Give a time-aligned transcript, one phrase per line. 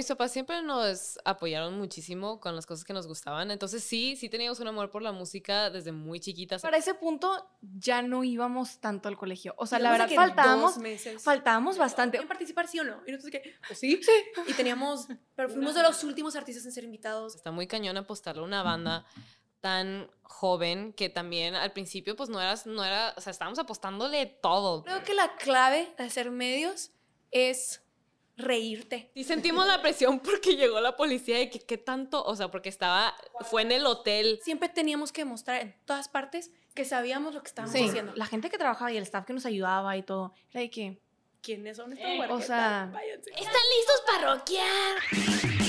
[0.00, 3.50] mis papás siempre nos apoyaron muchísimo con las cosas que nos gustaban.
[3.50, 6.62] Entonces sí, sí teníamos un amor por la música desde muy chiquitas.
[6.62, 9.54] Para ese punto ya no íbamos tanto al colegio.
[9.58, 11.22] O sea, la verdad que faltábamos, meses.
[11.22, 12.16] faltábamos bastante.
[12.16, 13.02] ¿Quieren participar sí o no?
[13.06, 14.00] Y nosotros que, pues sí.
[14.46, 17.34] Y teníamos, pero fuimos de los últimos artistas en ser invitados.
[17.34, 19.04] Está muy cañón apostarle a una banda
[19.60, 24.24] tan joven que también al principio pues no eras, no era, o sea, estábamos apostándole
[24.24, 24.82] todo.
[24.82, 26.90] Creo que la clave de hacer medios
[27.30, 27.82] es
[28.36, 29.10] reírte.
[29.14, 32.68] Y sentimos la presión porque llegó la policía y que qué tanto, o sea, porque
[32.68, 33.14] estaba,
[33.50, 34.38] fue en el hotel.
[34.42, 38.12] Siempre teníamos que demostrar en todas partes que sabíamos lo que estábamos Sí, haciendo.
[38.14, 40.98] la gente que trabajaba y el staff que nos ayudaba y todo, era de que,
[41.42, 42.46] ¿Quiénes son estos o huerquetas?
[42.46, 43.30] sea, Váyanse.
[43.30, 45.59] ¿Están listos para rockear?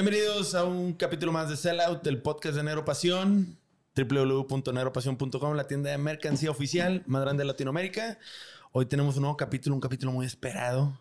[0.00, 3.58] Bienvenidos a un capítulo más de Sellout, el podcast de Negro Pasión,
[3.96, 8.16] www.negropasión.com, la tienda de mercancía oficial más grande de Latinoamérica.
[8.70, 10.96] Hoy tenemos un nuevo capítulo, un capítulo muy esperado.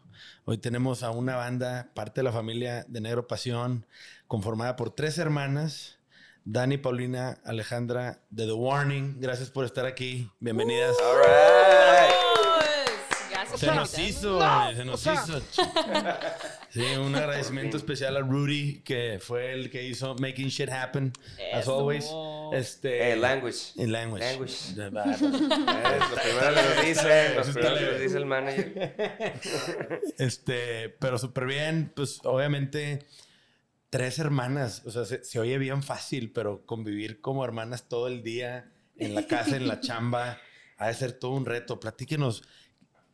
[0.46, 3.86] Hoy tenemos a una banda, parte de la familia de Negro Pasión,
[4.26, 6.00] conformada por tres hermanas,
[6.44, 9.18] Dani, Paulina, Alejandra de The Warning.
[9.20, 10.28] Gracias por estar aquí.
[10.40, 10.96] Bienvenidas.
[11.04, 12.17] All right.
[13.60, 15.42] Gracias Se por nos hizo, güey, se nos hizo.
[16.70, 21.12] Sí, un agradecimiento especial a Rudy, que fue el que hizo Making Shit Happen,
[21.54, 21.80] as Eso.
[21.80, 22.06] always.
[22.54, 23.74] Este, Eh, language.
[23.76, 24.24] In language.
[24.26, 24.74] Language.
[24.76, 25.04] De- va.
[25.12, 30.02] Es lo primero que nos dice, lo primero que nos dice el manager.
[30.18, 33.06] Este, pero súper bien, pues obviamente
[33.90, 38.24] tres hermanas, o sea, se, se oye bien fácil, pero convivir como hermanas todo el
[38.24, 40.40] día en la casa, en la chamba,
[40.78, 41.80] ha de ser todo un reto.
[41.80, 42.44] Platíquenos.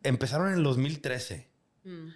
[0.04, 1.48] Empezaron en el 2013.
[1.84, 2.08] Mm.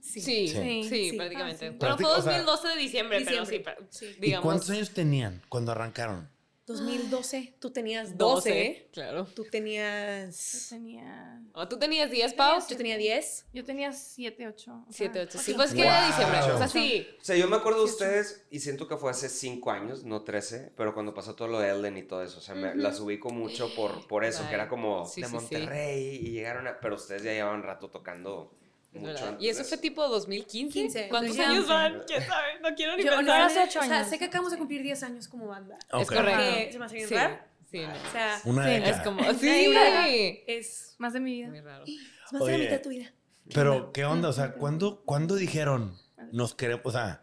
[0.00, 0.48] Sí, Sí.
[0.48, 1.16] sí, Sí.
[1.16, 1.68] prácticamente.
[1.68, 1.76] Ah.
[1.78, 3.74] Pero fue o sea, 2012 de diciembre, pero sí, Diciembre.
[3.76, 4.06] pero, Sí.
[4.16, 4.44] ¿Y digamos.
[4.44, 6.28] cuántos años tenían cuando arrancaron?
[6.68, 8.48] 2012, tú tenías 12.
[8.50, 9.24] 12, claro.
[9.34, 10.66] Tú yo tenías...
[10.68, 12.60] tenía, ¿O tú tenías 10, Pau?
[12.68, 13.46] Yo tenía 10.
[13.52, 14.84] yo tenía 7, 8.
[14.90, 15.38] 7, 8.
[15.38, 16.06] Sí, pues que era Wow.
[16.08, 16.52] diciembre.
[16.52, 17.08] O sea, sí.
[17.20, 20.22] O sea, yo me acuerdo de ustedes y siento que fue hace 5 años, no
[20.22, 22.78] 13, pero cuando pasó todo lo de Ellen y todo eso, o sea, me, Ujú.
[22.78, 25.36] las ubico mucho por, por eso, que era como Sí, de sí, sí.
[25.36, 26.78] Monterrey y llegaron a...
[26.80, 28.52] Pero ustedes ya llevaban rato tocando
[28.92, 30.72] Es Y eso fue tipo 2015.
[30.80, 31.08] 15.
[31.08, 31.70] ¿Cuántos Sí, años sí.
[31.70, 32.02] van?
[32.06, 32.60] ¿Quién sabe?
[32.62, 33.24] No quiero ni Yo, pensar.
[33.40, 34.08] no, hace ocho o sea, años.
[34.08, 35.78] sé que acabamos de cumplir 10 años como banda.
[36.00, 36.72] Es correcto.
[36.72, 37.38] Se me hace bien Sí, raro.
[37.70, 37.92] sí, no.
[37.92, 38.70] O sea, Una Sí.
[38.70, 38.96] década.
[38.96, 41.48] Es como, Sí, sí, una- es Más de mi vida.
[41.48, 41.84] muy raro.
[41.84, 43.12] es más de la mitad de tu vida.
[43.54, 44.28] Pero, ¿qué onda?
[44.28, 45.96] O sea, ¿cuándo, ¿cuándo dijeron
[46.32, 46.82] nos queremos?
[46.86, 47.22] O sea,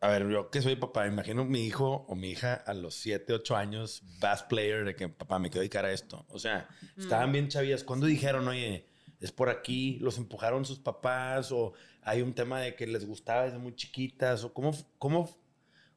[0.00, 3.32] a ver, yo que soy papá, imagino mi hijo o mi hija a los 7,
[3.32, 6.24] 8 años, bass player, de que papá me quiero dedicar a esto.
[6.28, 7.82] O sea, estaban bien chavillas.
[7.82, 8.86] ¿Cuándo dijeron, oye,
[9.26, 9.98] es por aquí?
[10.00, 11.52] ¿Los empujaron sus papás?
[11.52, 14.44] ¿O hay un tema de que les gustaba desde muy chiquitas?
[14.44, 15.28] ¿O cómo, cómo,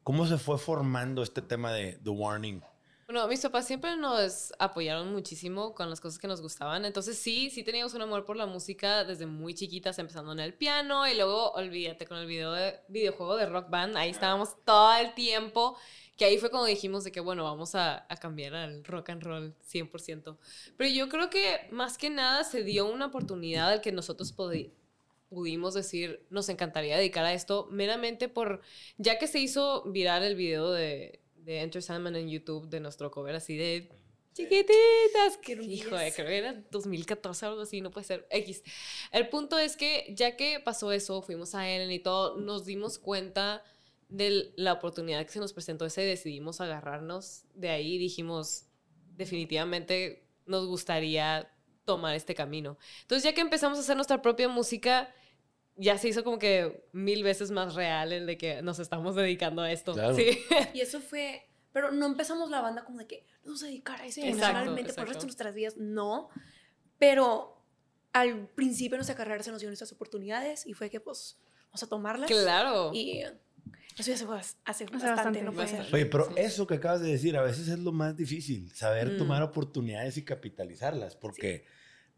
[0.03, 2.61] cómo se fue formando este tema de The Warning?
[3.09, 6.85] Bueno, mis papás siempre nos apoyaron muchísimo con las cosas que nos gustaban.
[6.85, 10.53] Entonces sí, sí teníamos un amor por la música desde muy chiquitas, empezando en el
[10.53, 13.97] piano y luego, olvídate, con el video de, videojuego de Rock Band.
[13.97, 15.75] Ahí estábamos todo el tiempo.
[16.17, 19.23] Que ahí fue cuando dijimos de que, bueno, vamos a, a cambiar al rock and
[19.23, 20.37] roll 100%.
[20.77, 24.69] Pero yo creo que más que nada se dio una oportunidad al que nosotros podi-
[25.29, 28.61] pudimos decir, nos encantaría dedicar a esto meramente por,
[28.97, 33.09] ya que se hizo viral el video de, de Enter Sandman en YouTube de nuestro
[33.09, 33.89] cover así de
[34.33, 38.63] chiquititas, que hijo de, creo que era 2014 o algo así, no puede ser X.
[39.11, 42.99] El punto es que ya que pasó eso, fuimos a Ellen y todo, nos dimos
[42.99, 43.63] cuenta
[44.09, 48.65] de la oportunidad que se nos presentó esa y decidimos agarrarnos de ahí dijimos,
[49.17, 51.51] definitivamente nos gustaría
[51.85, 52.77] tomar este camino.
[53.01, 55.11] Entonces, ya que empezamos a hacer nuestra propia música,
[55.79, 59.61] ya se hizo como que mil veces más real el de que nos estamos dedicando
[59.61, 59.93] a esto.
[59.93, 60.15] Claro.
[60.15, 60.37] Sí.
[60.73, 61.45] Y eso fue.
[61.71, 64.27] Pero no empezamos la banda como de que nos vamos a dedicar a esto Sí,
[64.27, 65.77] profesionalmente por el resto de nuestras vidas.
[65.77, 66.29] No.
[66.97, 67.63] Pero
[68.11, 71.83] al principio de nuestra carrera se nos dieron estas oportunidades y fue que, pues, vamos
[71.83, 72.29] a tomarlas.
[72.29, 72.91] Claro.
[72.93, 75.51] Y eso ya se fue hace bastante, bastante, no.
[75.93, 76.33] Oye, pero Sí.
[76.37, 79.17] eso que acabas de decir a veces es lo más difícil, saber Mm.
[79.17, 81.65] tomar oportunidades y capitalizarlas, porque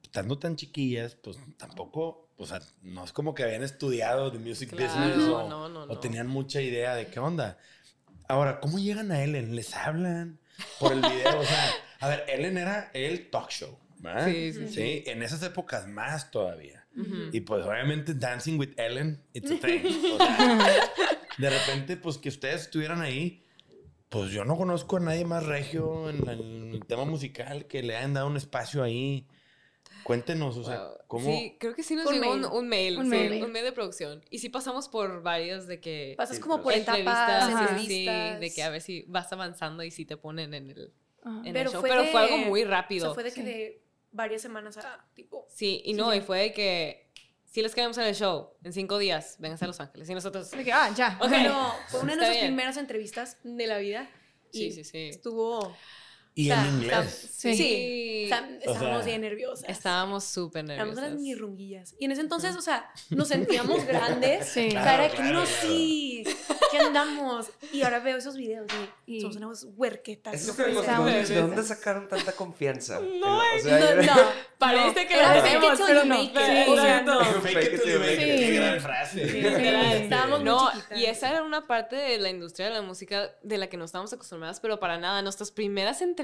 [0.04, 4.70] estando tan chiquillas, pues tampoco, o sea, no es como que habían estudiado de music
[4.70, 7.58] Claro, business o, no, no, o tenían mucha idea de qué onda.
[8.28, 9.56] Ahora, ¿cómo llegan a Ellen?
[9.56, 10.40] ¿Les hablan
[10.80, 11.40] por el video?
[11.40, 14.28] O sea, a ver, Ellen era el talk show, ¿verdad?
[14.28, 16.86] Sí, sí, Sí, en esas épocas más todavía.
[16.96, 17.30] Ujú.
[17.32, 19.82] Y pues obviamente Dancing with Ellen, it's a thing.
[20.14, 20.68] O sea,
[21.38, 23.44] de repente, pues que ustedes estuvieran ahí,
[24.10, 28.14] pues yo no conozco a nadie más regio en el tema musical que le hayan
[28.14, 29.26] dado un espacio ahí.
[30.04, 30.98] Cuéntenos, o sea, Wow.
[31.08, 31.26] ¿cómo?
[31.26, 32.46] Sí, creo que sí nos llegó mail.
[32.46, 33.44] un, un mail, Un sí, mail.
[33.44, 34.24] un mail de producción.
[34.30, 36.14] Y sí pasamos por varios de que...
[36.18, 37.48] Pasas Sí, como por etapas, Ajá.
[37.80, 38.40] sí, sí, entrevistas.
[38.40, 40.94] de que a ver si vas avanzando y si te ponen en el,
[41.46, 41.82] en Pero el show.
[41.82, 43.06] fue Pero fue algo de- muy O rápido.
[43.08, 43.46] sea, fue de que Sí.
[43.48, 43.82] de
[44.12, 45.46] varias semanas a tipo.
[45.50, 46.18] Sí, y Sí, no, sí.
[46.18, 47.08] y fue de que
[47.46, 50.10] si les queremos en el show en cinco días, vénganse a Los Ángeles.
[50.10, 50.50] Y nosotros...
[50.52, 51.18] De que, ah, ya.
[51.22, 51.30] Ok.
[51.30, 51.54] Pero
[51.90, 52.48] fue una de nuestras bien.
[52.48, 54.10] primeras entrevistas de la vida.
[54.54, 55.10] Sí, y sí, sí.
[55.10, 55.76] Estuvo.
[56.34, 57.28] Y o sea, en inglés.
[57.36, 57.56] Sí.
[57.56, 58.24] Sí.
[58.26, 59.70] o sea, estábamos sea, bien nerviosas.
[59.70, 61.10] Estábamos súper Éramos nerviosos.
[61.12, 61.96] unas mirrunguillas.
[62.00, 64.48] Y en ese entonces, o sea, nos sentíamos grandes.
[64.48, 64.68] Sí.
[64.68, 65.58] O sea, Claro, era que claro, no, claro.
[65.62, 66.24] sí,
[66.72, 67.50] que andamos.
[67.74, 68.68] Y ahora veo esos videos
[69.06, 70.46] y, Y- somos unas huerquetas.
[70.58, 70.66] No.
[70.66, 71.48] Estábamos ¿De nerviosas.
[71.48, 73.00] dónde sacaron tanta confianza?
[73.22, 74.22] No, o sea, No, no.
[74.58, 75.08] Parece no.
[75.08, 76.68] que Era fake it till you make it.
[77.10, 77.42] O.
[77.42, 78.74] Fake it till you make it.
[78.74, 80.04] Qué frase.
[80.04, 83.58] estábamos muy No, y esa era una parte de la industria de la música de
[83.58, 85.22] la que no estábamos acostumbradas, pero para nada.
[85.24, 86.21] Nuestras primeras entrevistas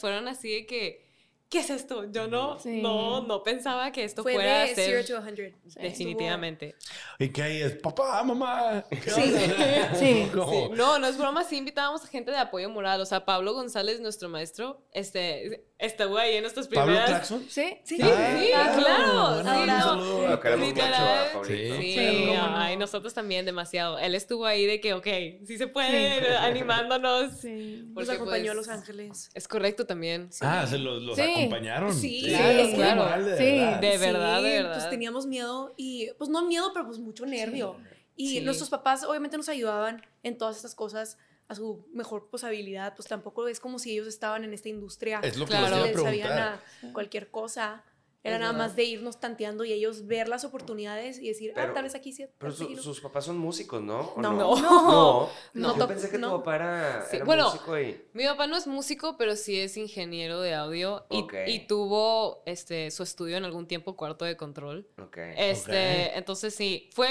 [0.00, 1.04] fueron así de que,
[1.48, 2.10] ¿qué es esto?
[2.10, 2.80] Yo no, Sí.
[2.82, 5.22] no, no pensaba que esto Fue fuera a de ser 0 to
[5.70, 5.82] 100.
[5.82, 6.74] definitivamente.
[7.18, 7.62] ¿Y qué hay?
[7.62, 8.84] Es papá, mamá.
[8.90, 9.32] ¿Qué Sí.
[9.98, 10.30] Sí,
[10.74, 13.00] No, no es broma, sí invitábamos a gente de apoyo moral.
[13.00, 17.08] O sea, Pablo González, nuestro maestro, este, estuvo ahí en nuestras ¿Pablo primeras.
[17.10, 17.44] Claxon?
[17.48, 17.78] Sí.
[17.84, 18.38] Sí, Sí, Ah,
[18.74, 19.34] sí, claro.
[19.34, 19.80] bueno, sí, un no.
[19.80, 20.82] saludo a Lo queremos Pablo.
[20.82, 21.28] mucho Literal.
[21.28, 21.76] a Pablito.
[21.76, 22.56] Sí, Sí, cómo no.
[22.58, 23.98] ay, nosotros también demasiado.
[23.98, 25.06] Él estuvo ahí de que, ok,
[25.46, 27.32] sí se puede, animándonos.
[27.40, 27.82] Sí.
[27.86, 29.30] Nos Porque, acompañó a pues, Los Ángeles.
[29.34, 30.30] Es correcto también.
[30.40, 31.22] Ah, se los, los Sí.
[31.22, 31.92] acompañaron.
[31.94, 33.04] Sí, claro, claro.
[33.04, 33.44] mal, de Sí.
[33.44, 33.80] verdad.
[33.80, 34.72] De verdad, de Sí, verdad.
[34.74, 37.76] Pues teníamos miedo y, pues no miedo, pero pues mucho nervio.
[38.16, 38.40] Y Sí.
[38.42, 41.18] nuestros papás obviamente nos ayudaban en todas estas cosas
[41.48, 42.94] a su mejor posibilidad.
[42.96, 45.20] Pues tampoco es como si ellos estaban en esta industria.
[45.22, 45.76] Es lo que Claro.
[45.84, 46.60] les iba a sabían a
[46.92, 47.84] cualquier cosa.
[48.26, 51.72] Era Es nada más de irnos tanteando y ellos ver las oportunidades y decir, Pero-
[51.72, 52.24] ah, tal vez aquí sí.
[52.38, 52.80] Pero su- aquí no".
[52.80, 54.00] sus papás son músicos, ¿no?
[54.16, 54.32] ¿O No.
[54.32, 54.56] no.
[54.56, 55.28] No.
[55.52, 55.68] No.
[55.74, 55.76] No.
[55.78, 56.30] Yo pensé que No.
[56.30, 58.02] tu papá era, Sí, era bueno, músico y...
[58.14, 61.34] Mi papá no es músico, pero sí es ingeniero de audio y, Ok.
[61.48, 64.88] y tuvo este, su estudio en algún tiempo cuarto de control.
[64.96, 65.18] Ok.
[65.36, 66.12] Este, Ok.
[66.16, 67.10] entonces sí, fue,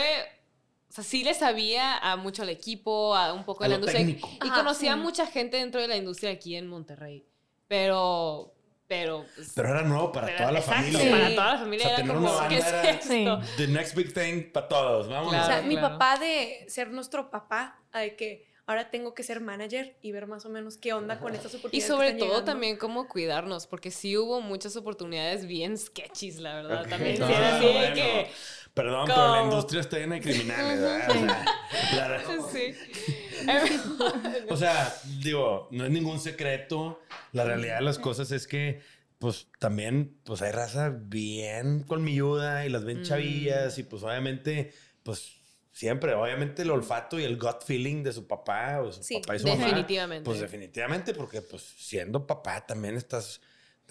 [0.93, 3.75] o sea, sí le sabía a mucho al equipo, a un poco A de la
[3.77, 4.05] industria.
[4.05, 4.29] técnico.
[4.43, 5.01] Y Ajá, conocía a sí.
[5.01, 7.25] mucha gente dentro de la industria aquí en Monterrey.
[7.67, 8.53] Pero,
[8.87, 9.25] pero...
[9.35, 11.11] pues, Pero era nuevo para pero- toda la exacto, familia.
[11.11, 11.35] Para Sí.
[11.35, 13.01] toda la familia O sea, era como, una ¿qué es era-?
[13.01, 13.25] Sí.
[13.57, 15.07] The next big thing para todos.
[15.09, 15.33] Vámonos.
[15.33, 15.97] O sea, Claro, mi claro.
[15.97, 20.27] papá de ser nuestro papá, a de que ahora tengo que ser manager y ver
[20.27, 21.87] más o menos qué onda con estas Y oportunidades.
[21.91, 22.51] sobre que están todo llegando.
[22.51, 26.83] también cómo cuidarnos, porque sí hubo muchas oportunidades bien sketchies, la verdad.
[26.83, 26.89] Ok.
[26.89, 27.95] También sí Ah, era así de bueno.
[27.95, 28.27] que...
[28.73, 31.09] Perdón, pero la industria está llena de criminales, ¿verdad?
[31.09, 31.13] O
[31.91, 32.75] sea, la- Sí.
[34.49, 36.99] O sea, digo, no es ningún secreto.
[37.33, 38.81] La realidad de las cosas es que,
[39.19, 43.03] pues, también, pues, hay raza bien colmilluda y las ven Mm.
[43.03, 44.73] chavillas y, pues, obviamente,
[45.03, 45.33] pues,
[45.71, 49.35] siempre, obviamente, el olfato y el gut feeling de su papá o su Sí, papá
[49.35, 49.65] y su mamá.
[49.65, 50.23] Definitivamente.
[50.25, 53.41] Pues, definitivamente, porque, pues, siendo papá también estás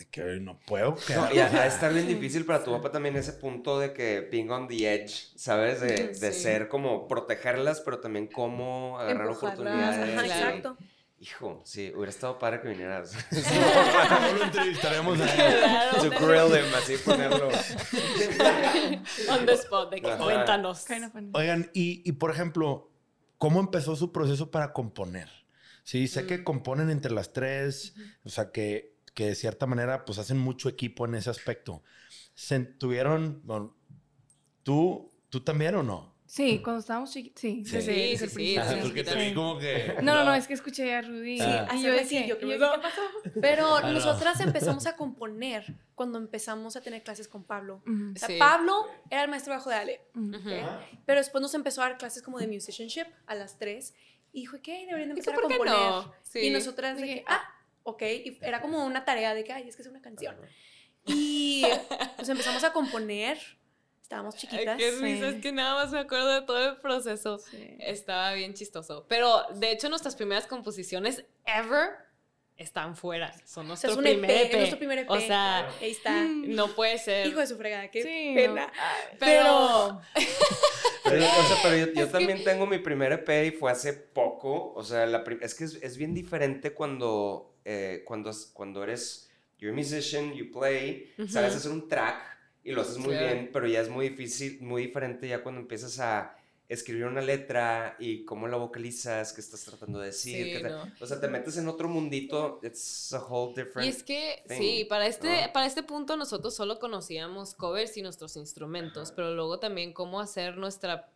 [0.05, 1.33] de que "Ay, no puedo No, quedar.
[1.33, 4.67] y de estar bien difícil para tu papá también ese punto de que being on
[4.69, 5.81] the edge, ¿sabes?
[5.81, 6.41] De, de sí.
[6.43, 10.19] ser como protegerlas, pero también cómo agarrar Empujarlas, oportunidades.
[10.19, 10.77] ajá, exacto.
[11.21, 13.13] Hijo, sí, hubiera estado padre que vinieras.
[13.31, 16.11] ¿Cómo lo entrevistaremos a él?
[16.11, 17.49] to grill him, así ponerlo.
[19.31, 20.23] On the spot, de que Ajá.
[20.23, 20.85] cuéntanos.
[20.85, 21.13] Kind of.
[21.35, 22.91] Oigan, y, y, por ejemplo,
[23.39, 25.29] ¿cómo empezó su proceso para componer?
[25.85, 26.45] Sí, sé que Mm.
[26.45, 27.95] componen entre las tres,
[28.25, 31.83] o sea, que, que de cierta manera, pues hacen mucho equipo en ese aspecto.
[32.35, 33.77] ¿Se tuvieron, bueno,
[34.63, 36.13] tú, tú también o no?
[36.25, 37.43] Sí, cuando estábamos chiquitos.
[37.43, 37.81] Sí, Sí.
[37.83, 39.97] Sí, sí, sí, sí, porque te vi como que...
[40.03, 41.37] No, no, no, es que escuché a Rudy.
[41.39, 43.41] Sí, y Hace yo de que, ratillo que y me yo dije, ¿qué pasó?
[43.43, 43.93] Pero no.
[43.93, 47.83] nosotras empezamos a componer cuando empezamos a tener clases con Pablo.
[47.87, 48.37] Ujú, O sea, Sí.
[48.39, 50.01] Pablo era el maestro bajo de Ale.
[50.15, 50.37] ujú.
[50.37, 50.51] Ujú.
[51.05, 53.93] Pero después nos empezó a dar clases como de musicianship a las 3.
[54.33, 54.87] Y dijo, ¿qué?
[54.87, 55.75] Deberían de ¿Y empezar a qué componer.
[55.75, 56.15] no?
[56.23, 56.39] Sí.
[56.39, 57.43] Y nosotras de que, ah,
[57.85, 58.03] ok.
[58.03, 60.37] Y era como una tarea de que, ay, es que es una canción.
[61.05, 61.65] Y
[62.17, 63.39] pues empezamos a componer.
[64.03, 64.77] Estábamos Ay, chiquitas.
[64.79, 65.37] qué risa, Sí.
[65.37, 67.39] es que nada más me acuerdo de todo el proceso.
[67.39, 67.77] Sí.
[67.81, 69.07] Estaba bien chistoso.
[69.09, 71.91] Pero de hecho, nuestras primeras composiciones ever
[72.59, 73.33] están fuera.
[73.47, 74.51] Son O nuestro sea, es un primer EP, EP.
[74.53, 75.11] es nuestro primer EP.
[75.11, 76.25] O sea, Ahí está.
[76.27, 77.27] no puede ser.
[77.27, 78.67] Hijo de su fregada, qué Sí, pena.
[78.67, 78.73] no.
[79.19, 80.01] pero,
[81.05, 83.73] Pero, o sea, pero yo, yo Es que- también tengo mi primer EP y fue
[83.73, 84.73] hace poco.
[84.75, 89.73] O sea, la es que es, es bien diferente cuando, eh, cuando, cuando eres, you're
[89.73, 91.29] a musician, you play, Ujú.
[91.29, 92.23] sabes hacer un track
[92.65, 93.27] y lo haces muy Claro.
[93.35, 96.37] bien, pero ya es muy difícil, muy diferente ya cuando empiezas a
[96.69, 100.47] escribir una letra y cómo la vocalizas, qué estás tratando de decir.
[100.47, 100.91] Sí, te- no.
[101.01, 103.85] O sea, te metes en otro mundito, it's a whole different...
[103.85, 105.53] Y es que, thing, sí, para este, ¿no?
[105.53, 110.57] para este punto nosotros solo conocíamos covers y nuestros instrumentos, pero luego también cómo hacer
[110.57, 111.11] nuestra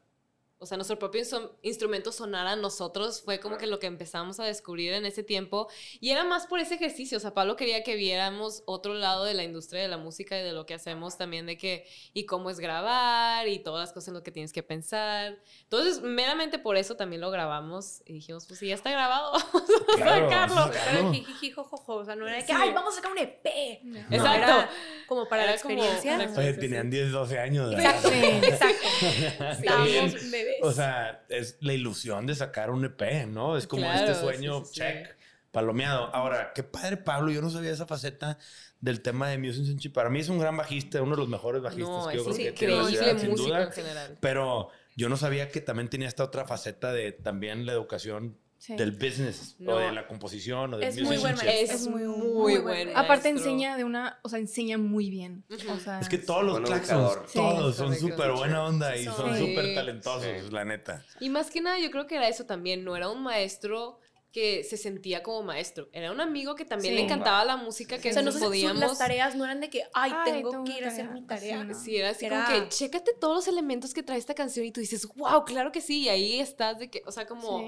[0.59, 4.41] o sea, nuestro propio instru- instrumento sonara a nosotros, fue como que lo que empezamos
[4.41, 5.69] a descubrir en ese tiempo.
[6.01, 9.35] Y era más por ese ejercicio, o sea, Pablo quería que viéramos otro lado de
[9.35, 12.49] la industria de la música y de lo que hacemos también, de que, y cómo
[12.51, 15.39] es grabar, y todas las cosas en lo que tienes que pensar.
[15.65, 19.71] Entonces, meramente por eso también lo grabamos, y dijimos, pues sí, ya está grabado, vamos
[19.93, 21.13] a Claro, a Pero sacarlo.
[21.13, 22.59] jijiji, jojojo, o sea, no era de que, Sí.
[22.59, 23.81] ay, vamos a sacar un EP.
[23.85, 24.29] No, Exacto.
[24.31, 24.71] era
[25.07, 26.19] como para la Era como experiencia.
[26.19, 26.97] la Oye, tenían sí.
[26.97, 27.71] 10, 12 años.
[27.75, 27.95] ¿verdad?
[27.97, 28.47] Exacto, Sí.
[28.47, 28.89] exacto.
[29.61, 30.15] Estábamos
[30.47, 30.63] bebés.
[30.63, 33.57] O sea, es la ilusión de sacar un EP, ¿no?
[33.57, 34.81] Es como Claro, este sueño, sí, sí, sí.
[34.81, 35.17] check,
[35.51, 36.15] palomeado.
[36.15, 37.31] Ahora, qué padre, Pablo.
[37.33, 38.39] Yo no sabía esa faceta
[38.81, 39.95] del tema de Music Chip.
[39.95, 42.37] Para mí es un gran bajista, uno de los mejores bajistas No, que yo creo
[42.37, 43.63] que tiene la ciudad, sin duda.
[43.65, 44.19] en general.
[44.21, 48.75] Pero yo no sabía que también tenía esta otra faceta de también la educación Sí.
[48.75, 49.75] del business No.
[49.75, 51.35] o de la composición o del Es muy buen.
[51.47, 52.99] Es Es muy, muy- muy, muy buen buen maestro.
[52.99, 55.45] Aparte enseña de una, o sea, enseña muy bien.
[55.51, 55.73] Ujú.
[55.73, 57.19] O sea, Es que todos los claxons.
[57.31, 57.39] Sí.
[57.39, 59.37] todos son súper buena onda y Son.
[59.37, 60.51] súper talentosos, Sí.
[60.51, 61.05] la neta.
[61.21, 62.85] Y más que nada, yo creo que era eso también.
[62.85, 64.01] No era un maestro
[64.33, 65.89] que se sentía como maestro.
[65.93, 66.99] Era un amigo que también Sí.
[66.99, 68.81] le encantaba la música que o sea, no sé si podíamos.
[68.81, 71.23] las tareas no eran de que, ay, Ay, tengo tengo que ir a hacer mi
[71.27, 71.61] tarea.
[71.63, 71.75] Sí, no.
[71.75, 74.73] Sí, era así Era- como que, chécate todos los elementos que trae esta canción y
[74.73, 76.03] tú dices, wow, claro que sí.
[76.03, 77.67] Y ahí estás de que, o sea, como,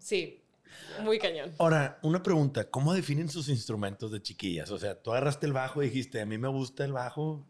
[0.00, 0.42] sí.
[0.96, 1.52] sí, muy cañón.
[1.58, 4.70] Ahora, una pregunta, ¿cómo definen sus instrumentos de chiquillas?
[4.70, 7.46] O sea, tú agarraste el bajo y dijiste, a mí me gusta el bajo.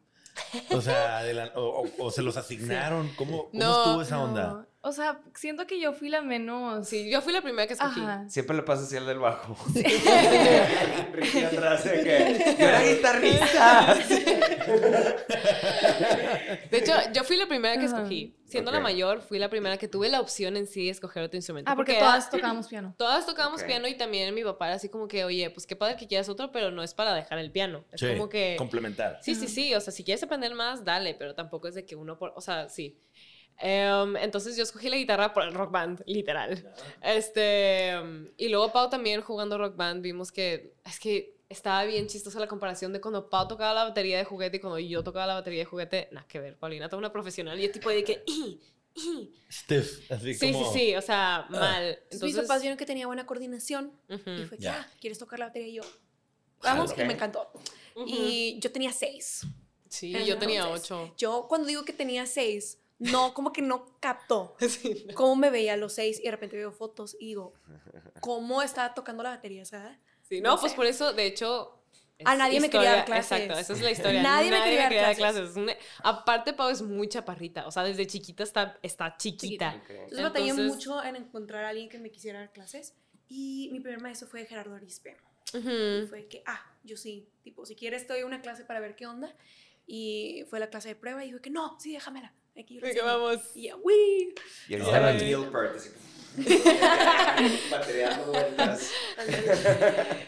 [0.71, 3.09] O sea, de la- o, o- o se los asignaron.
[3.16, 4.66] ¿Cómo, cómo No, estuvo esa No, onda?
[4.83, 6.88] O sea, siento que yo fui la menos.
[6.88, 8.00] Sí, yo fui la primera que escogí.
[8.00, 8.26] Ajá.
[8.30, 9.54] Siempre le pasa así al del bajo.
[11.12, 13.99] Ricky atrás de que yo era guitarrista.
[16.71, 18.35] De hecho, yo fui la primera que escogí.
[18.47, 21.37] Siendo la mayor, fui la primera que tuve la opción en sí de escoger otro
[21.37, 21.71] instrumento.
[21.71, 22.95] Ah, porque todas tocábamos piano.
[22.99, 25.97] Todas tocábamos piano y también mi papá era así como que, oye, pues qué padre
[25.97, 27.85] que quieras otro, pero no es para dejar el piano.
[27.92, 28.57] Es Sí, como que...
[28.59, 29.19] complementar.
[29.23, 29.75] Sí, sí, sí.
[29.75, 32.33] O sea, si quieres aprender más, dale, pero tampoco es de que uno por.
[32.35, 32.99] O sea, sí.
[33.62, 36.66] Em, entonces yo escogí la guitarra por el rock band, literal.
[37.02, 37.90] Este.
[37.90, 40.73] em, y luego Pau también jugando rock band, vimos que.
[40.85, 44.57] Es que estaba bien chistosa la comparación de cuando Pau tocaba la batería de juguete
[44.57, 46.09] y cuando yo tocaba la batería de juguete.
[46.12, 46.57] Nada que ver.
[46.57, 48.23] Paulina toda una profesional y es tipo de que.
[48.26, 48.61] "Ih,
[48.95, 49.35] ih".
[49.50, 50.73] Stiff, así Sí, sí, como...
[50.73, 50.95] sí.
[50.97, 51.85] O sea, mal.
[52.04, 54.80] Entonces, mis papás vieron que tenía buena coordinación ujú, y fue que, Ya.
[54.88, 55.69] ah, ¿quieres tocar la batería?
[55.69, 55.83] Y yo,
[56.62, 56.99] vamos, Ok.
[57.00, 57.50] y me encantó.
[58.07, 59.45] Y yo tenía seis.
[59.88, 61.14] Sí, yo tenía Entonces, ocho.
[61.19, 65.09] Yo cuando digo que tenía seis, no, como que no captó Sí.
[65.14, 67.54] cómo me veía a los seis y de repente veo fotos y digo,
[68.21, 69.64] ¿cómo estaba tocando la batería?
[69.64, 69.99] ¿sabes?
[70.31, 70.77] Sí, no, No pues sé.
[70.77, 71.77] por eso, de hecho.
[72.25, 73.33] A es nadie me quería dar historia- clases.
[73.41, 74.23] Exacto, esa es la historia.
[74.23, 75.51] Nadie me quería dar dar clases.
[75.51, 77.67] Es una- aparte, Pau es muy chaparrita.
[77.67, 79.75] O sea, desde chiquita está, está chiquita.
[79.83, 79.91] Ok.
[79.91, 82.95] Entonces, batallé Entonces- mucho en encontrar a alguien que me quisiera dar clases
[83.29, 85.17] y mi primer maestro fue Gerardo Arispe.
[85.55, 86.09] Y Ujú.
[86.09, 89.07] fue que, ah, yo sí, tipo, si quieres te doy una clase para ver qué
[89.07, 89.35] onda.
[89.87, 92.33] Y fue la clase de prueba y dijo que no, sí, déjamela.
[92.57, 93.05] Aquí yo enseño".
[93.07, 93.39] vamos.
[93.57, 94.35] Y ya, uy.
[94.69, 95.17] Y ahí estaba Ay.
[95.19, 95.81] Neil Peart,
[98.27, 98.91] vueltas.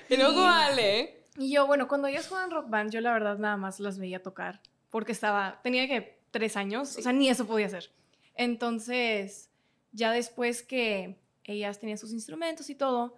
[0.09, 1.26] Y luego Ale.
[1.38, 4.23] Y yo, bueno, cuando ellas jugaban rock band, yo la verdad nada más las veía
[4.23, 4.61] tocar.
[4.90, 7.90] Porque estaba, tenía que tres años, o sea, ni eso podía hacer.
[8.35, 9.50] Entonces,
[9.92, 13.16] ya después que ellas tenían sus instrumentos y todo,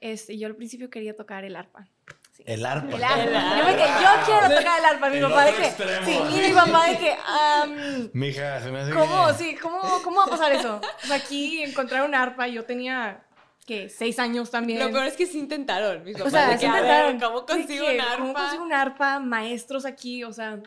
[0.00, 1.88] este, yo al principio quería tocar el arpa.
[2.36, 2.42] Sí.
[2.46, 2.96] El arpa.
[2.96, 3.22] El arpa.
[3.54, 5.08] El Yo me quedé, yo quiero tocar el arpa.
[5.08, 6.06] Mi El papá de que, extremo.
[6.06, 9.26] sí, y mi papá de que, am, Mija, se me hace ¿cómo?
[9.28, 10.80] que- Sí, ¿cómo, ¿cómo va a pasar eso?
[11.02, 13.24] O sea, aquí encontrar un arpa, yo tenía,
[13.66, 13.88] ¿qué?
[13.88, 14.80] Seis años también.
[14.80, 16.04] Lo peor es que sí intentaron.
[16.04, 17.20] Mis O papás sea, de que, a ver, intentaron.
[17.20, 18.16] ¿Cómo consigo que, un arpa?
[18.18, 19.18] ¿Cómo consigo un arpa?
[19.18, 20.60] Maestros aquí, o sea.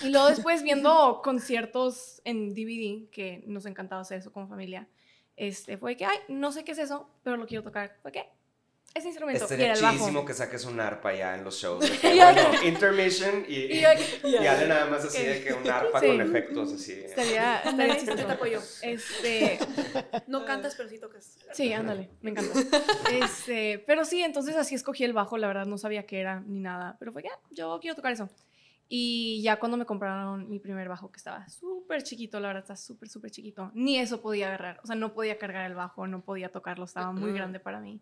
[0.00, 4.88] Y luego después viendo conciertos en DVD, que nos encantaba hacer eso como familia,
[5.36, 7.96] este, fue que, ay, no sé qué es eso, pero lo quiero tocar.
[8.00, 8.30] ¿Fue qué?
[8.94, 9.44] Ese instrumento.
[9.44, 9.94] Estaría era el bajo.
[9.96, 11.80] chidísimo que saques un arpa ya en los shows.
[11.80, 13.80] de que, bueno, intermission y, Y
[14.24, 16.06] y, Ale nada más así de que un arpa Sí.
[16.08, 16.92] con efectos así.
[16.92, 18.30] estaría, estaría yo te chistoso.
[18.32, 18.60] apoyo.
[18.82, 19.58] Este,
[20.26, 21.38] No cantas, pero sí tocas.
[21.52, 22.52] sí, ándale, me encanta.
[23.12, 26.60] Este, pero sí, entonces así escogí el bajo, la verdad no sabía qué era ni
[26.60, 28.28] nada, pero fue que, ah, yo quiero tocar eso.
[28.88, 32.76] Y ya cuando me compraron mi primer bajo, que estaba súper chiquito, la verdad está
[32.76, 36.20] súper, súper chiquito, ni eso podía agarrar, o sea, no podía cargar el bajo, no
[36.22, 37.34] podía tocarlo, estaba muy Ujú.
[37.36, 38.00] grande para mí.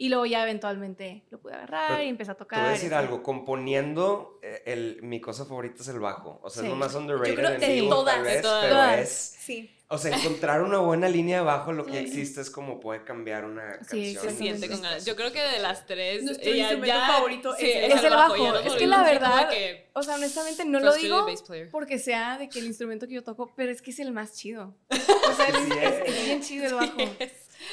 [0.00, 2.60] Y luego ya eventualmente lo pude agarrar Pero y empecé a Te tocar.
[2.60, 6.38] voy a decir algo, componiendo, eh, el, mi cosa favorita es el bajo.
[6.42, 6.68] O sea, Sí.
[6.68, 8.62] es lo más underrated creo en de vivo, todas, tal vez, todas.
[8.62, 8.98] pero Todas.
[9.00, 9.36] es...
[9.40, 9.74] Sí.
[9.90, 11.98] O sea, encontrar una buena línea de bajo, lo que Sí.
[11.98, 14.22] existe es como puede cambiar una Sí, canción.
[14.24, 15.06] Se siente con ganas.
[15.06, 16.22] Yo creo que de las tres.
[16.24, 18.36] Nuestro ella instrumento ya- favorito sí, es el- Es el bajo.
[18.36, 21.26] nos Es que la verdad, que O sea, honestamente no lo digo
[21.72, 24.34] porque sea de que el instrumento que yo toco, pero es que es el más
[24.34, 24.74] chido.
[25.30, 26.08] O sea, es, Sí es- es.
[26.18, 26.92] es bien chido el bajo.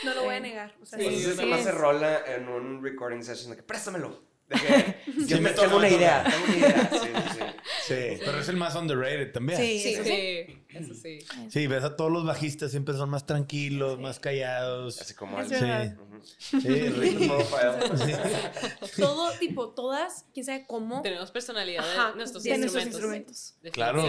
[0.03, 0.43] No lo voy a Sí.
[0.43, 0.75] negar.
[0.81, 4.23] O sea, Sí, Entonces sí se rola en un recording session de que préstamelo.
[4.47, 6.89] De que yo me tengo una idea, tengo una idea.
[6.91, 7.39] Sí, sí, sí.
[7.87, 9.59] Sí, pero es el más underrated también.
[9.59, 11.19] Sí, Sí, sí, eso sí.
[11.49, 15.01] Sí, ves a todos los bajistas siempre son más tranquilos, más callados.
[15.01, 15.97] Así como Es el- verdad.
[15.99, 16.21] Ujú.
[16.25, 16.59] Sí.
[18.97, 21.01] Todo, tipo, todas, quién sabe cómo.
[21.01, 23.01] Tenemos personalidad Ajá, de nuestros de instrumentos.
[23.01, 23.15] nuestros
[23.55, 23.55] instrumentos.
[23.73, 24.01] Claro.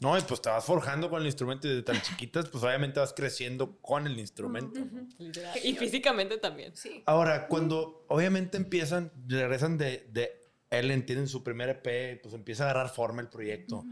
[0.00, 3.00] No, y pues te vas forjando con el instrumento y desde tan chiquitas, pues obviamente
[3.00, 4.78] vas creciendo con el instrumento.
[5.18, 5.58] Literal.
[5.64, 6.76] Y físicamente también.
[6.76, 7.02] Sí.
[7.06, 10.32] Ahora, cuando obviamente empiezan, regresan de, de
[10.70, 13.84] Ellen, tienen su primer EP, pues empieza a agarrar forma el proyecto.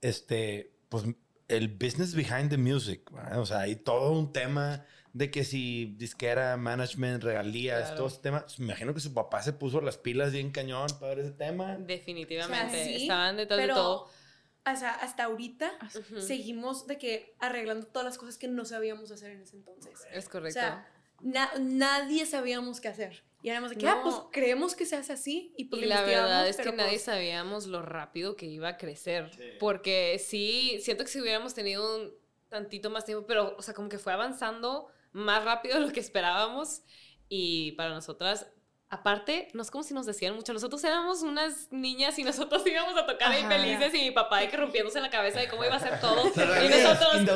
[0.00, 1.04] Este, pues
[1.48, 3.40] el business behind the music, ¿verdad?
[3.40, 7.96] o sea, hay todo un tema de que si disquera, management, regalías, Claro.
[7.96, 8.44] todo ese tema.
[8.58, 11.76] Me imagino que su papá se puso las pilas bien cañón para ver ese tema.
[11.76, 12.66] Definitivamente.
[12.66, 14.10] O sea, sí, Estaban detrás Pero, de todo.
[14.66, 15.70] O sea, hasta ahorita
[16.20, 20.00] seguimos de que arreglando todas las cosas que no sabíamos hacer en ese entonces.
[20.12, 20.60] Es O correcto.
[20.60, 20.88] sea,
[21.20, 23.24] na- nadie sabíamos qué hacer.
[23.42, 25.52] Y éramos de que, ah, pues creemos que se hace así.
[25.58, 28.68] Y, pues, Y la verdad investigamos, es que nadie pues, sabíamos lo rápido que iba
[28.68, 29.30] a crecer.
[29.60, 32.12] Porque sí, siento que si hubiéramos tenido un
[32.48, 36.00] tantito más tiempo, pero, o sea, como que fue avanzando más rápido de lo que
[36.00, 36.82] esperábamos.
[37.28, 38.46] Y para nosotras,
[38.94, 40.52] aparte, no es como si nos decían mucho.
[40.52, 44.48] Nosotros éramos unas niñas y nosotros íbamos a tocar ahí felices y mi papá de
[44.48, 46.24] que rompiéndose la cabeza de cómo iba a hacer todo.
[46.34, 47.22] Y nosotros.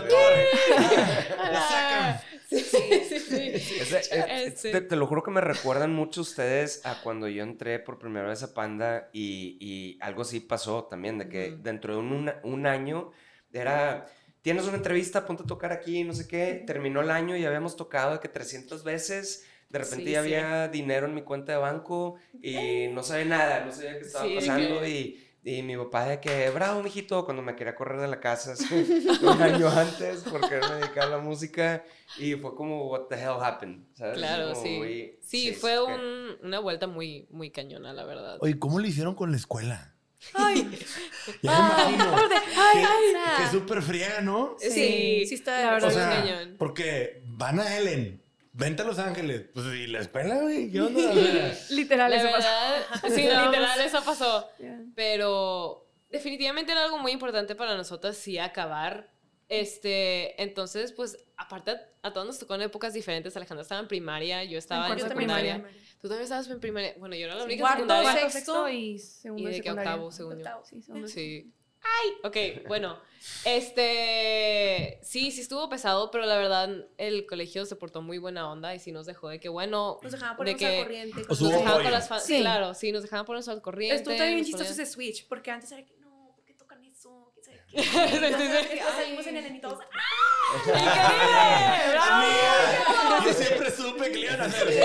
[2.49, 3.50] Sí, sí, sí.
[3.55, 4.71] Ese- eh, Ese.
[4.71, 8.27] te, te lo juro que me recuerdan mucho ustedes a cuando yo entré por primera
[8.27, 12.67] vez a Panda y, y algo así pasó también, de que dentro de un, un
[12.67, 13.11] año
[13.53, 14.07] era,
[14.41, 17.77] tienes una entrevista, ponte a tocar aquí, no sé qué, terminó el año y habíamos
[17.77, 20.34] tocado de que 300 veces, de repente Sí, ya sí.
[20.34, 24.25] había dinero en mi cuenta de banco y no sabía nada, no sabía qué estaba
[24.26, 25.25] Sí, pasando que- y...
[25.44, 28.54] Y mi papá de que, bravo, mijito, cuando me quería correr de la casa
[29.22, 31.84] un año antes porque me dedicaba a la música
[32.18, 34.18] y fue como, what the hell happened, ¿sabes?
[34.18, 34.76] Claro, Como sí.
[34.78, 38.37] muy- Sí, es fue un- una vuelta muy, muy cañona, la verdad.
[38.40, 39.94] Oye, ¿cómo le hicieron con la escuela?
[40.34, 40.68] Ay,
[41.42, 41.94] Ya ay,
[42.84, 43.14] ay.
[43.44, 44.56] que súper friega, ¿no?
[44.58, 45.62] Sí, sí está.
[45.62, 45.88] la verdad.
[45.88, 46.56] O Muy sea, cañón.
[46.58, 48.20] porque van a Ellen,
[48.59, 49.47] vente a Los Ángeles.
[49.55, 50.71] Pues, ¿y la escuela, güey?
[50.71, 51.00] ¿Qué onda?
[51.71, 52.49] Literal, eso pasó.
[52.49, 53.47] verdad, sí, Vamos.
[53.50, 54.49] literal, eso pasó.
[54.95, 59.11] Pero definitivamente era algo muy importante para nosotras, sí, acabar.
[59.49, 63.35] Este, entonces, pues, aparte, a, a todos nos tocó en épocas diferentes.
[63.37, 65.55] Alejandra estaba en primaria, yo estaba en, de secundaria.
[65.55, 65.79] primaria.
[66.03, 66.94] Tú también estabas en primaria.
[66.99, 68.11] Bueno, yo era la única Cuarto, secundaria.
[68.12, 69.90] Cuarto, sexto y segundo Y de de que secundaria.
[69.92, 70.38] octavo, según yo.
[70.38, 70.64] Octavo.
[70.66, 71.09] Sí, segundo.
[71.09, 71.53] Sí.
[71.83, 72.11] ¡Ay!
[72.25, 72.99] Ok, bueno.
[73.45, 74.99] Este.
[75.03, 78.79] Sí, sí estuvo pesado, pero la verdad, el colegio se portó muy buena onda y
[78.79, 79.99] sí nos dejó de que, bueno.
[80.03, 81.23] Nos dejaban de ponernos que al corriente.
[81.29, 82.41] Os Nos dejaban con las fan- Sí.
[82.41, 83.97] Claro, sí, nos dejaban ponernos al corriente.
[83.97, 86.83] Estuvo también bien chistoso ponían- ese switch, porque antes era que no, ¿por qué tocan
[86.85, 87.33] eso?
[87.35, 87.77] ¿Quién sabe qué?
[88.19, 88.77] Sí, sí, sí.
[88.77, 89.79] Y salimos en el y todos,
[90.56, 90.88] ¡Increíble!
[93.26, 94.68] Yo siempre supe que le iban a hacer.
[94.68, 94.78] Shit.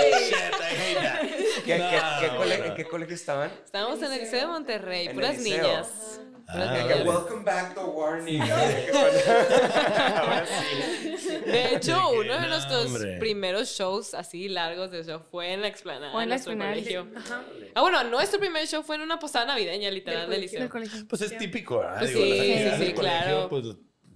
[1.64, 2.64] ¿Qué, No, qué- qué cole- bueno.
[2.66, 3.50] ¿En qué colegio estaban?
[3.64, 6.20] Estábamos en el Liceo de Monterrey, puras niñas.
[6.46, 7.06] Ah, niñas.
[7.06, 8.42] welcome back to warning.
[8.42, 11.38] Ahora sí.
[11.46, 16.12] De hecho, uno de nuestros primeros shows así largos de show fue en la explanada
[16.12, 16.72] Fue en la explanada.
[16.72, 17.08] colegio.
[17.16, 17.42] Ajá.
[17.74, 20.68] Ah, bueno, nuestro primer show fue en una posada navideña, literal, Del liceo.
[21.08, 22.00] Pues es típico, ¿verdad?
[22.00, 23.48] Pues sí, sí, sí, claro.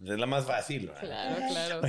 [0.04, 1.00] Es la más fácil, ¿verdad?
[1.00, 1.80] Claro, claro.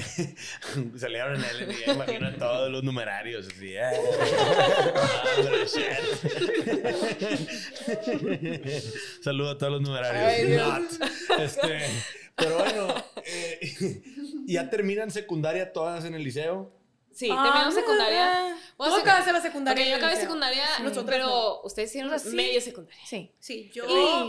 [0.97, 3.75] Salieron en él y ya imagino a todos los numerarios así.
[3.75, 3.91] eh.
[9.23, 10.23] Saludo a todos los numerarios.
[10.23, 10.67] Ay, Dios.
[10.67, 10.91] Not.
[11.39, 11.85] Este,
[12.35, 12.93] pero bueno,
[13.25, 14.01] eh,
[14.47, 16.71] ya terminan secundaria todas en el liceo.
[17.13, 18.55] Sí, terminamos secundaria.
[18.79, 19.83] Bueno, Tú sec- acabas la secundaria.
[19.83, 20.63] Ok, yo acabé secundaria,
[21.05, 22.35] pero ustedes hicieron O sea, sí.
[22.35, 23.05] medio secundaria.
[23.05, 23.35] Sí.
[23.37, 23.83] Sí, yo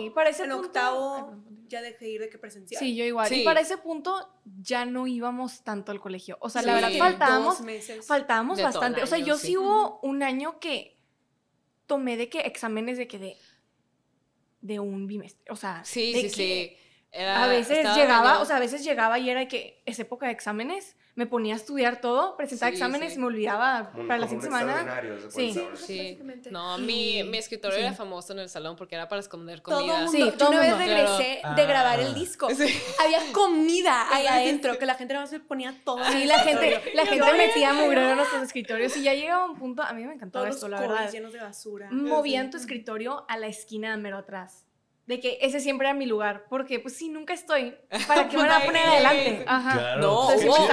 [0.04, 1.36] Y para ese en punto- octavo
[1.68, 2.80] ya dejé ir de que presencial.
[2.80, 3.28] Sí, yo igual.
[3.28, 3.42] Sí.
[3.42, 4.28] Y para ese punto
[4.60, 6.36] ya no íbamos tanto al colegio.
[6.40, 8.04] O sea, la verdad faltábamos, Dos meses.
[8.04, 9.04] faltábamos bastante.
[9.04, 9.46] O sea, yo sí.
[9.48, 10.96] sí hubo un año que
[11.86, 13.36] tomé de que exámenes de que de
[14.62, 15.44] de un bimestre.
[15.50, 16.76] O sea, Sí, de sí, que sí.
[17.12, 20.26] Era- A veces llegaba, medio- o sea, a veces llegaba y era que es época
[20.26, 23.18] de exámenes, me ponía a estudiar todo, presentaba Sí, exámenes sí.
[23.18, 25.02] y me olvidaba Como para la siguiente semana.
[25.28, 25.52] se Sí.
[25.54, 25.76] saber.
[25.76, 26.18] Sí.
[26.52, 27.82] No, mi, mi escritorio sí.
[27.82, 29.96] era famoso en el salón porque era para esconder Todo comida.
[29.96, 30.12] mundo.
[30.12, 30.84] Sí, yo todo una vez mundo.
[30.86, 31.56] regresé Claro.
[31.56, 32.02] de grabar Ah.
[32.02, 32.48] el disco.
[32.50, 32.80] Sí.
[33.04, 36.02] Había comida ahí adentro, que la gente nada más me ponía todo.
[36.12, 39.82] Sí, la gente, la gente metía mugrero en nuestros escritorios y ya llegaba un punto,
[39.82, 41.10] a mí me encantaba Todos esto, los la verdad.
[41.10, 41.88] llenos de basura.
[41.90, 44.64] Movían tu escritorio a la esquina mero atrás.
[45.10, 47.74] De que ese siempre era mi lugar, porque pues sí, nunca estoy.
[48.06, 49.44] ¿Para qué me van a poner adelante?
[49.46, 49.72] Ajá.
[49.72, 50.00] Claro.
[50.00, 50.66] No, pues, Entonces, hubo-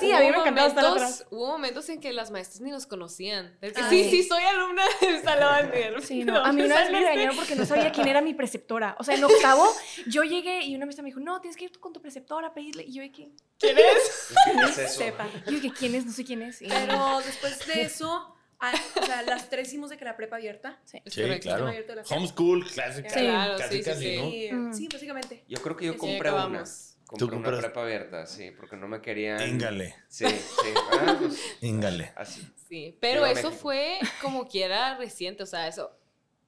[0.00, 1.26] sí, a mí me encantaba estar momentos- atrás.
[1.30, 3.56] Hubo momentos en que las maestras ni nos conocían.
[3.60, 4.10] Es que, Ah, sí, sí.
[4.10, 5.70] sí, soy alumna del salón.
[5.72, 6.44] y- Sí, ¿de no.
[6.44, 8.96] A mí una vez me regañaron porque no sabía quién era mi preceptora.
[8.98, 9.66] O sea, en octavo
[10.08, 12.48] yo llegué y una maestra me dijo, no, tienes que ir tú con tu preceptora
[12.48, 12.82] a pedirle.
[12.82, 14.34] Y yo dije, ¿Quién es?
[14.44, 14.98] ¿Qué es eso?
[14.98, 15.28] Sepan.
[15.46, 16.04] yo dije, ¿quién es?
[16.04, 16.60] No sé quién es.
[16.60, 20.36] Y- Pero después de eso, Ah, o sea, las tres hicimos de que la prepa
[20.36, 20.80] abierta.
[20.84, 21.02] Sí.
[21.06, 21.70] Sí, claro.
[22.10, 23.10] Homeschool, clásica.
[23.10, 23.20] Sí.
[23.20, 24.16] Claro, casi, sí, sí, casi, sí.
[24.16, 24.28] ¿no?
[24.28, 24.72] Y, Mm.
[24.74, 25.44] Sí, básicamente.
[25.48, 26.64] Yo creo que yo Sí, compré una.
[27.06, 29.40] Compré Tú una prepa abierta, sí, porque no me querían.
[29.48, 30.74] Íngale, Sí, sí.
[30.92, 32.12] Ah, pues, íngale.
[32.16, 32.48] así.
[32.68, 35.96] Sí, pero eso fue como quiera reciente, o sea, eso,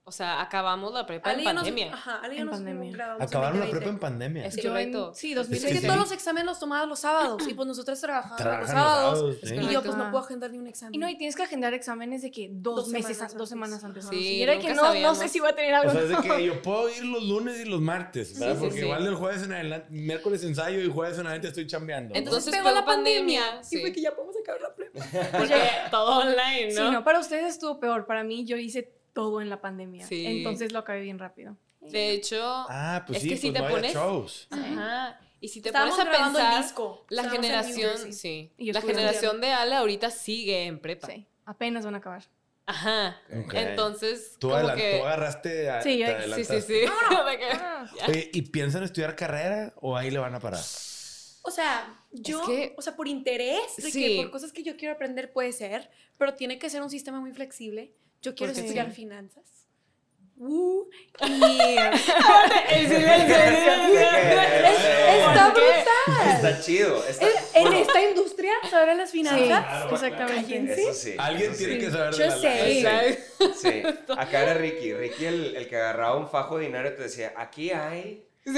[0.08, 1.94] o sea, acabamos la prepa en ya nos- pandemia.
[1.94, 2.90] Ajá, En nos pandemia.
[3.20, 3.70] Acabaron la 2020.
[3.76, 4.46] prepa en pandemia.
[4.46, 5.12] Es correcto.
[5.14, 5.74] sí, Es 2020.
[5.74, 5.86] que Sí.
[5.86, 9.36] todos los exámenes los tomabas los sábados y pues nosotros trabajamos Trabajan los los sábados.
[9.42, 9.54] Es sí.
[9.56, 10.94] Y yo pues no puedo agendar ni un examen.
[10.94, 13.48] Y no, y tienes que agendar exámenes de que dos, Dos meses, semanas an- dos
[13.48, 14.06] semanas antes.
[14.08, 14.16] Sí.
[14.16, 15.90] Y era que no, no sé si va a tener algo.
[15.90, 18.54] O sea, es de que yo puedo ir los lunes y los martes, ¿verdad?
[18.54, 18.84] Sí, sí, Porque sí.
[18.86, 22.14] igual del jueves en adelante, miércoles ensayo y jueves en adelante estoy chambeando.
[22.14, 23.42] Entonces pegó la pandemia.
[23.42, 23.64] pandemia.
[23.64, 23.76] sí.
[23.78, 24.98] Y fue que ya podemos acabar la prepa.
[25.38, 25.54] Porque
[25.90, 26.90] todo online, Sí, ¿no?
[26.92, 28.06] no, para ustedes estuvo peor.
[28.06, 30.06] Para mí, yo hice todo en la pandemia.
[30.06, 30.24] Sí.
[30.24, 31.56] Entonces lo acabé bien rápido.
[31.80, 34.46] De hecho, Ah, pues Es sí, que si pues te no pones- shows.
[34.50, 35.20] ajá.
[35.40, 37.04] Y si te Estábamos pones a pensar, disco.
[37.08, 41.08] la Estábamos generación, sí, Y yo la generación de Ale ahorita sigue en prepa.
[41.08, 42.22] Sí, apenas van a acabar.
[42.66, 43.16] Ajá.
[43.44, 43.54] Ok.
[43.54, 44.98] Entonces, Tú, como que...
[45.00, 45.68] tú agarraste.
[45.70, 46.80] a- Sí, yo- Sí, sí, sí.
[47.60, 47.86] Ah.
[48.08, 50.60] Oye, ¿y piensan estudiar carrera o ahí le van a parar?
[51.42, 54.16] O sea, yo, que- o sea, por interés, de Sí.
[54.16, 57.20] que por cosas que yo quiero aprender puede ser, pero tiene que ser un sistema
[57.20, 57.94] muy flexible.
[58.22, 58.94] Yo quiero Porque estudiar sí.
[58.96, 59.44] finanzas.
[60.40, 60.84] Uh,
[61.26, 61.40] y
[61.78, 62.78] Está
[65.18, 66.36] está brutal.
[66.36, 67.04] Está chido.
[67.06, 69.46] Está, En bueno, esta industria, saber las finanzas.
[69.46, 70.82] Claro, exactamente.
[70.82, 71.14] Eso sí.
[71.18, 71.80] Alguien eso tiene sí.
[71.80, 73.18] que saber de Yo la sé.
[73.38, 73.82] Sí, sí.
[74.16, 74.94] Acá era Ricky.
[74.94, 78.24] Ricky el, el que agarraba un fajo de dinero y te decía, aquí hay...
[78.44, 78.52] Sí.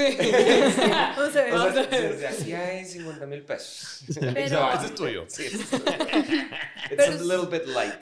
[1.17, 1.53] Vamos a ver.
[1.53, 4.03] O sea, decía, aquí hay 50 mil pesos.
[4.19, 5.25] Pero- No, ese es tuyo.
[5.27, 5.45] Sí.
[5.45, 5.65] It's
[6.89, 8.01] Pero a es- little bit light.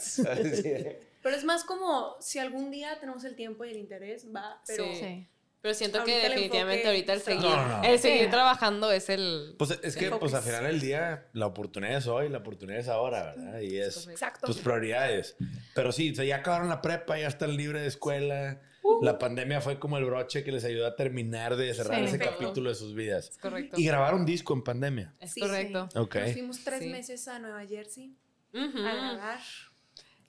[1.19, 1.23] Sí.
[1.23, 4.61] Pero es más como si algún día tenemos el tiempo y el interés, va.
[4.67, 4.95] Pero Sí.
[4.99, 5.27] Sí.
[5.61, 7.83] Pero siento que Ahorita definitivamente enfoque ahorita el seguir, No, no, no.
[7.83, 8.29] el seguir Sí.
[8.29, 9.55] trabajando es el...
[9.59, 12.87] Pues es que, pues al final del día, la oportunidad es hoy, la oportunidad es
[12.87, 13.59] ahora, ¿verdad?
[13.59, 14.47] Y es exacto.
[14.47, 15.35] tus prioridades.
[15.75, 18.61] Pero sí, o sea, ya acabaron la prepa, ya están libres de escuela.
[19.01, 22.05] La pandemia fue como el broche que les ayudó a terminar de cerrar Sí.
[22.05, 22.39] ese Perfecto.
[22.41, 23.29] capítulo de sus vidas.
[23.31, 23.75] Es correcto.
[23.77, 25.13] Y grabaron disco en pandemia.
[25.19, 25.89] Es Sí, correcto.
[25.95, 26.15] Ok.
[26.15, 26.87] Nos fuimos tres Sí.
[26.87, 28.15] meses a Nueva Jersey
[28.53, 28.77] Ujú.
[28.79, 29.39] a grabar.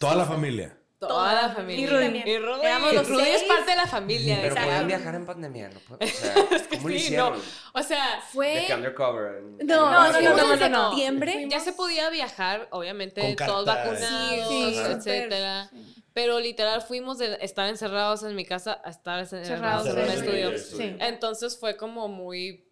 [0.01, 0.77] Toda la familia.
[0.99, 1.83] Toda la familia.
[1.83, 2.23] Y Rudy.
[2.31, 4.35] Y Rudy, Éramos los Rudy es parte de la familia.
[4.37, 4.69] Pero Exacto.
[4.69, 5.81] podían viajar en pandemia, ¿no?
[5.99, 6.35] O sea,
[6.71, 7.33] ¿cómo lo sí, hicieron?
[7.39, 7.81] no.
[7.81, 8.49] O sea, Fue.
[8.49, 9.37] De que undercover.
[9.39, 10.89] en- No, en- no, no, no, en no, no.
[10.91, 11.47] septiembre.
[11.51, 15.71] ya se podía viajar, obviamente, Con todos vacunados, Sí, sí, etcétera.
[16.13, 20.11] Pero literal fuimos de estar encerrados en mi casa a estar encerrados Cerrados en un
[20.11, 20.59] estudio.
[20.59, 20.97] Sí.
[21.01, 22.67] Entonces fue como muy...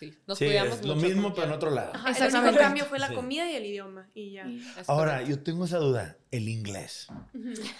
[0.00, 1.92] Sí, nos Sí, cuidamos es lo mucho mismo, pero en otro lado.
[1.94, 3.14] Ajá, el único cambio fue la Sí.
[3.14, 4.08] comida y el idioma.
[4.14, 4.46] Y ya.
[4.86, 5.30] Ahora, correcto.
[5.30, 7.06] yo tengo esa duda, el inglés.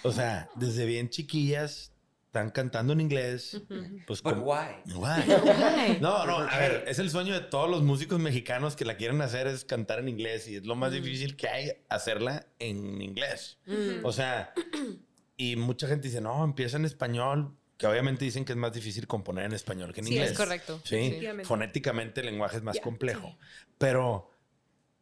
[0.03, 1.91] O sea, desde bien chiquillas
[2.27, 3.61] están cantando en inglés.
[4.07, 4.67] Pues But why?
[4.95, 5.97] Why?
[5.99, 8.95] No, no, ¿Por a ver, es el sueño de todos los músicos mexicanos que la
[8.95, 10.95] quieren hacer es cantar en inglés y es lo más Mm.
[10.95, 13.57] difícil que hay hacerla en inglés.
[13.65, 14.05] Mm.
[14.05, 14.53] O sea,
[15.35, 19.07] y mucha gente dice, no, empieza en español, que obviamente dicen que es más difícil
[19.07, 20.31] componer en español que en Sí, inglés.
[20.31, 20.79] es correcto.
[20.85, 23.35] Sí, fonéticamente el lenguaje es más complejo.
[23.39, 23.65] sí.
[23.77, 24.29] Pero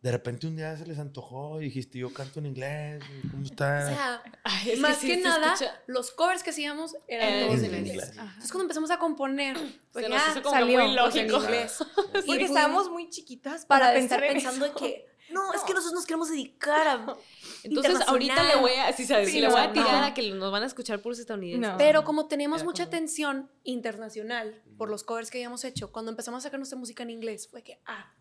[0.01, 3.45] de repente un día se les antojó y dijiste, yo canto en inglés, ¿cómo O
[3.45, 3.85] está?
[3.85, 7.59] sea, Ay, es más sí que nada, escucha- los covers que hacíamos eran Eh, todos
[7.63, 8.11] en en inglés.
[8.17, 9.57] Entonces, cuando empezamos a componer,
[9.91, 11.77] pues Se nos ya hizo como que salió muy en inglés.
[12.25, 16.05] Porque Y estábamos muy chiquitas para pensar en pensando que no, es que nosotros nos
[16.05, 17.17] queremos dedicar a
[17.63, 20.05] Entonces ahorita le voy a, sí, sabes, Sí, le no, voy a tirar no.
[20.07, 21.71] a que nos van a escuchar puros estadounidenses.
[21.71, 21.77] No.
[21.77, 26.11] Pero como teníamos Era mucha como- atención internacional por los covers que habíamos hecho, cuando
[26.11, 28.13] empezamos a sacar nuestra música en inglés, fue que, ah,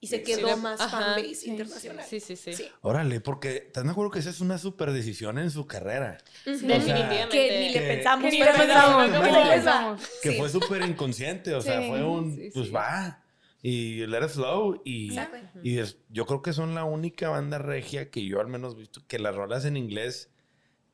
[0.00, 2.04] y se Sí, quedó más fanbase Sí, internacional.
[2.08, 2.52] Sí, sí, sí.
[2.54, 2.66] Sí.
[2.80, 6.18] Órale, porque estás de acuerdo que esa es una super decisión en su carrera.
[6.44, 7.28] Definitivamente.
[7.30, 8.24] Que ni le pensamos.
[8.24, 10.00] Que ni pero le pensamos, no, pensamos.
[10.22, 13.21] Que fue súper inconsciente, o sea, fue un, pues va,
[13.62, 15.14] y let it flow, y,
[15.62, 18.78] y es- yo creo que son la única banda regia que yo al menos he
[18.78, 20.30] visto que las rolas en inglés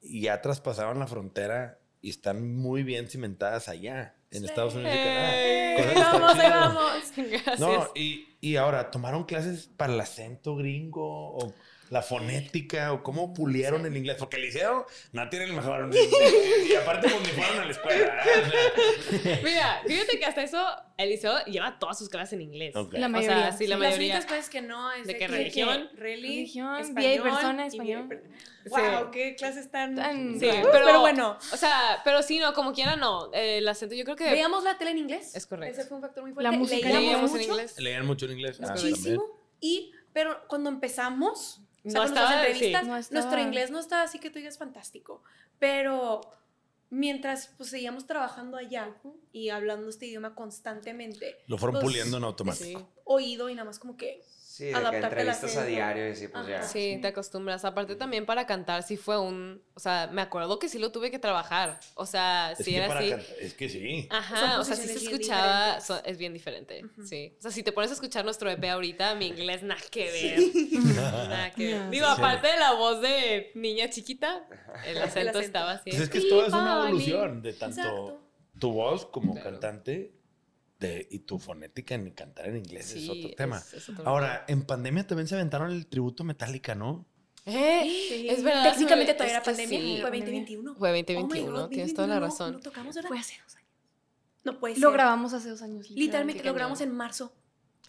[0.02, 6.12] ya traspasaron la frontera y están muy bien cimentadas allá, en Estados Unidos y Canadá.
[6.12, 7.12] Vamos, vamos.
[7.16, 7.59] Gracias.
[7.61, 11.54] No, y, y ahora, ¿tomaron clases para el acento gringo o
[11.90, 14.16] la fonética o cómo pulieron el inglés?
[14.18, 15.90] Porque el liceo no tiene el mejor.
[15.94, 18.18] y aparte, pues ni fueron a la escuela.
[18.24, 19.40] ¿eh?
[19.44, 20.64] Mira, fíjate que hasta eso
[20.96, 22.74] el liceo lleva todas sus clases en inglés.
[22.77, 22.94] Ok.
[22.94, 23.48] La O mayoría.
[23.51, 24.14] sea, sí, la Las mayoría.
[24.14, 25.88] únicas clases que no es ¿De qué que- religión?
[25.94, 28.09] que Reli, Religión, español, y persona, vida y español.
[28.09, 28.22] per-
[28.64, 28.70] Sí.
[28.74, 29.94] Wow, qué clases tan...
[29.96, 31.38] Tan- Sí, pero, pero bueno.
[31.55, 33.33] O sea, pero sí, no, como quiera, no.
[33.33, 34.31] Eh, el acento, yo creo que.
[34.31, 35.35] Veíamos la tele en inglés.
[35.35, 35.81] Es correcto.
[35.81, 36.59] Ese fue un factor muy La fuerte.
[36.59, 37.79] música Leíamos leíamos en mucho, inglés.
[37.79, 38.59] Leían mucho en inglés.
[38.62, 39.22] Ah, Muchísimo.
[39.22, 39.38] también.
[39.61, 42.35] Y, pero cuando empezamos, o sea, No estaba- sí.
[42.49, 45.23] entrevistas, No estaba- nuestro inglés no estaba así que tú digas fantástico.
[45.59, 46.21] Pero
[46.91, 48.95] mientras pues seguíamos trabajando allá
[49.33, 52.81] y hablando este idioma constantemente, Lo fueron Pues, puliendo en automático.
[52.81, 52.87] Sí.
[53.05, 54.23] oído y nada más como que
[54.59, 56.57] Sí, de que entrevistas a diario y así, pues ya.
[56.59, 56.66] Ajá.
[56.66, 57.64] Sí, te acostumbras.
[57.64, 61.12] Aparte también para cantar sí fue un, o sea, me acuerdo que sí lo tuve
[61.12, 61.79] que trabajar.
[61.94, 63.11] O sea, Es sí que era así.
[63.11, 64.09] cantar- Es que sí.
[64.11, 67.07] Ajá, o sea, sí se escuchaba, so- es bien diferente, Ujú.
[67.07, 67.37] sí.
[67.38, 70.38] O sea, si te pones a escuchar nuestro EP ahorita, mi inglés nada que ver.
[70.97, 71.90] Nada que ver.
[71.90, 72.12] Digo, Sí.
[72.16, 74.44] aparte de la voz de niña chiquita,
[74.87, 75.38] el acento, acento.
[75.40, 75.90] estaba así.
[75.90, 78.21] Pues es que esto es una evolución de tanto Exacto.
[78.59, 79.51] tu voz como Claro.
[79.53, 80.17] cantante
[80.79, 83.59] de, y tu fonética en cantar en inglés es Sí, otro tema.
[83.59, 87.05] es- es otro Ahora, en pandemia también se aventaron el tributo Metallica, ¿no?
[87.47, 88.29] Eh, Sí.
[88.29, 88.71] es verdad.
[88.73, 89.79] Técnicamente todavía era es pandemia.
[89.81, 89.99] sí.
[90.01, 90.75] Fue 2021.
[90.77, 92.53] Fue Oh my 2021, God, tienes toda la 2021 razón.
[92.53, 93.09] No tocamos, ¿verdad?
[93.09, 93.69] Fue hace dos años.
[94.45, 94.83] No puede ser.
[94.83, 95.91] Lo grabamos hace dos años.
[95.91, 97.33] Literalmente lo grabamos en marzo.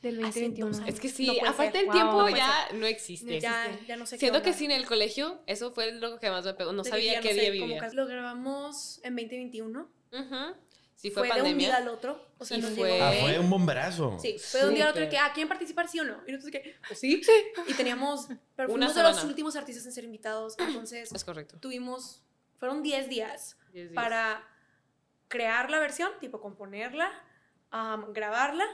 [0.02, 0.70] Del Hace 2021.
[0.72, 0.94] dos años.
[0.96, 1.82] Es que sí, No aparte ser.
[1.82, 3.42] el Wow, tiempo no ya no existe.
[3.42, 4.58] Ya, ya no sé qué Siento que onda.
[4.58, 6.72] sin el colegio, eso fue lo que más me pegó.
[6.72, 7.90] No De que sabía qué sé, día vivía.
[7.92, 9.90] Lo grabamos en 2021.
[10.14, 10.56] Ujú.
[11.02, 12.28] Sí, fue, Fue, de un día al otro.
[12.40, 14.18] O sea, Y nos fue- llegó- Ah, fue un bomberazo.
[14.20, 16.22] Sí, fue de un día al otro que, ah, ¿quieren participar sí o no?
[16.28, 17.22] Y nosotros que, pues sí.
[17.68, 20.58] Y teníamos, pero fuimos de los últimos artistas en ser invitados.
[20.90, 21.58] Entonces, Es correcto.
[21.62, 22.22] tuvimos,
[22.58, 23.96] fueron 10 días Diez días.
[23.96, 24.44] para
[25.30, 27.10] crear la versión, tipo componerla,
[28.14, 28.66] grabarla,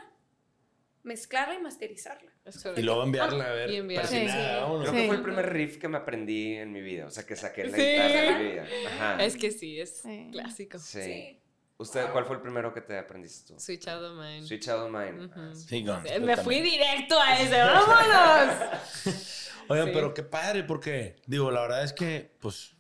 [1.04, 2.32] mezclarla y masterizarla.
[2.76, 3.70] Y luego enviarla a ver.
[3.70, 4.10] Y enviarla.
[4.10, 4.26] Sí.
[4.26, 4.90] vámonos.
[4.90, 5.02] Creo Sí.
[5.02, 7.06] que fue el primer riff que me aprendí en mi vida.
[7.06, 7.84] O sea, que saqué la Sí.
[7.84, 8.68] guitarra en mi vida.
[8.88, 9.24] Ajá.
[9.24, 10.30] Es que sí, es Sí.
[10.32, 10.80] clásico.
[10.80, 11.40] Sí.
[11.78, 13.60] ¿Usted cuál fue el primero que te aprendiste tú?
[13.60, 14.46] Sweet Child of Mine.
[14.48, 15.26] Sweet Child of Mine.
[15.26, 15.34] Ujú.
[15.40, 15.68] Ah, sí.
[15.68, 18.82] Sí, Guns, Me fui directo a ese, vámonos.
[19.70, 19.92] Oigan, Sí.
[19.94, 22.76] pero qué padre, porque, digo, la verdad es que, pues,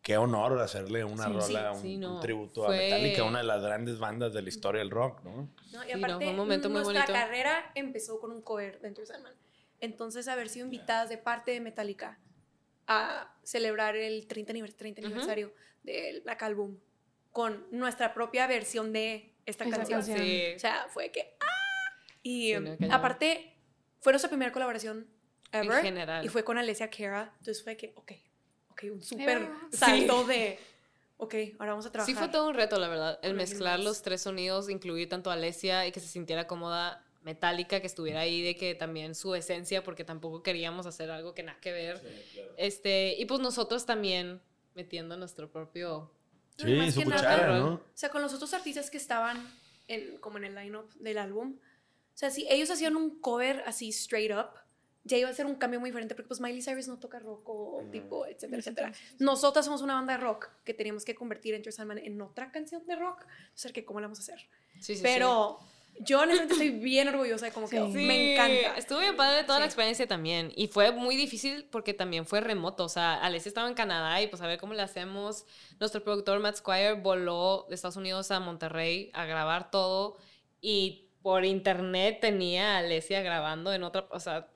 [0.00, 2.20] qué honor hacerle una Sí, rola, sí, un, sí, un no.
[2.20, 5.32] tributo Fue- a Metallica, una de las grandes bandas de la historia del rock, ¿no?
[5.72, 5.84] ¿no?
[5.84, 7.12] Y Sí, no, aparte, fue un momento muy nuestra bonito.
[7.12, 9.34] carrera empezó con un cover de Enter Sandman.
[9.80, 12.18] Entonces, haber sido invitadas de parte de Metallica
[12.86, 15.08] a celebrar el 30, aniver- 30 Ujú.
[15.08, 16.78] aniversario del Black Album
[17.32, 20.00] con nuestra propia versión de esta Esa canción.
[20.00, 20.18] canción.
[20.18, 20.42] Sí.
[20.56, 21.36] O sea, fue que...
[21.40, 21.46] ¡ah!
[22.22, 23.54] Y Sí, no, aparte,
[24.00, 25.06] fue nuestra primera colaboración
[25.52, 25.78] ever.
[25.78, 26.24] En general.
[26.24, 27.32] Y fue con Alessia Cara.
[27.38, 28.12] Entonces fue que, ok,
[28.70, 29.76] ok, un súper Sí.
[29.78, 30.58] salto de,
[31.16, 32.14] ok, ahora vamos a trabajar.
[32.14, 33.18] Sí fue todo un reto, la verdad.
[33.22, 37.80] El mezclar los tres sonidos, incluir tanto a Alesia y que se sintiera cómoda metálica,
[37.80, 41.58] que estuviera ahí, de que también su esencia, porque tampoco queríamos hacer algo que nada
[41.60, 42.02] que ver.
[42.56, 44.40] Este, y pues nosotros también
[44.74, 46.10] metiendo nuestro propio...
[46.64, 47.58] No, Sí, más su que nada, cuchara, rol.
[47.60, 47.74] ¿no?
[47.74, 49.36] O sea, con los otros artistas que estaban
[49.88, 51.56] en, como en el line-up del álbum,
[52.14, 54.50] o sea, si ellos hacían un cover así straight up,
[55.04, 57.48] ya iba a ser un cambio muy diferente porque pues Miley Cyrus no toca rock
[57.48, 57.90] o Ujú.
[57.90, 58.92] tipo, etcétera, etcétera.
[59.18, 62.86] Nosotras somos una banda de rock que teníamos que convertir Enter Sandman en otra canción
[62.86, 63.22] de rock.
[63.24, 64.46] O sea, que ¿cómo la vamos a hacer?
[64.78, 65.58] Sí, sí, Pero
[66.02, 67.76] yo honestamente estoy bien orgullosa de cómo Sí.
[67.76, 67.86] quedó.
[67.92, 68.78] Sí, Me encanta.
[68.78, 70.52] Estuvo bien padre toda la experiencia también.
[70.56, 72.84] Y fue muy difícil porque también fue remoto.
[72.84, 75.44] O sea, Alessia estaba en Canadá y pues a ver cómo le hacemos.
[75.78, 80.16] Nuestro productor Matt Squire voló de Estados Unidos a Monterrey a grabar todo.
[80.60, 84.06] Y por internet tenía a Alessia grabando en otra.
[84.10, 84.48] O sea,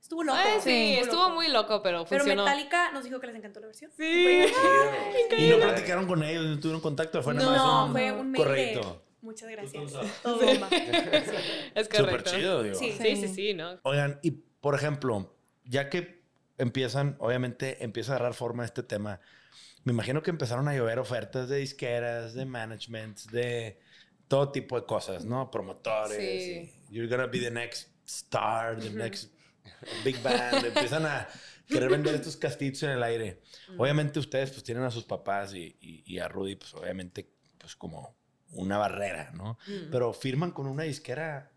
[0.00, 0.38] Estuvo loco.
[0.40, 1.34] ay, sí, Estuvo estuvo loco.
[1.34, 2.44] muy loco, pero Pero funcionó.
[2.44, 3.90] Metallica nos dijo que les encantó la versión.
[3.96, 4.44] Sí.
[5.38, 7.92] Y no platicaron con ellos, no tuvieron contacto, fue nada No, más un...
[7.92, 9.02] fue un mail Correcto.
[9.22, 9.92] Muchas gracias.
[10.22, 10.68] Todo bomba.
[11.74, 12.30] Es Súper correcto.
[12.30, 12.74] chido, digo.
[12.76, 12.92] Sí.
[13.00, 13.78] Sí, sí, sí, ¿no?
[13.84, 16.22] Oigan, y por ejemplo, ya que
[16.58, 19.20] empiezan, obviamente empieza a agarrar forma este tema,
[19.84, 23.80] me imagino que empezaron a llover ofertas de disqueras, de management, de
[24.28, 25.50] todo tipo de cosas, ¿no?
[25.50, 26.16] Promotores.
[26.18, 26.72] Sí.
[26.90, 29.32] y You're gonna be the next star, the next
[30.04, 30.64] big band.
[30.66, 31.28] empiezan a
[31.68, 33.40] querer vender estos castillos en el aire.
[33.78, 37.74] Obviamente ustedes pues tienen a sus papás y, y- y a Rudy pues obviamente pues
[37.76, 38.16] como
[38.52, 39.58] una barrera, ¿no?
[39.66, 39.90] Mm.
[39.90, 41.50] Pero firman con una disquera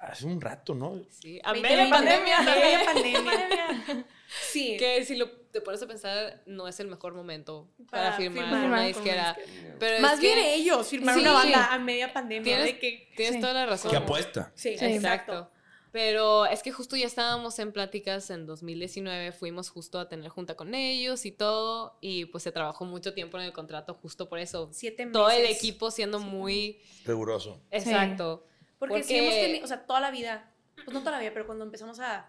[0.00, 1.02] hace un rato, ¿no?
[1.10, 2.40] Sí, a 20, media pandemia.
[2.42, 4.04] media pandemia.
[4.50, 4.76] Sí.
[4.78, 8.44] Que si lo, te pones a pensar, no es el mejor momento para, Para firmar,
[8.44, 9.34] firmar una disquera.
[9.34, 9.76] disquera.
[9.78, 11.26] Pero es Más bien que ellos firmaron Sí.
[11.26, 12.44] una banda a media pandemia.
[12.44, 13.40] Tienes- de que, tienes Sí.
[13.40, 13.90] toda la razón.
[13.90, 14.52] ¿Qué apuesta?
[14.54, 14.84] sí, Sí.
[14.84, 15.50] Exacto.
[15.90, 20.54] Pero es que justo ya estábamos en pláticas en 2019, fuimos justo a tener junta
[20.54, 24.38] con ellos y todo, y pues se trabajó mucho tiempo en el contrato justo por
[24.38, 24.68] eso.
[24.72, 25.12] Siete meses.
[25.14, 27.60] Todo el equipo siendo muy Riguroso.
[27.70, 28.44] exacto.
[28.78, 30.52] Porque, sí porque- hemos tenido, o sea, toda la vida,
[30.84, 32.28] pues no toda la vida, pero cuando empezamos a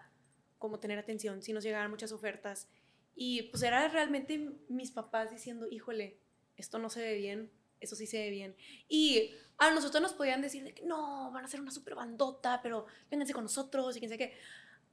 [0.58, 2.68] como tener atención, sí nos llegaban muchas ofertas.
[3.14, 6.18] Y pues era realmente mis papás diciendo, híjole,
[6.56, 8.56] esto no se ve bien, eso sí se ve bien.
[8.88, 12.60] Y a nosotros nos podían decir de que no, van a ser una super bandota,
[12.62, 14.36] pero vénganse con nosotros y quién sabe qué.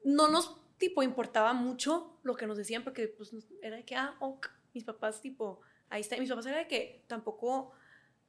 [0.04, 4.16] No nos, tipo, importaba mucho lo que nos decían porque pues era de que, ah,
[4.20, 6.18] ok, mis papás, tipo, ahí está.
[6.18, 7.72] Y mis papás era de que tampoco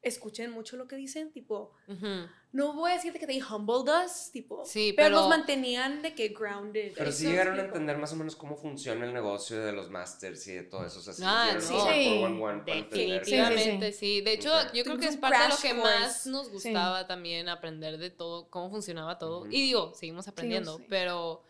[0.03, 2.07] escuchen mucho lo que dicen, tipo, Ujú.
[2.53, 6.15] no voy a decirte que they humbled us, tipo, Sí, pero, pero- nos mantenían de
[6.15, 6.93] que grounded.
[6.97, 7.77] Pero sí llegaron a explico.
[7.79, 11.01] entender más o menos cómo funciona el negocio de los masters y de todo eso.
[11.01, 11.67] O sea, sí Ah, sí.
[11.67, 11.73] Sí.
[11.75, 13.21] 411 para entender.
[13.21, 14.21] Definitivamente, sí.
[14.21, 14.73] De hecho, Ok.
[14.73, 18.49] yo creo que es parte de lo que más nos gustaba también aprender de todo,
[18.51, 19.41] cómo funcionaba todo.
[19.41, 19.49] Ujú.
[19.51, 20.85] Y digo, seguimos aprendiendo, sí.
[20.89, 21.43] pero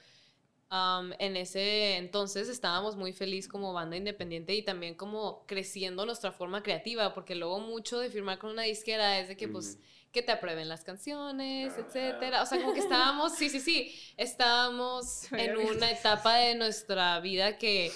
[0.71, 6.33] um, en ese entonces estábamos muy feliz como banda independiente y también como creciendo nuestra
[6.33, 9.79] forma creativa, porque luego mucho de firmar con una disquera es de que pues
[10.13, 12.43] que te aprueben las canciones, etcétera.
[12.43, 17.59] O sea, como que estábamos, sí, sí, sí, estábamos en una etapa de nuestra vida
[17.59, 17.93] que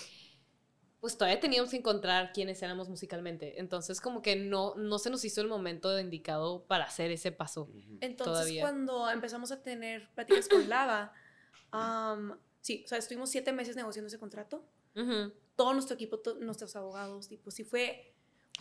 [1.00, 3.58] pues todavía teníamos que encontrar quiénes éramos musicalmente.
[3.58, 7.68] Entonces, como que no, no se nos hizo el momento indicado para hacer ese paso.
[8.00, 11.12] Entonces, cuando empezamos a tener pláticas con Lava,
[12.62, 14.64] sí, o sea, estuvimos siete meses negociando ese contrato.
[15.57, 18.14] Todo nuestro equipo, nuestros abogados, tipo, sí fue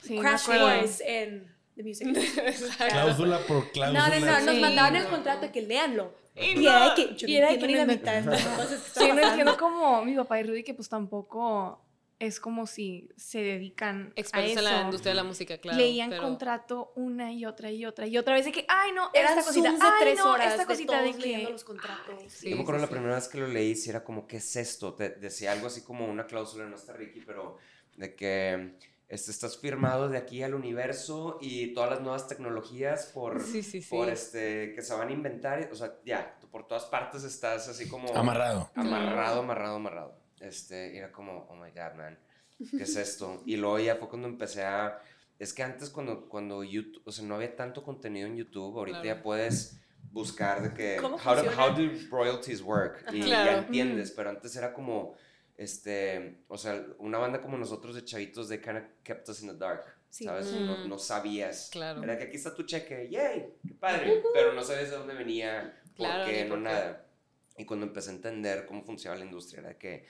[0.05, 2.07] crash course en The Music.
[2.77, 4.09] cláusula por cláusula.
[4.09, 6.13] No, no, no, nos mandaban el contrato que leanlo.
[6.35, 9.57] Y, era que yo no entiendo ni la mitad de estas cosas Sí, no entiendo
[9.57, 11.83] como mi papá y Rudy que pues tampoco
[12.21, 14.59] es como si se dedican a eso.
[14.59, 15.79] en la industria de la música, claro.
[15.79, 19.29] Leían contrato una y otra y otra y otra vez de que, ay, no, era
[19.29, 21.47] esta cosita, de ay, no, horas esta cosita de, que...
[21.49, 22.41] los contratos.
[22.41, 24.93] Yo me acuerdo la primera vez que lo leí, si era como, ¿qué es esto?
[24.93, 27.57] Te decía algo así como una cláusula, no está Ricky, pero
[27.97, 28.75] de que
[29.09, 33.41] este, estás firmado de aquí al universo y todas las nuevas tecnologías por,
[33.89, 37.89] por este, que se van a inventar, o sea, ya, por todas partes estás así
[37.89, 38.15] como...
[38.15, 38.69] Amarrado.
[38.75, 40.20] Amarrado, amarrado, amarrado.
[40.41, 42.19] Este, era como, oh my God, man,
[42.71, 43.41] ¿qué es esto?
[43.45, 44.99] Y luego ya fue cuando empecé a...
[45.39, 49.03] Es que antes cuando, cuando YouTube, o sea, no había tanto contenido en YouTube, ahorita
[49.03, 49.79] ya puedes
[50.11, 50.97] buscar de que...
[51.01, 53.05] ¿Cómo how, do, how do royalties work?
[53.11, 55.15] Y ya entiendes, pero antes era como,
[55.57, 59.47] este, o sea, una banda como nosotros de chavitos, de kind of kept us in
[59.49, 59.83] the dark.
[60.11, 60.51] ¿Sabes?
[60.51, 61.69] No, no, sabías.
[61.71, 62.03] Claro.
[62.03, 63.53] Era que aquí está tu cheque, ¡yay!
[63.65, 64.21] ¡Qué padre!
[64.33, 67.07] Pero no sabes de dónde venía, por qué, no nada.
[67.57, 70.05] Y cuando empecé a entender cómo funcionaba la industria, era que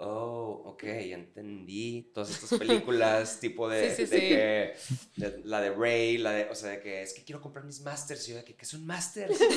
[0.00, 4.74] oh, ok, ya entendí todas estas películas, tipo de, de que,
[5.44, 8.26] la de Ray, la de, o sea, de que es que quiero comprar mis masters,
[8.26, 9.38] y yo de que, ¿qué son masters?
[9.38, 9.52] ¿Qué es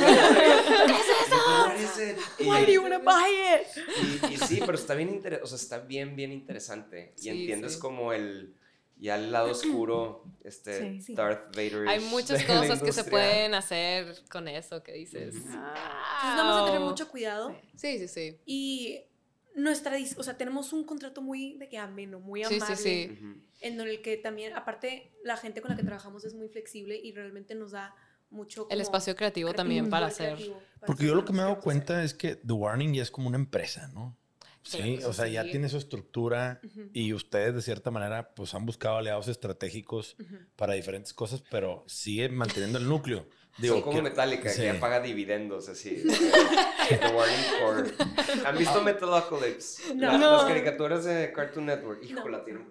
[1.97, 2.21] eso?
[2.39, 3.65] Why do you want to buy it?
[4.31, 8.11] Y, sí, pero está bien, inter o sea, está bien, bien interesante, y entiendes como
[8.11, 8.53] el,
[8.97, 11.87] ya el lado oscuro, este Darth Vader.
[11.87, 15.35] Hay muchas cosas que se pueden hacer con eso que dices.
[15.35, 17.55] Entonces vamos a tener mucho cuidado.
[17.75, 18.37] Sí, sí, sí.
[18.45, 19.05] Y
[19.55, 23.43] nuestra, o sea, tenemos un contrato muy de que ameno, muy amable, sí, sí, sí.
[23.61, 27.11] en el que también, aparte, la gente con la que trabajamos es muy flexible y
[27.13, 27.95] realmente nos da
[28.29, 28.67] mucho...
[28.69, 30.37] el espacio creativo, también para hacer...
[30.85, 33.27] Porque yo lo que me he dado cuenta es que The Warning ya es como
[33.27, 34.17] una empresa, ¿no?
[34.63, 36.61] Sí, o sea, ya tiene su estructura
[36.93, 40.15] y ustedes de cierta manera pues han buscado aliados estratégicos
[40.55, 43.27] para diferentes cosas, pero sigue manteniendo el núcleo.
[43.57, 46.03] Digo, como Metallica, que ya paga dividendos, así.
[46.89, 47.93] The Warning
[48.45, 49.93] ¿Han visto Metalocalypse?
[49.95, 50.17] No.
[50.17, 52.03] Las, caricaturas de Cartoon Network.
[52.03, 52.65] Hijo, la tienen,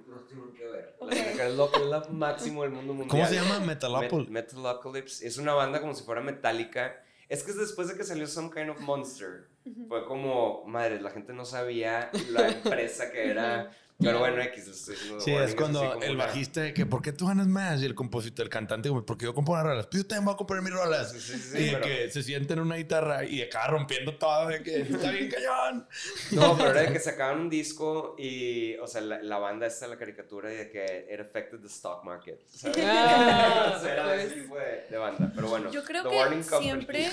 [0.57, 0.97] que ver.
[1.09, 3.09] es la máximo del mundo mundial.
[3.11, 3.61] ¿Cómo se llama?
[3.61, 4.31] Metalocalypse.
[4.31, 5.27] Metalocalypse.
[5.27, 7.05] Es una banda como si fuera Metallica.
[7.29, 9.49] Es que es después de que salió Some Kind of Monster.
[9.89, 15.33] Fue como, madre, la gente no sabía la empresa que era pero bueno, X, Sí,
[15.33, 17.83] es cuando el bajista de que, ¿por qué tú ganas más?
[17.83, 19.87] Y el compositor, el cantante, porque yo compongo rolas.
[19.87, 21.15] Pues yo también voy a componer mis rolas.
[21.55, 25.11] y de que se sienten en una guitarra y acaba rompiendo todo, de que está
[25.11, 25.87] bien cañón.
[26.33, 29.99] No, pero era de que sacaban un disco y, o sea, la, banda esta, la
[29.99, 32.41] caricatura, y de que it affected the stock market.
[32.85, 35.33] Ah, o sea, era ese tipo de, banda.
[35.35, 37.09] Pero bueno, yo creo que siempre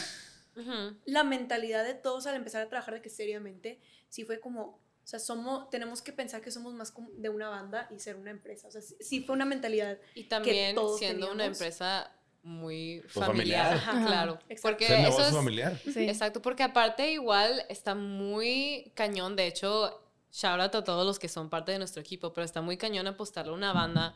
[1.05, 5.17] la mentalidad de todos al empezar a trabajar de que seriamente, sí fue como o
[5.17, 8.67] sea, somos, tenemos que pensar que somos más de una banda y ser una empresa.
[8.67, 9.97] O sea, sí, fue una mentalidad.
[10.13, 12.11] Y también siendo una empresa
[12.43, 14.37] muy pues familiar, claro.
[14.61, 15.81] Porque eso es familiar.
[15.95, 19.99] Exacto, porque aparte igual está muy cañón, de hecho,
[20.31, 23.07] shout out a todos los que son parte de nuestro equipo, pero está muy cañón
[23.07, 24.13] apostarle a una banda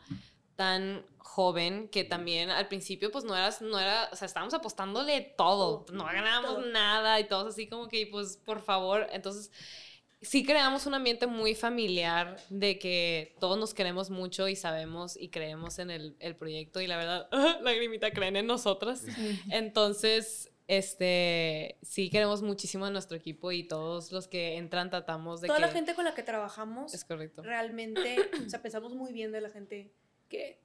[0.54, 5.34] tan joven que también al principio pues no eras no era o sea estábamos apostándole
[5.36, 9.50] todo no ganábamos nada y todos así como que pues por favor entonces
[10.24, 15.28] sí creamos un ambiente muy familiar de que todos nos queremos mucho y sabemos y
[15.28, 17.28] creemos en el, el proyecto y la verdad,
[17.62, 19.04] lagrimita, creen en nosotras.
[19.50, 25.48] Entonces, este, sí queremos muchísimo a nuestro equipo y todos los que entran tratamos de
[25.48, 26.94] Toda la gente con la que trabajamos.
[26.94, 27.42] Es correcto.
[27.42, 29.92] Realmente, o sea, pensamos muy bien de la gente
[30.28, 30.60] que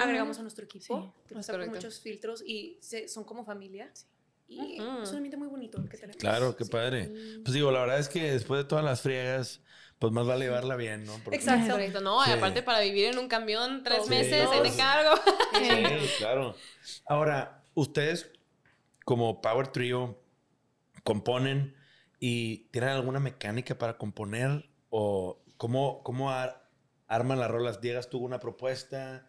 [0.00, 1.14] agregamos a nuestro equipo.
[1.28, 3.90] Sí, muchos filtros y son como familia.
[3.92, 4.06] Sí.
[4.50, 6.16] Y es un ambiente muy bonito que tenemos.
[6.16, 7.12] Claro, qué padre.
[7.44, 9.62] Pues digo, la verdad es que después de todas las friegas,
[10.00, 11.14] pues más vale llevarla bien, ¿no?
[11.30, 12.00] Exacto.
[12.00, 15.14] No, aparte para vivir en un camión tres meses en encargo.
[15.54, 16.56] Sí, claro.
[17.06, 18.32] Ahora, ustedes
[19.04, 20.20] como Power Trio
[21.04, 21.76] componen
[22.18, 26.32] y tienen alguna mecánica para componer o cómo, cómo
[27.06, 27.80] arman las rolas.
[27.80, 29.28] Diegas tuvo una propuesta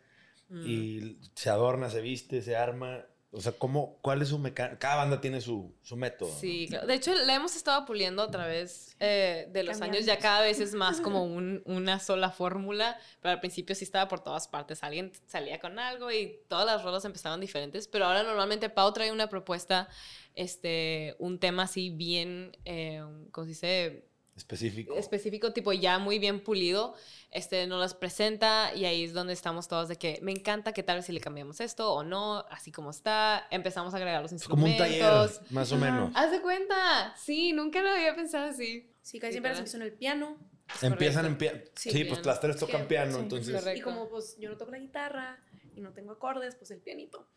[0.50, 1.30] y mm.
[1.36, 4.78] se adorna, se viste, se arma O sea, ¿cómo, ¿cuál es su mecánica?
[4.78, 6.30] Cada banda tiene su, su método.
[6.38, 6.86] Sí, claro.
[6.86, 10.06] De hecho, la hemos estado puliendo a través eh, de los años.
[10.06, 13.00] Ya cada vez es más como un, una sola fórmula.
[13.22, 14.84] Pero al principio sí estaba por todas partes.
[14.84, 17.88] Alguien salía con algo y todas las rolas empezaban diferentes.
[17.88, 19.88] Pero ahora normalmente Pau trae una propuesta,
[20.36, 23.02] este, un tema así bien, eh,
[23.32, 24.11] ¿cómo se dice?
[24.42, 24.96] Específico.
[24.96, 26.96] Específico, tipo ya muy bien pulido,
[27.30, 30.82] este, nos las presenta y ahí es donde estamos todos de que me encanta que
[30.82, 34.32] tal vez si le cambiamos esto o no, así como está, empezamos a agregar los
[34.32, 34.88] instrumentos.
[34.88, 36.12] como un taller, más o menos.
[36.16, 38.92] Haz de cuenta, sí, nunca lo había pensado así.
[39.04, 40.38] Sí, casi siempre empiezo en el piano.
[40.82, 41.60] Empiezan en piano.
[41.76, 43.64] Sí, pues las tres tocan piano, entonces.
[43.76, 45.40] Y como pues yo no toco la guitarra
[45.76, 47.30] y no tengo acordes, pues el pianito.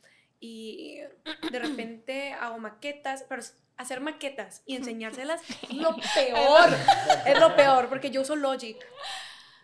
[0.46, 1.00] Y
[1.50, 3.40] de repente hago maquetas, pero
[3.78, 6.68] hacer maquetas y enseñárselas es lo peor.
[7.24, 8.76] es lo peor, porque yo uso Logic.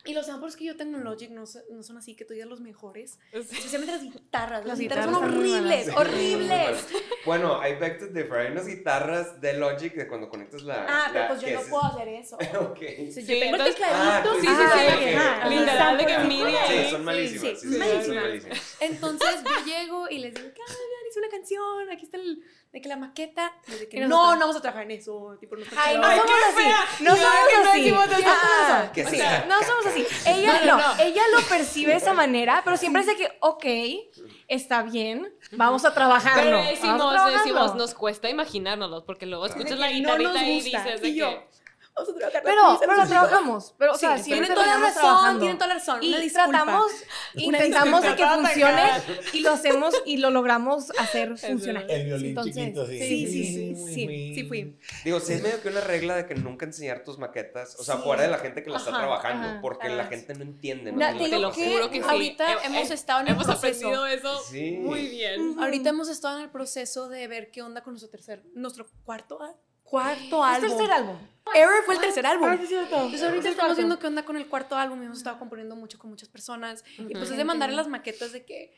[0.05, 2.49] Y los samples que yo tengo en Logic no, no son así que tú digas
[2.49, 3.19] los mejores.
[3.33, 4.65] Especialmente las guitarras.
[4.65, 6.87] Las, guitarras, son horribles, horribles.
[7.27, 8.39] Bueno, hay beg to differ.
[8.39, 10.87] Hay unas guitarras de Logic de cuando conectas la.
[10.89, 12.37] Ah, pero pues yo no puedo hacer eso.
[12.61, 12.79] ok.
[13.11, 14.35] Si yo tengo el tecladito.
[14.41, 15.49] sí, sí, sí.
[15.51, 16.65] Literal de que Miriam.
[16.67, 17.61] Sí, son malísimas.
[17.61, 17.69] Sí,
[18.07, 18.77] son malísimas.
[18.81, 20.63] Entonces yo llego y les digo, ¿qué?
[21.11, 22.43] hice una canción, aquí está el
[22.73, 25.65] de que la maqueta, de que no, no vamos a trabajar en eso, tipo, no
[25.77, 27.33] Ay, no somos así, no somos
[27.69, 27.91] así,
[29.49, 33.29] no somos así, ella no, ella lo percibe de esa manera, pero siempre dice que,
[33.41, 33.65] ok,
[34.47, 36.43] está bien, vamos a trabajarlo.
[36.43, 41.50] Pero decimos, decimos, nos cuesta imaginárnoslo, porque luego escuchas la guitarrita y dices de que
[42.43, 43.75] pero, pero lo trabajamos.
[43.79, 45.99] Pero, o sea, tienen toda la razón, tienen toda la razón.
[46.03, 46.93] Y tratamos,
[47.35, 48.91] intentamos de que funcione
[49.33, 51.85] y lo hacemos y lo logramos hacer funcionar.
[51.89, 52.99] El violín chiquito, sí.
[52.99, 54.79] Sí, sí, sí, sí, sí, fui.
[55.05, 57.99] Digo, sí es medio que una regla de que nunca enseñar tus maquetas, o sea,
[57.99, 60.93] fuera de la gente que la está trabajando, porque la gente no entiende.
[60.93, 63.51] No, te lo juro que ahorita hemos estado en el proceso.
[63.51, 64.43] Hemos aprendido eso
[64.81, 65.59] muy bien.
[65.59, 69.39] Ahorita hemos estado en el proceso de ver qué onda con nuestro tercer, nuestro cuarto
[69.91, 70.65] cuarto álbum.
[70.65, 71.17] Es tercer álbum.
[71.55, 72.49] Error fue el tercer álbum.
[72.49, 75.39] Ay, sí, Entonces ahorita estamos viendo qué onda con el cuarto álbum y hemos estado
[75.39, 76.85] componiendo mucho con muchas personas.
[76.97, 78.73] Y pues es de mandarle las maquetas de que...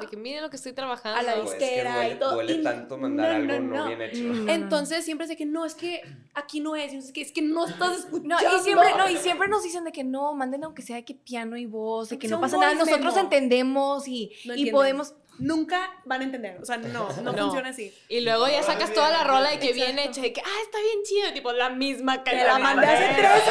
[0.00, 1.18] de que miren lo que estoy trabajando.
[1.18, 2.34] A la disquera pues, y todo.
[2.34, 4.48] Duele tanto mandar algo no, bien hecho.
[4.48, 6.02] Entonces siempre es de que no, es que
[6.34, 8.36] aquí no es, es que, es que no estás escuchando.
[8.56, 11.14] y siempre, no, y siempre nos dicen de que no, manden aunque sea de que
[11.14, 16.20] piano y voz, de que no pasa nada, nosotros entendemos y, y podemos nunca van
[16.20, 16.58] a entender.
[16.60, 17.94] O sea, no, no, funciona así.
[18.08, 20.78] Y luego ya sacas toda la rola y que viene hecha de que, ah, está
[20.80, 23.42] bien chido, tipo la misma que la mandé hace tres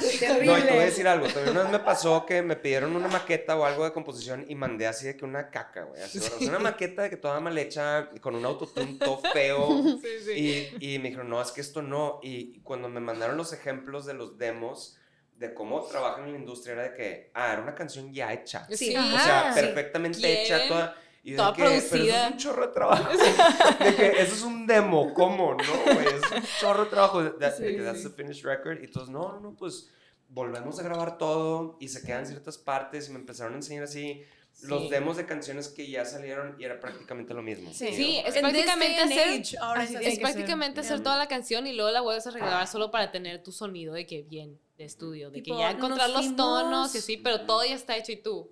[0.00, 0.46] meses.
[0.46, 1.26] no, y te voy a decir algo.
[1.26, 4.54] También una vez me pasó que me pidieron una maqueta o algo de composición y
[4.54, 6.02] mandé así de que una caca, güey.
[6.02, 9.82] Así, una maqueta de que toda mal hecha, con un autotune todo feo.
[10.02, 10.32] Sí, sí.
[10.80, 12.20] Y, y me dijeron, no, es que esto no.
[12.22, 14.99] Y cuando me mandaron los ejemplos de los demos,
[15.40, 18.66] de cómo trabajan en la industria era de que, ah, era una canción ya hecha.
[18.70, 18.94] Sí.
[18.94, 20.94] o sea, perfectamente hecha, toda.
[21.22, 21.88] Y toda que, producida.
[21.90, 23.08] Pero eso es un chorro de trabajo.
[23.84, 25.54] de que eso es un demo, ¿cómo?
[25.54, 27.22] No, güey, es un chorro de trabajo.
[27.22, 28.82] De, de, que that's the finished record.
[28.82, 29.90] Y entonces, no, no, no, pues
[30.28, 34.22] volvemos a grabar todo y se quedan ciertas partes y me empezaron a enseñar así.
[34.62, 37.72] Los demos de canciones que ya salieron y era prácticamente lo mismo.
[37.72, 42.00] Sí, sí es prácticamente hacer, ahora es prácticamente hacer toda la canción y luego la
[42.00, 45.50] vuelves a regrabar solo para tener tu sonido de que bien de estudio, de que
[45.50, 48.50] ya encontrar los tonos y así, pero todo ya está hecho y tú.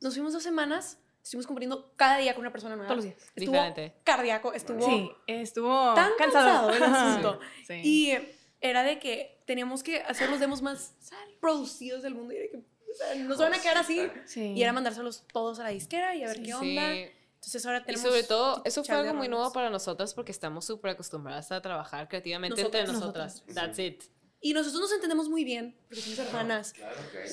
[0.00, 2.88] Nos fuimos dos semanas, estuvimos cumpliendo cada día con una persona nueva.
[2.88, 3.30] Todos los días.
[3.34, 3.94] Estuvo Diferente.
[4.04, 4.84] cardíaco, estuvo.
[4.84, 7.40] Sí, estuvo tan cansado, el asunto.
[7.66, 7.80] Sí.
[7.84, 8.18] Y
[8.60, 10.94] era de que teníamos que hacer los demos más
[11.40, 12.62] producidos del mundo y de que
[12.92, 14.10] o sea, nos van a quedar así.
[14.36, 16.92] Y era mandárselos todos a la disquera y a ver qué onda.
[16.92, 18.04] Entonces ahora tenemos.
[18.04, 21.62] Y sobre todo, eso fue algo muy nuevo para nosotras porque estamos súper acostumbradas a
[21.62, 23.42] trabajar creativamente entre nosotras.
[23.54, 24.04] That's it.
[24.42, 26.72] Y nosotros nos entendemos muy bien, porque somos hermanas.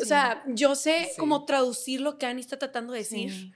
[0.01, 3.53] O sea, yo sé cómo traducir lo que Annie está tratando de decir.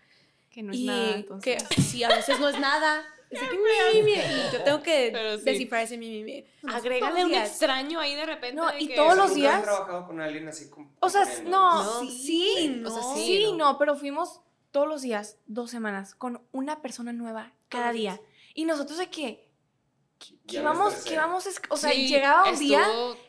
[0.49, 1.15] Que no es nada.
[1.15, 1.63] Entonces.
[1.67, 3.05] Que sí, a veces no es nada.
[3.31, 5.11] Que mi, mi, y yo tengo que
[5.43, 8.55] descifrar ese mi, mi, Agrégale un extraño ahí de repente.
[8.55, 9.55] No, y todos los días.
[9.55, 13.77] ¿Has trabajado con alguien así como O sea, no, sí, no, o sea, sí, no,
[13.77, 18.19] pero fuimos todos los días, dos semanas, con una persona nueva cada día.
[18.53, 19.49] Y nosotros de que,
[20.47, 22.85] que vamos, que vamos, o sea, llegaba un día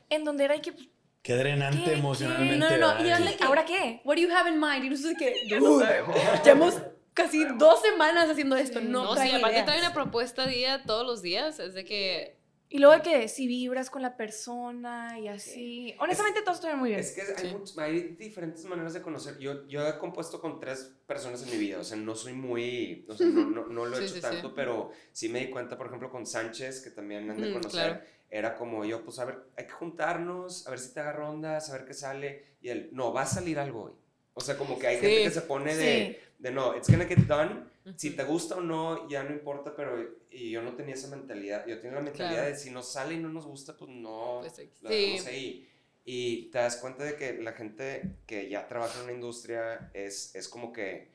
[0.09, 0.74] en donde era que...
[1.22, 2.59] Qué drenante emocionalmente.
[2.59, 3.07] No, no, no.
[3.07, 4.00] Y ¿ahora qué?
[4.05, 4.84] What do you have in mind?
[4.84, 6.74] Y nosotros que, llevamos
[7.15, 8.81] casi dos semanas haciendo esto.
[8.81, 11.59] No, no sí, aparte trae una propuesta día todos los días.
[11.59, 12.43] Es de que
[12.73, 15.95] y luego de que si vibras con la persona y así.
[15.99, 17.01] Honestamente, todos estuvieron muy bien.
[17.01, 19.39] Es que hay, hay, diferentes maneras de conocer.
[19.39, 21.81] Yo, yo he compuesto con tres personas en mi vida.
[21.81, 23.05] O sea, no soy muy.
[23.11, 25.89] O sea, no, no, no lo he hecho tanto, pero sí me di cuenta, por
[25.89, 28.07] ejemplo, con Sánchez, que también han de mm, conocer.
[28.31, 31.59] Era como yo, pues a ver, hay que juntarnos, a ver si te agarra onda,
[31.59, 32.57] a ver qué sale.
[32.63, 33.93] Y él, no, va a salir algo hoy.
[34.33, 37.20] O sea, como que hay gente que se pone de, de no, it's gonna get
[37.20, 37.70] done.
[37.97, 39.97] Si te gusta o no, ya no importa, pero
[40.28, 41.64] y yo no tenía esa mentalidad.
[41.66, 44.82] Yo tenía la mentalidad de si nos sale y no nos gusta, pues no, pues,
[44.82, 45.68] la dejamos ahí.
[46.05, 50.34] Y te das cuenta de que la gente que ya trabaja en una industria es,
[50.34, 51.12] es como que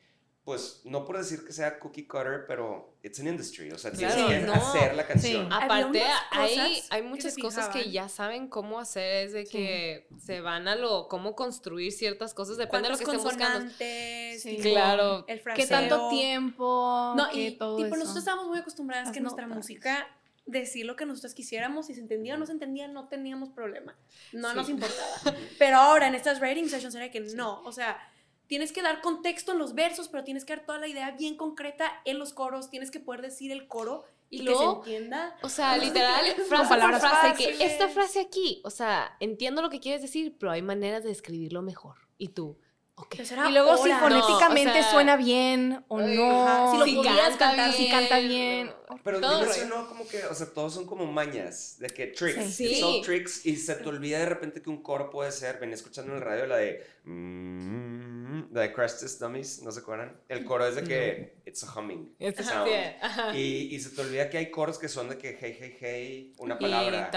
[0.48, 4.14] pues no por decir que sea cookie cutter, pero it's an industry, o sea, tienes
[4.14, 5.52] que hacer la canción.
[5.52, 10.66] Aparte, hay, hay muchas cosas que ya saben cómo hacer, es de que se van
[10.66, 13.70] a lo, cómo construir ciertas cosas, depende de lo que estén buscando.
[13.78, 14.58] Sí.
[14.62, 15.26] Claro.
[15.28, 17.12] El ¿Qué tanto tiempo?
[17.14, 20.08] No, y todo tipo, nosotros estábamos muy acostumbradas a que nuestra música
[20.46, 23.94] decir lo que nosotros quisiéramos, si se entendía o no se entendía, no teníamos problema,
[24.32, 25.36] no nos importaba.
[25.58, 27.98] Pero ahora en estas writing sessions era que no, o sea,
[28.48, 31.36] tienes que dar contexto en los versos, pero tienes que dar toda la idea bien
[31.36, 35.36] concreta en los coros, tienes que poder decir el coro y, que se entienda.
[35.42, 39.80] O sea, literal, frase por frase, que esta frase aquí, o sea, entiendo lo que
[39.80, 41.96] quieres decir, pero hay maneras de escribirlo mejor.
[42.18, 42.58] Y tú,
[43.00, 43.24] Okay.
[43.48, 46.72] Y luego si fonéticamente suena bien o no.
[46.72, 48.72] Si lo cantar, bien, si canta bien.
[49.04, 52.58] Pero todo eso no como que, o sea, todos son como mañas, de que tricks.
[52.80, 56.10] Son tricks y se te olvida de repente que un coro puede ser, venía escuchando
[56.12, 56.84] en el radio la de...
[57.08, 60.20] Mm, la de Crash Test Dummies, ¿no se acuerdan?
[60.28, 62.14] El coro es de que it's a humming.
[63.34, 66.32] Y, y, se te olvida que hay coros que son de que hey, hey, hey,
[66.38, 67.10] una palabra.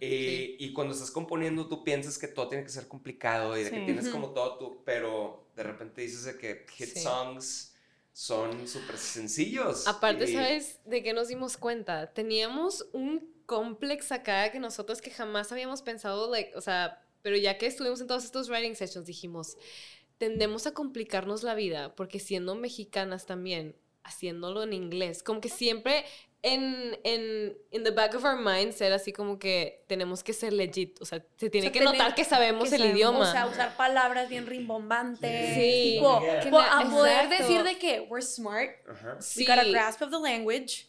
[0.00, 3.70] Y, y, cuando estás componiendo tú piensas que todo tiene que ser complicado y de
[3.70, 7.74] que tienes como todo tú, pero de repente dices de que hit songs
[8.14, 9.86] son súper sencillos.
[9.86, 12.12] Aparte, ¿sabes de qué nos dimos cuenta?
[12.14, 17.56] Teníamos un complex acá que nosotros que jamás habíamos pensado, like, o sea, pero ya
[17.56, 19.56] que estuvimos en todos estos writing sessions, dijimos,
[20.18, 26.04] tendemos a complicarnos la vida porque siendo mexicanas también, haciéndolo en inglés, como que siempre
[26.42, 30.52] en, en in the back of our minds ser así como que tenemos que ser
[30.52, 33.20] legit, o sea, se tiene que notar que sabemos el idioma.
[33.20, 35.54] O sea, usar palabras bien rimbombantes.
[35.54, 35.98] Sí.
[36.42, 38.70] Tipo, a poder decir de que we're smart,
[39.34, 40.88] we got a grasp of the language,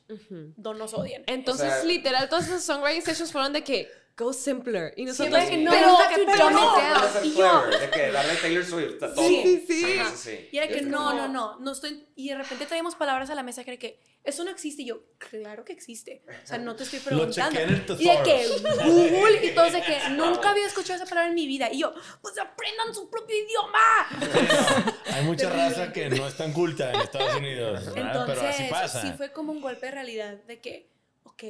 [0.57, 1.23] no nos odien.
[1.27, 4.93] Entonces, literal, todas esas songwriting sessions fueron de que go simpler.
[4.95, 6.75] Y nosotros, que no, pero, que pero no.
[7.23, 9.27] Y yo, de que darle Taylor Swift a todo.
[9.27, 10.49] Sí, sí, sí.
[10.51, 13.43] Y era que no, no, no, no estoy, y de repente traíamos palabras a la
[13.43, 14.83] mesa que era que eso no existe.
[14.83, 16.23] Y yo, claro que existe.
[16.43, 17.59] O sea, no te estoy preguntando.
[17.59, 18.47] y de que
[18.85, 21.71] Google y todo, de que nunca había escuchado esa palabra en mi vida.
[21.71, 24.95] Y yo, pues aprendan su propio idioma.
[25.13, 27.83] Hay mucha raza que no es tan culta en Estados Unidos.
[27.95, 29.01] Entonces, pero así pasa.
[29.01, 30.89] sí fue como un golpe de realidad de que,
[31.23, 31.43] ok,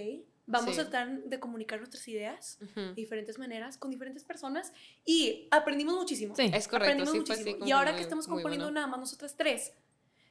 [0.48, 4.74] Vamos a tratar de comunicar nuestras ideas de diferentes maneras, con diferentes personas
[5.04, 6.36] y aprendimos muchísimo.
[6.36, 6.94] Sí, es correcto.
[6.94, 7.66] Aprendimos muchísimo.
[7.66, 9.74] y ahora que estamos componiendo nada más nosotras tres,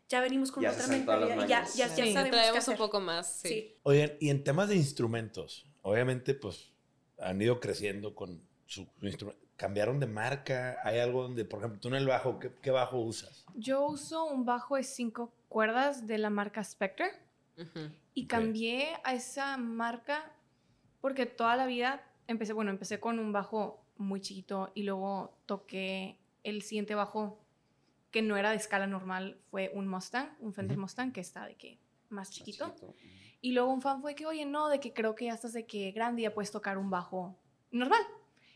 [0.09, 3.41] ya venimos con otra mentalidad y ya, ya, ya sabemos traemos un poco más.
[3.41, 3.77] Sí.
[3.83, 6.71] Oigan, y en temas de instrumentos, obviamente, pues
[7.19, 9.41] han ido creciendo con su, instrumento.
[9.57, 10.79] ¿Cambiaron de marca?
[10.83, 13.47] ¿Hay algo donde, por ejemplo, tú en el bajo, ¿qué, qué bajo usas?
[13.55, 17.13] Yo uso un bajo de cinco cuerdas de la marca Spectre.
[18.15, 20.33] Y cambié a esa marca
[21.01, 26.19] porque toda la vida empecé, bueno, empecé con un bajo muy chiquito y luego toqué
[26.43, 27.45] el siguiente bajo
[28.11, 31.57] que no era de escala normal, fue un Mustang, un Fender Mustang que está de
[31.57, 32.75] que más chiquito.
[33.41, 35.67] Y luego un fan fue que, oye, no, de que creo que ya estás de
[35.67, 37.37] que grande ya puedes tocar un bajo
[37.71, 38.01] normal.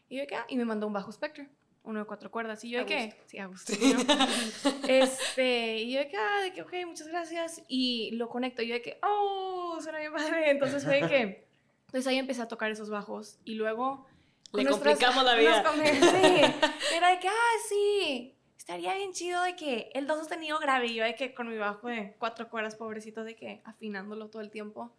[0.09, 1.51] Y yo ah", y me mandó un bajo Spectre
[1.89, 2.62] uno de cuatro cuerdas.
[2.64, 3.49] Y yo de que, sí, a
[4.89, 7.62] este, y yo de que, ah, de que, ok, muchas gracias.
[7.66, 8.62] Y lo conecto.
[8.62, 10.51] Y yo de que, oh, suena bien padre.
[10.51, 11.49] Entonces fue de que,
[11.86, 13.39] entonces ahí empecé a tocar esos bajos.
[13.45, 14.07] Y luego...
[14.53, 15.64] Le complicamos la vida.
[15.82, 20.89] Sí, era de que, ah, sí, estaría bien chido de que el do sostenido grave.
[20.89, 24.43] Y yo de que con mi bajo de cuatro cuerdas, pobrecito, de que afinándolo todo
[24.43, 24.95] el tiempo.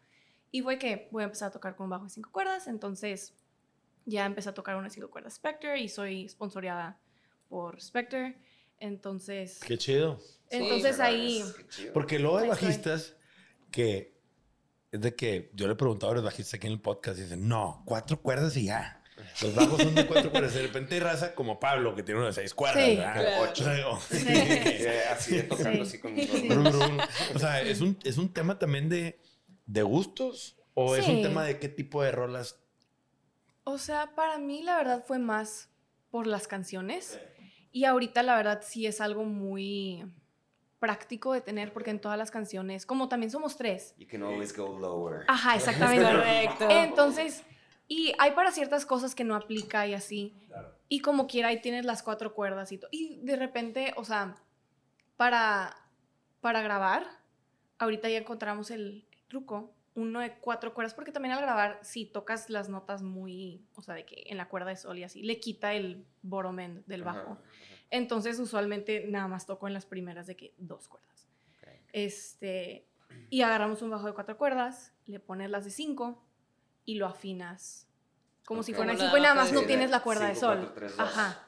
[0.52, 2.68] Y fue que voy a empezar a tocar con bajo de cinco cuerdas.
[2.68, 3.36] Entonces
[4.06, 7.00] ya empecé a tocar una cinco cuerdas Spectre y soy sponsoreada
[7.48, 8.38] por Spectre.
[8.80, 9.60] Entonces.
[9.60, 10.20] Qué chido.
[10.50, 11.44] Entonces ahí.
[11.94, 13.16] Porque luego hay bajistas
[13.72, 14.18] que.
[14.92, 17.24] Es de que yo le he preguntado a los bajistas aquí en el podcast y
[17.24, 19.04] dicen, no, cuatro cuerdas y ya.
[19.42, 20.54] Los bajos son de cuatro cuerdas.
[20.56, 22.84] De repente hay raza como Pablo, que tiene una de seis cuerdas.
[22.84, 23.00] Sí,
[23.42, 24.00] Ocho.
[24.10, 24.28] Sí.
[25.12, 26.16] así de tocando así con
[27.36, 29.20] O sea, ¿es un, es un tema también de,
[29.68, 32.60] de gustos o es un tema de qué tipo de rolas
[33.64, 35.70] o sea, para mí la verdad fue más
[36.12, 37.20] por las canciones.
[37.72, 40.04] Y ahorita la verdad sí es algo muy
[40.80, 43.94] práctico de tener porque en todas las canciones, como también somos tres.
[43.98, 45.26] You can always go lower.
[45.28, 46.06] Ajá, exactamente.
[46.06, 46.68] Correcto.
[46.70, 47.44] Entonces,
[47.88, 50.36] y hay para ciertas cosas que no aplica y así.
[50.88, 52.90] Y como quiera, ahí tienes las cuatro cuerdas y todo.
[52.92, 54.36] Y de repente, o sea,
[55.18, 55.76] para,
[56.42, 57.06] para grabar,
[57.78, 62.50] ahorita ya encontramos el truco uno de cuatro cuerdas, porque también al grabar, si tocas
[62.50, 65.40] las notas muy, o sea, de que en la cuerda de sol y así, le
[65.40, 67.34] quita el boromen del bajo.
[67.34, 67.42] ajá.
[67.92, 71.28] Entonces, usualmente nada más toco en las primeras de que dos cuerdas.
[71.92, 72.88] Este,
[73.30, 76.24] y agarramos un bajo de cuatro cuerdas, le pones las de cinco
[76.86, 77.88] y lo afinas.
[78.46, 80.58] Como si fuera de cinco y nada más no tienes la cuerda de sol.
[80.58, 81.08] cuatro, tres, dos.
[81.08, 81.48] Ajá.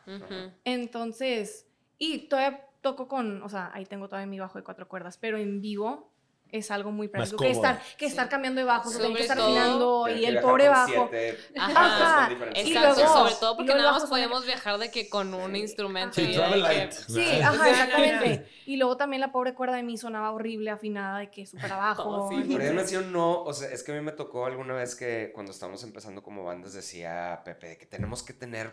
[0.63, 5.17] Entonces, y todavía toco con, o sea, ahí tengo todavía mi bajo de cuatro cuerdas,
[5.17, 6.10] pero en vivo
[6.51, 7.37] es algo muy práctico.
[7.43, 10.39] Que estar, que estar cambiando de bajos, o tener que Sobre estar afinando y el
[10.39, 11.09] pobre bajo.
[11.57, 12.29] Ajá.
[12.55, 16.15] Exacto, luego- sobre todo porque nada más bajo podemos viajar de que con un instrumento.
[16.15, 16.91] Sí, travel que- light.
[16.91, 17.69] Sí, Ajá.
[17.69, 18.47] exactamente.
[18.65, 22.03] Y luego también la pobre cuerda de mí sonaba horrible, afinada, de que súper abajo.
[22.09, 24.45] Oh, sí, Pero yo entonces- nací no, o sea, es que a mí me tocó
[24.45, 28.71] alguna vez que cuando estábamos empezando como bandas decía Pepe que tenemos que tener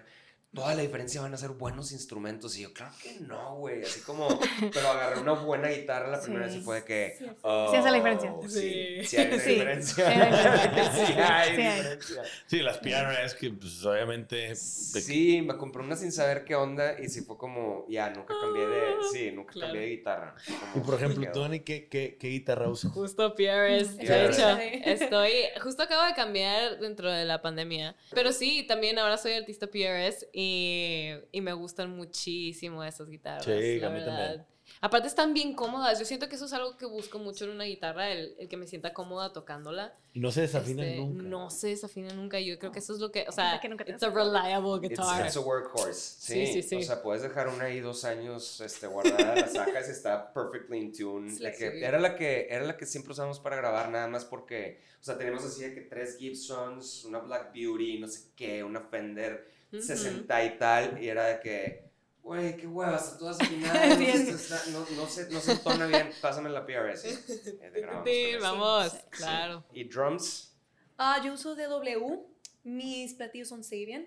[0.55, 4.01] toda la diferencia van a ser buenos instrumentos y yo claro que no, güey, así
[4.01, 4.29] como
[4.73, 6.65] pero agarré una buena guitarra la primera vez y Sí.
[6.65, 8.35] fue de que Sí, oh, Sí hace la diferencia.
[8.49, 9.05] Sí, Sí.
[9.05, 9.95] sí hay Sí, diferencia.
[10.07, 11.99] sí hay diferencia.
[11.99, 12.21] Sí Sí.
[12.47, 14.55] Sí, las piano es que, pues, obviamente.
[14.57, 18.67] Sí, me compré una sin saber qué onda y sí fue como, ya, nunca cambié
[18.67, 19.69] de, sí, nunca Claro.
[19.73, 20.35] cambié de guitarra.
[20.75, 22.93] Y por ejemplo, Dani, ¿qué, qué, qué guitarra usas?
[22.93, 23.97] Justo PRS.
[23.99, 24.49] De hecho,
[24.85, 25.31] estoy.
[25.63, 27.95] Justo acabo de cambiar dentro de la pandemia.
[28.15, 33.45] Pero sí, también ahora soy artista PRS y, y me gustan muchísimo esas guitarras.
[33.45, 34.17] Sí, la a mí verdad.
[34.27, 34.47] también.
[34.83, 35.99] Aparte están bien cómodas.
[35.99, 38.57] Yo siento que eso es algo que busco mucho en una guitarra, el, el que
[38.59, 39.97] me sienta cómoda tocándola.
[40.13, 41.23] Y no se desafinan Este, nunca.
[41.23, 42.39] No se desafina nunca.
[42.39, 44.77] Yo creo que eso es lo que, o sea, que nunca te it's a reliable
[44.87, 45.27] It's, guitar.
[45.27, 46.21] it's a workhorse.
[46.21, 46.77] Sí, Sí, sí, sí.
[46.77, 50.79] O sea, puedes dejar una ahí dos años este, guardada, la sacas y está perfectly
[50.79, 51.31] in tune.
[51.31, 51.83] Sí, La que- sí.
[51.83, 55.17] Era, la que, era la que siempre usamos para grabar, nada más porque, o sea,
[55.17, 59.83] teníamos así de que tres Gibsons, una Black Beauty, no sé qué, una Fender Ujú.
[59.83, 61.91] 60 y tal, y era de que,
[62.23, 64.05] güey, qué huevas, están todas afinadas, Sí.
[64.07, 67.09] esto está- no, no, se, no se entona bien, pásame la PRS.
[67.09, 68.99] y, eh, Sí, vamos, Sí.
[69.11, 69.65] claro.
[69.73, 70.55] Y drums,
[71.01, 72.27] Ah, yo uso DW.
[72.65, 74.07] Mis platillos son Sabian.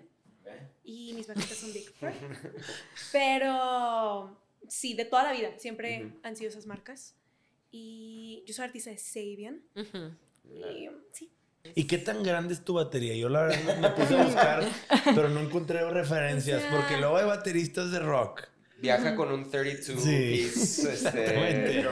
[0.84, 2.12] Y mis baquetas son Bigford.
[3.12, 4.36] Pero
[4.68, 5.58] sí, de toda la vida.
[5.58, 6.18] Siempre Ujú.
[6.22, 7.14] han sido esas marcas.
[7.70, 9.62] Y yo soy artista de Sabian.
[9.74, 10.14] Ujú.
[10.54, 11.32] Y sí.
[11.74, 13.14] ¿Y qué tan grande es tu batería?
[13.16, 14.64] Yo la verdad me puse a buscar,
[15.14, 18.42] pero no encontré referencias, O sea- porque luego hay bateristas de rock.
[18.78, 20.10] viaja con un 32 Sí.
[20.10, 21.86] piece este.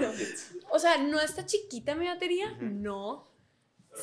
[0.71, 2.51] O sea, no está chiquita mi batería.
[2.61, 3.29] No.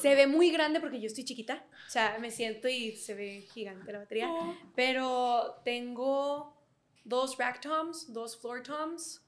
[0.02, 1.66] Se ve muy grande porque yo estoy chiquita.
[1.86, 4.30] O sea, me siento y se ve gigante la batería.
[4.76, 6.58] Pero tengo
[7.04, 9.22] dos rack toms, dos floor toms.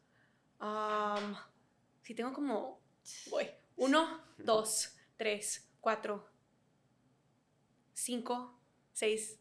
[0.62, 1.36] Um,
[2.04, 2.80] sí, tengo como.
[3.30, 3.50] Voy.
[3.78, 6.29] Uno, dos, tres, cuatro,
[8.04, 8.54] cinco,
[8.94, 9.38] seis.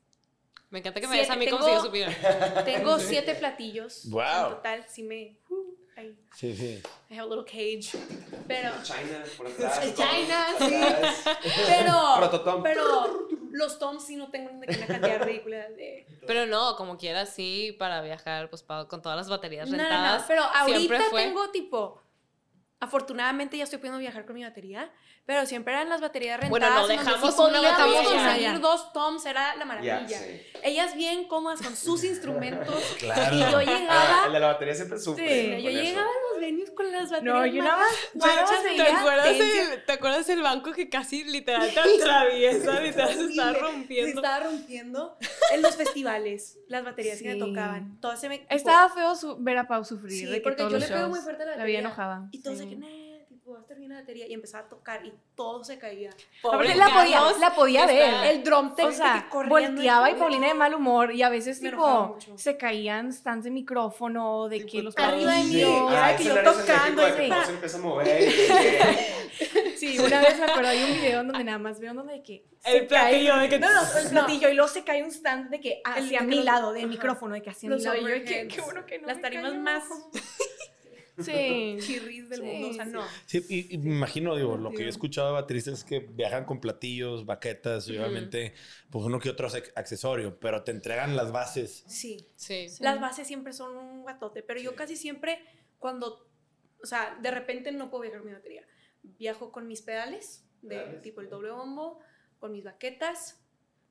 [0.71, 2.65] Me encanta que me Siete, des a mí como tengo- si yo supiera.
[2.65, 4.09] Tengo siete platillos.
[4.11, 4.21] Wow.
[4.23, 5.39] En total, sí me.
[5.49, 6.83] uh, I, Sí, sí.
[7.11, 7.91] I have a little cage.
[8.47, 8.71] Pero.
[8.83, 9.81] China por atrás.
[9.95, 10.81] China, sí.
[11.67, 11.93] Pero.
[12.19, 12.63] Prototom.
[12.63, 16.07] Pero los toms sí no tengo una cantidad ridícula de.
[16.27, 19.83] Pero no, como quiera, sí, para viajar, pues pa- con todas las baterías No, no,
[19.83, 20.25] no, rentadas.
[20.29, 22.01] pero ahorita fue- tengo tipo.
[22.81, 24.91] Afortunadamente ya estoy pudiendo viajar con mi batería,
[25.27, 26.51] pero siempre eran las baterías rentadas.
[26.51, 30.07] Bueno, no dejamos sí una batería conseguir dos toms, era la maravilla.
[30.09, 30.43] sí.
[30.63, 32.75] Ellas bien cómodas con sus instrumentos.
[32.99, 33.35] Claro.
[33.37, 34.29] Y yo Ah, el llegaba.
[34.29, 35.29] de la batería siempre sufre.
[35.57, 35.81] Sí, yo eso.
[35.83, 37.35] llegaba a los venues con las baterías.
[37.35, 37.89] No, yo nada más.
[38.13, 39.35] ¿Te acuerdas,
[39.75, 42.81] el, ¿Te acuerdas el banco que casi literal te atraviesa?
[42.81, 43.53] Literal se está Horrible.
[43.53, 44.21] Se rompiendo.
[44.23, 45.19] estaba rompiendo.
[45.53, 47.39] En los festivales, las baterías que Sí.
[47.39, 48.01] me tocaban.
[48.01, 48.47] Todas se me.
[48.51, 50.13] Estaba feo su- ver a Pau sufrir.
[50.13, 51.81] Sí, de que porque todos yo le pego muy fuerte a la La veía batería.
[51.81, 52.29] enojada.
[52.33, 52.43] Y sí.
[52.69, 54.27] Que, nah, tipo, va a estar bien la batería.
[54.27, 56.11] Y empezaba a tocar y todo se caía.
[56.43, 57.93] Pobre la podía, la podía está-
[58.23, 58.35] ver.
[58.35, 60.15] El drum tech O sea, volteaba y.
[60.15, 64.71] Paulina de mal humor y a veces tipo se caían stands de micrófono, de Tipo
[64.73, 65.55] que los Arriba de Sí.
[65.57, 67.03] mí, Ah, que yo tocando.
[67.45, 68.29] Se empieza a mover.
[69.77, 72.45] Sí, una vez me acuerdo hay un video donde nada más veo donde de que
[72.65, 75.11] El se platillo cae, de que- no, no, el platillo y luego se cae un
[75.13, 78.07] stand de que hacia mi lado del micrófono, de que hacia mi lado y yo
[78.09, 78.55] de que overheads.
[78.57, 79.85] qué bueno que no Las tarimas más
[81.25, 81.77] Sí.
[81.81, 82.69] chirris del Sí, mundo.
[82.69, 82.91] O sea, sí.
[82.93, 83.05] no.
[83.27, 86.01] Sí, y, y me imagino, digo, lo que yo he escuchado de bateristas es que
[86.01, 88.55] viajan con platillos, baquetas, y obviamente,
[88.91, 91.85] pues uno que otro ac- accesorio, pero te entregan las bases.
[91.87, 92.29] Sí.
[92.37, 92.67] Sí.
[92.81, 95.41] Las bases siempre son un guatote, pero yo casi siempre
[95.79, 96.29] cuando,
[96.83, 98.67] o sea, de repente no puedo viajar con mi batería.
[99.03, 101.03] Viajo con mis pedales, de Pedales.
[101.03, 102.01] tipo el doble bombo,
[102.39, 103.41] con mis baquetas.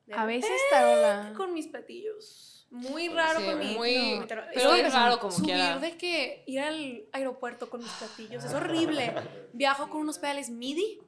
[0.06, 1.34] de A veces tarola.
[1.36, 2.57] con mis platillos.
[2.70, 3.74] Muy raro Sí, con mi...
[3.76, 4.42] muy- no, pero
[4.74, 5.78] es raro como subir quiera.
[5.78, 9.14] de que ir al aeropuerto con mis platillos es horrible.
[9.54, 10.98] Viajo con unos pedales MIDI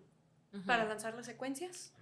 [0.55, 0.65] Ujú.
[0.65, 1.93] para lanzar las secuencias.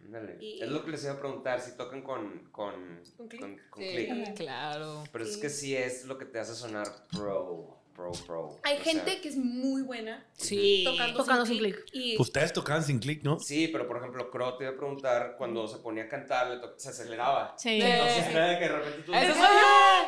[0.41, 3.41] Y- Es lo que les iba a preguntar, si tocan con, con, Con click.
[3.43, 4.35] con- con Sí, click.
[4.37, 5.05] claro.
[5.13, 7.78] Pero es que sí es lo que te hace sonar pro.
[7.99, 8.57] Pro, pro.
[8.63, 10.85] Hay O gente sea, que es muy buena Sí.
[10.85, 11.85] tocando, Tocando sin sin clic.
[11.93, 13.41] Y Ustedes tocaban sin clic, ¿no?
[13.41, 16.91] Sí, pero por ejemplo, Crow te iba a preguntar, cuando se ponía a cantar, se
[16.91, 17.55] aceleraba.
[17.59, 17.81] Sí.
[17.83, 19.13] Entonces era de que de repente tú...
[19.13, 19.47] Eso soy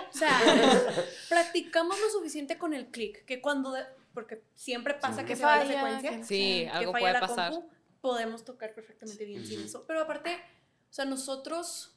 [0.09, 0.41] O sea,
[1.29, 3.85] practicamos lo suficiente con el click, que cuando, de-
[4.15, 5.23] porque siempre pasa Sí.
[5.23, 7.51] que Que se va la falla, secuencia, que- Sí, que algo falla puede la pasar.
[7.53, 7.71] compu,
[8.01, 9.85] podemos tocar perfectamente bien sin eso.
[9.87, 11.97] Pero aparte, o sea, nosotros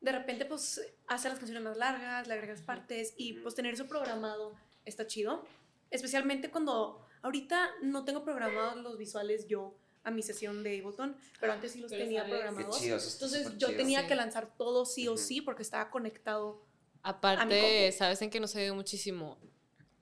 [0.00, 3.86] de repente pues hacer las canciones más largas, le agregas partes y pues tener eso
[3.86, 4.54] programado
[4.90, 5.42] está chido.
[5.90, 9.74] Especialmente cuando ahorita no tengo programados los visuales yo
[10.04, 12.78] a mi sesión de Ableton, pero antes sí los Pero tenía sale- programados.
[12.78, 13.76] chido, Entonces yo chido.
[13.78, 14.06] tenía Sí.
[14.08, 15.22] que lanzar todo sí o Ujú.
[15.22, 16.62] sí porque estaba conectado.
[17.02, 17.92] Aparte.
[17.92, 19.38] ¿sabes en qué nos ayudó muchísimo?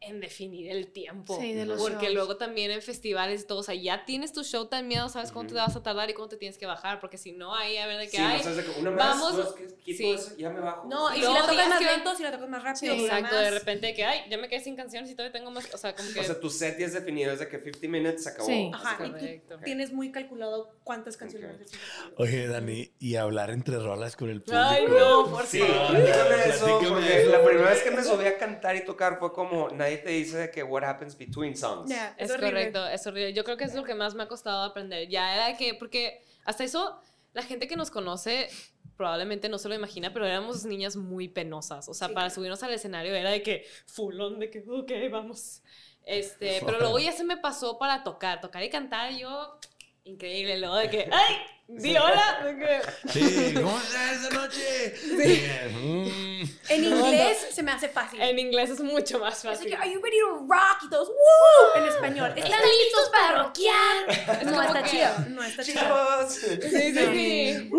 [0.00, 1.36] En definir el tiempo.
[1.40, 2.14] Sí, de los Porque shows.
[2.14, 5.32] luego también en festivales y todo, o sea, ya tienes tu show tan miedo, sabes
[5.32, 7.76] cuánto te vas a tardar y cuánto te tienes que bajar, porque si no, ahí
[7.78, 8.36] a ver de qué Sí, hay.
[8.38, 10.10] no sabes de que una más, vamos- dos, sí.
[10.12, 10.86] eso, ya me bajo.
[10.88, 12.94] No, y, Y si luego la tocas más que- lento, si la tocas más rápido,
[12.94, 15.74] Sí, Exacto, de repente que, ay, ya me quedé sin canciones y todavía tengo más,
[15.74, 16.20] o sea, como que...
[16.20, 18.46] O sea, tu set ya es definido, es de que 50 minutes se acabó.
[18.48, 18.70] Sí.
[18.72, 21.72] Ajá, y tienes muy calculado cuántas canciones.
[22.18, 24.62] Oye, Dani, y hablar entre rolas con el público.
[24.64, 25.90] Ay, no, por Sí, favor.
[25.96, 29.32] platícame eso, porque eso, la primera vez que me subí a cantar y tocar fue
[29.32, 31.90] como, nadie te dice de que what happens between songs.
[31.90, 32.50] Ya, Es, horrible.
[32.50, 33.32] correcto, es horrible.
[33.32, 35.08] Yo creo que es lo que más me ha costado aprender.
[35.08, 37.00] Ya era que, porque hasta eso,
[37.32, 38.48] la gente que nos conoce
[38.96, 41.88] probablemente no se lo imagina, pero éramos niñas muy penosas.
[41.88, 45.62] O sea, Sí, para subirnos al escenario era de que fulón, de que, ok, vamos.
[46.04, 49.58] Este, pero luego ya se me pasó para tocar, tocar y cantar, yo,
[50.08, 51.36] increíble, luego de que, ay,
[51.68, 52.38] di hola,
[53.10, 54.96] Sí, ¿cómo estás esa noche?
[54.96, 55.42] Sí.
[55.76, 56.28] Mm.
[56.70, 58.20] En inglés se me hace fácil.
[58.20, 59.68] en inglés es mucho más Así fácil.
[59.68, 60.82] que, are you ready to rock?
[60.86, 61.82] Y todos, ¡woo!
[61.82, 62.32] En español.
[62.36, 64.44] ¿Están listos para rockear?
[64.46, 65.08] No está que- chido.
[65.30, 65.80] No está chido.
[65.80, 66.32] Chicos.
[66.34, 67.70] Sí, sí, sí.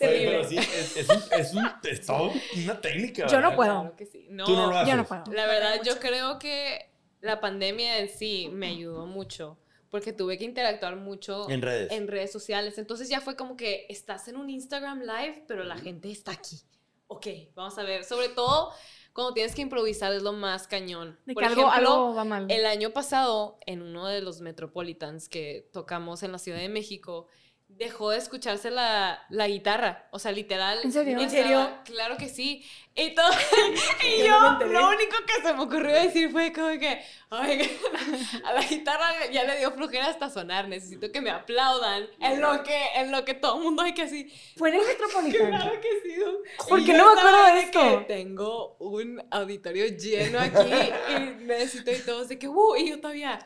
[0.00, 3.26] Oye, pero sí, es, es, un, es, un, es todo una técnica.
[3.28, 3.80] Yo no puedo.
[3.82, 4.26] Claro que sí.
[4.30, 4.90] No, Tú no lo haces.
[4.90, 5.24] Yo no puedo.
[5.32, 6.90] La verdad, yo creo que
[7.20, 9.58] la pandemia en sí me ayudó mucho
[9.92, 11.92] porque tuve que interactuar mucho En redes.
[11.92, 12.78] en redes sociales.
[12.78, 16.56] Entonces ya fue como que estás en un Instagram live, pero la gente está aquí.
[17.08, 18.02] Ok, vamos a ver.
[18.02, 18.72] Sobre todo
[19.12, 21.18] cuando tienes que improvisar es lo más cañón.
[21.26, 22.50] De Por que algo, ejemplo, algo va mal.
[22.50, 27.26] el año pasado, en uno de los Metropolitans que tocamos en la Ciudad de México,
[27.76, 30.06] dejó de escucharse la, la guitarra.
[30.10, 30.78] O sea, literal.
[30.82, 31.16] ¿En serio?
[31.16, 31.70] no ¿En serio?
[31.84, 32.64] Claro que sí.
[32.94, 33.30] Y, todo,
[34.06, 37.78] y Yo lo único que se me ocurrió decir fue como que, "Ay,
[38.44, 40.68] a la guitarra ya le dio flojera hasta sonar.
[40.68, 44.02] Necesito que me aplaudan en lo que, en lo que todo el mundo hay que
[44.02, 44.30] así.
[44.58, 45.48] Fue en el Metropolitano.
[45.62, 46.16] Claro que sí.
[46.18, 46.66] ¿no?
[46.68, 48.04] ¿Por Y qué yo no me acuerdo de que esto?
[48.06, 50.58] tengo un auditorio lleno aquí
[51.16, 53.38] y necesito y todos de que, uh, y yo todavía,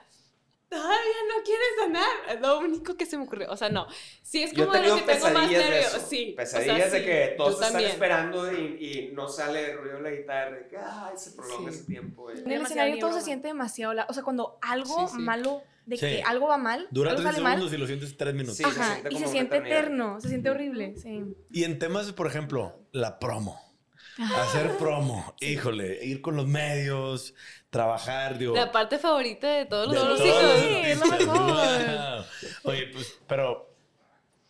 [0.69, 2.35] todavía no quiere sonar.
[2.35, 3.51] Es lo único que se me ocurrió.
[3.51, 3.87] O sea, no.
[4.23, 6.03] Sí, es Yo como de tenido lo que tengo más pesadillas de nervios.
[6.09, 6.37] Sí.
[6.39, 9.79] o sea, Pesadillas de sí, que yo todos están esperando y, y no sale el
[9.79, 10.57] ruido de la guitarra.
[10.59, 11.79] De que, ay, se prolonga Sí.
[11.79, 12.23] ese tiempo.
[12.25, 12.39] güey.
[12.41, 13.95] En el escenario todo se siente demasiado.
[13.95, 15.23] la- O sea, cuando algo Sí, sí.
[15.23, 16.01] malo, de Sí.
[16.07, 17.53] que algo va mal, Dura algo tres sale mal.
[17.55, 18.57] segundos y lo sientes tres minutos.
[18.57, 21.23] Sí, se Ajá, siente y se siente eterno, se siente horrible, sí.
[21.53, 23.61] Y en temas, por ejemplo, la promo.
[24.19, 27.35] Hacer promo, híjole, ir con los medios,
[27.77, 28.55] trabajar, digo.
[28.55, 30.43] La parte favorita de todos de los todos músicos.
[30.43, 31.35] los Sí, es lo artistas.
[31.37, 31.47] mejor.
[31.47, 32.25] Wow.
[32.73, 33.67] Oye, pues, pero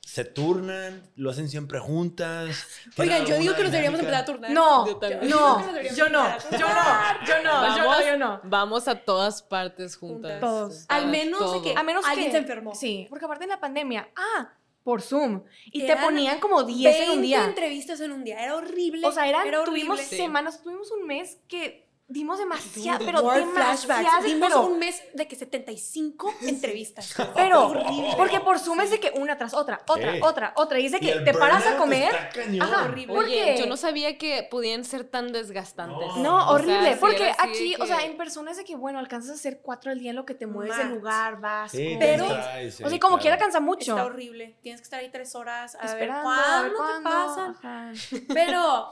[0.01, 2.65] se turnan, lo hacen siempre juntas.
[2.95, 4.51] ¿Tienen Oigan, yo digo que nos deberíamos empezar a turnar.
[4.51, 5.63] No, Yo no, yo no,
[5.97, 8.41] yo no, yo no, yo Vamos, no, yo no.
[8.45, 10.33] Vamos a todas partes juntas.
[10.33, 10.41] Juntas.
[10.41, 10.87] Todos.
[10.89, 11.63] Al menos de todo.
[11.63, 12.75] que A menos alguien que se enfermó.
[12.75, 14.53] Sí, porque aparte en la pandemia, ah,
[14.85, 17.45] por Zoom y te ponían como 10 en un 20 día.
[17.45, 18.41] entrevistas en un día.
[18.43, 19.05] Era horrible.
[19.05, 20.17] O sea, eran, era tuvimos horrible.
[20.17, 24.25] semanas, tuvimos un mes que dimos demasiado, pero demasiadas, flashbacks.
[24.25, 27.15] Dimos pero, un mes de que 75 entrevistas.
[27.35, 28.15] pero, Horrible.
[28.17, 31.01] porque por Zoom es de que una tras otra, otra, otra, otra, y es de
[31.01, 32.15] que te paras a comer.
[32.61, 33.57] Ajá, horrible.
[33.59, 36.09] yo no sabía que podían ser tan desgastantes.
[36.17, 36.23] No.
[36.23, 38.99] No, O sea, horrible, sí porque aquí, o sea, en persona es de que, bueno,
[38.99, 41.95] alcanzas a hacer cuatro al día en lo que te mueves del lugar, vas, Sí,
[41.95, 41.99] comes.
[41.99, 42.27] Pero-
[42.71, 43.23] sí, o sea, como claro.
[43.23, 43.93] quiera cansa mucho.
[43.93, 44.57] Está horrible.
[44.63, 47.51] Tienes que estar ahí tres horas a Esperando, ver a ver cuándo te pasan.
[47.59, 47.93] ajá.
[48.33, 48.91] Pero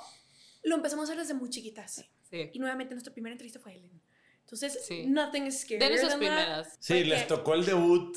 [0.65, 2.05] lo empezamos a hacer desde muy chiquitas.
[2.31, 2.51] Sí.
[2.53, 4.01] Y nuevamente nuestra primera entrevista fue Ellen.
[4.41, 5.07] Entonces, Sí.
[5.07, 5.79] nothing is scary.
[5.79, 6.77] De esas primeras.
[6.81, 8.17] Sí, les tocó el debut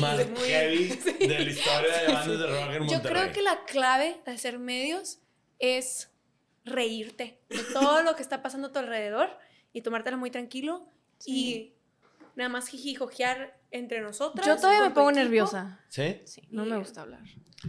[0.00, 3.22] más muy- heavy de la historia de bandas de rock en Yo Monterrey.
[3.22, 5.20] creo que la clave de hacer medios
[5.58, 6.10] es
[6.64, 9.30] reírte de todo lo que está pasando a tu alrededor
[9.72, 10.88] y tomártelo muy tranquilo
[11.24, 11.74] y
[12.36, 14.46] nada más jiji jojear entre nosotras.
[14.46, 15.22] Yo todavía me pongo equipo.
[15.24, 15.80] nerviosa.
[15.88, 16.20] ¿Sí?
[16.24, 17.20] Sí, no me gusta hablar.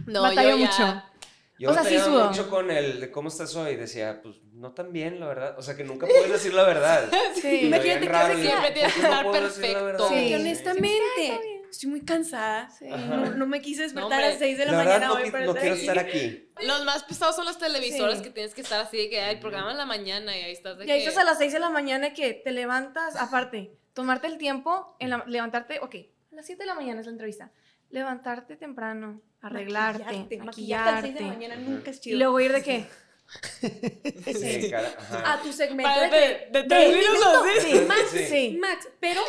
[0.06, 1.11] No, Batallo yo ya- mucho.
[1.58, 3.76] Yo O sea, sí mucho con el de cómo estás hoy.
[3.76, 5.58] Decía, pues no tan bien, la verdad.
[5.58, 7.04] O sea, que nunca puedes decir la verdad.
[7.40, 7.66] Sí.
[7.66, 9.84] Imagínate que siempre tienes ¿por que qué no estar puedo decir la perfecto.
[9.84, 10.08] verdad?
[10.08, 10.28] Sí.
[10.28, 11.40] Que honestamente,
[11.70, 12.70] estoy muy cansada.
[12.70, 12.86] Sí.
[12.88, 14.26] No, no me quise despertar hombre.
[14.26, 15.74] a las 6 de la, La verdad, mañana no, hoy qui- para no estar quiero
[15.76, 15.86] aquí.
[15.86, 16.48] estar aquí.
[16.66, 18.24] Los más pesados son los televisores Sí.
[18.24, 20.52] que tienes que estar así de que hay el programa en la mañana y ahí
[20.52, 21.08] estás de Y ahí que...
[21.08, 25.10] estás a las 6 de la mañana que te levantas, aparte, tomarte el tiempo, en
[25.10, 25.94] la- levantarte, ok,
[26.32, 27.52] a las 7 de la mañana es la entrevista.
[27.92, 30.44] Levantarte temprano, arreglarte, Maquillarte, maquillarte.
[30.44, 32.18] maquillarte a las 6 de la mañana nunca es y chido.
[32.18, 32.86] luego ir de qué?
[33.62, 35.32] Sí, cara, ajá.
[35.34, 37.80] a tu segmento Para de, de- de minutos, minutos, sí.
[37.86, 38.26] Max, Sí.
[38.26, 38.58] Sí.
[38.60, 39.20] Max, pero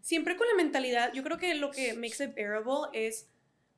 [0.00, 3.28] siempre con la mentalidad, yo creo que lo que makes it bearable es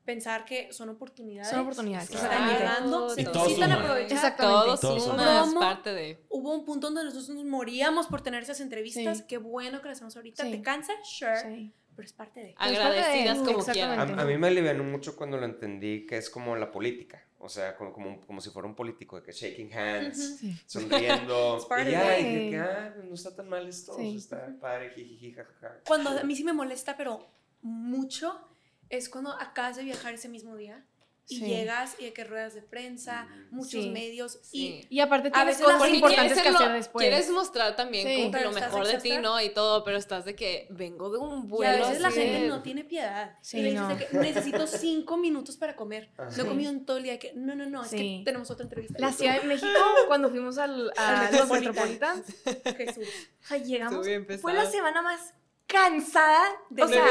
[0.04, 1.50] pensar que son oportunidades.
[1.50, 2.08] Son oportunidades.
[2.08, 2.30] que Claro.
[2.32, 2.74] están Exactamente.
[2.80, 4.12] llegando, se Y necesitan aprovechar.
[4.12, 4.64] Exactamente.
[4.64, 5.46] Todo Todo suma, suma.
[5.46, 6.24] es parte de...
[6.28, 9.18] Hubo un punto donde nosotros nos moríamos por tener esas entrevistas.
[9.18, 9.24] Sí.
[9.26, 10.44] Qué bueno que las hacemos ahorita.
[10.44, 10.50] Sí.
[10.52, 10.92] ¿Te cansa?
[11.02, 11.40] Sure.
[11.42, 11.72] Sí.
[11.96, 12.50] Pero es parte de.
[12.50, 14.18] es parte de- Agradecidas como quieran.
[14.18, 17.22] A, a mí me alivianó mucho cuando lo entendí que es como la política.
[17.38, 20.38] O sea, como, como, como si fuera un político, de que shaking hands.
[20.38, 20.56] Sí.
[20.66, 21.58] sonriendo.
[21.86, 24.16] Y ya, y de que, ah, no está tan mal esto, Sí.
[24.16, 24.90] está padre,
[25.34, 25.80] jajaja.
[25.86, 27.26] Cuando a mí sí me molesta, pero
[27.62, 28.40] mucho,
[28.88, 30.84] es cuando acabas de viajar ese mismo día
[31.28, 31.44] y Sí.
[31.46, 33.56] llegas y de que ruedas de prensa, Mm.
[33.56, 33.90] muchos Sí.
[33.90, 34.86] medios Sí.
[34.90, 37.02] Y aparte A tienes veces cosas importantes que lo- hacer después.
[37.08, 38.16] Quieres mostrar también Sí.
[38.16, 39.16] como que lo mejor de ti.
[39.18, 39.40] ¿no?
[39.40, 41.84] Y todo, pero estás de que vengo de un y vuelo.
[41.84, 43.36] a veces la gente no tiene piedad.
[43.42, 43.88] Sí, y le dices no.
[43.96, 46.10] de que necesito cinco minutos para comer.
[46.16, 46.30] Ajá.
[46.36, 47.18] No he comido en todo el día.
[47.18, 48.18] que, no, no, no, es Sí.
[48.20, 48.96] que tenemos otra entrevista.
[48.98, 49.66] La Ciudad de México,
[50.08, 52.22] cuando fuimos al, a los Metropolitan.
[52.44, 53.08] Metropolitans, Jesús.
[53.40, 54.06] sea, llegamos,
[54.40, 55.34] fue la semana más
[55.66, 57.06] cansada, De o mi sea,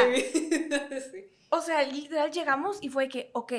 [1.11, 1.25] Sí.
[1.49, 3.53] o sea, literal llegamos y fue que, ok,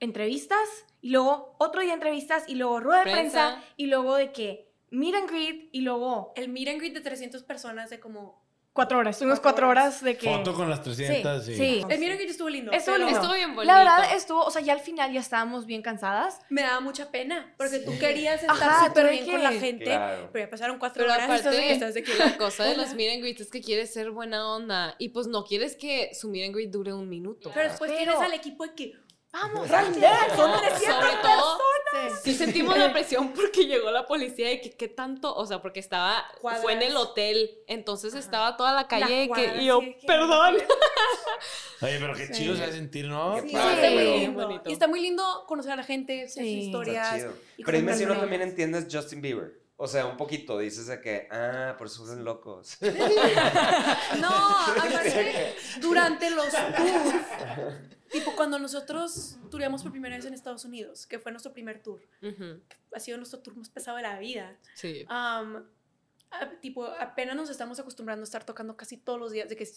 [0.00, 0.68] entrevistas,
[1.00, 3.72] y luego otro día entrevistas, y luego rueda de prensa, Prensa.
[3.76, 7.42] y luego de que meet and greet, y luego El meet and greet de 300
[7.44, 8.42] personas de como...
[8.72, 9.84] cuatro horas, estuvimos Cuatro cuatro horas.
[9.96, 10.28] horas de que...
[10.32, 11.56] Foto con las 300 Sí, y...
[11.56, 11.62] sí.
[11.90, 12.72] El meet and greet estuvo lindo.
[12.72, 13.12] Estuvo lindo.
[13.12, 13.72] Estuvo bien bonito.
[13.72, 16.40] La verdad estuvo, o sea, ya al final ya estábamos bien cansadas.
[16.48, 19.84] Me daba mucha pena porque tú querías estar súper bien que- con la gente.
[19.84, 20.30] Claro.
[20.32, 22.14] Pero ya pasaron cuatro Pero horas y estás de que aparte, estás de que...
[22.14, 25.26] la cosa de los meet and greets es que quieres ser buena onda y pues
[25.26, 27.50] no quieres que su meet and greet dure un minuto.
[27.52, 28.92] Pero después Pero- tienes al equipo de que...
[29.30, 30.00] Vamos, Randy,
[30.34, 31.58] son No, 300 sobre todo,
[31.92, 32.22] personas.
[32.22, 35.80] sí sentimos la presión porque llegó la policía y que qué tanto, o sea, porque
[35.80, 36.62] estaba, Cuadras.
[36.62, 39.96] fue en el hotel, entonces estaba toda la calle La y que, y yo, sí,
[40.06, 40.56] perdón.
[41.82, 42.32] Oye, pero qué Sí.
[42.32, 43.34] chido se va a sentir, ¿no?
[43.36, 43.74] Qué Sí, padre.
[43.74, 44.18] está muy Sí.
[44.20, 44.42] lindo.
[44.46, 44.70] Bonito.
[44.70, 46.60] Y está muy lindo conocer a la gente, sus Sí.
[46.60, 47.06] historias.
[47.06, 47.32] Está chido.
[47.58, 49.52] y Pero dime si no también entiendes Justin Bieber.
[49.80, 52.76] O sea, un poquito, dices de que, ah, por eso son locos.
[54.20, 57.14] No, aparte, durante los tours,
[58.10, 62.00] tipo cuando nosotros tureamos por primera vez en Estados Unidos, que fue nuestro primer tour,
[62.22, 62.60] Ujú,
[62.92, 64.58] ha sido nuestro tour más pesado de la vida.
[64.74, 65.04] Sí.
[65.08, 65.64] Am,
[66.30, 69.68] a- tipo, apenas nos estamos acostumbrando a estar tocando casi todos los días, de que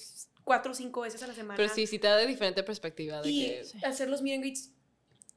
[0.43, 1.57] cuatro o cinco veces a la semana.
[1.57, 3.85] Pero sí, sí te da de diferente perspectiva de y que...
[3.85, 4.71] hacer los meet and greets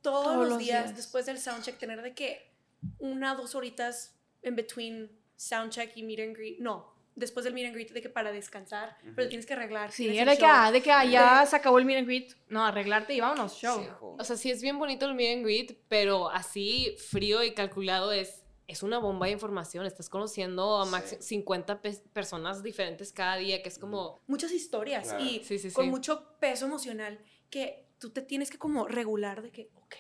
[0.01, 0.97] todos, Todos los, los días, días.
[0.97, 2.51] después del soundcheck, tener de que
[2.99, 4.13] una dos horitas
[4.45, 6.59] en between soundcheck y meet and greet.
[6.61, 9.91] No, después del meet and greet de que para descansar, pero tienes que arreglar.
[9.93, 12.35] Sí, era que, ah, de que ah, ya se acabó el meet and greet.
[12.49, 13.81] No, arreglarte y vámonos, show.
[13.83, 13.89] Sí.
[14.01, 18.13] O sea, sí es bien bonito el meet and greet, pero así frío y calculado
[18.13, 19.85] es, es una bomba de información.
[19.87, 21.17] Estás conociendo a Sí.
[21.21, 24.23] 50 pe- personas diferentes cada día, que es como...
[24.27, 25.25] Muchas historias Claro.
[25.25, 27.19] y Sí, sí, con mucho peso emocional
[27.51, 29.95] que tú te tienes que como regular de que, ok,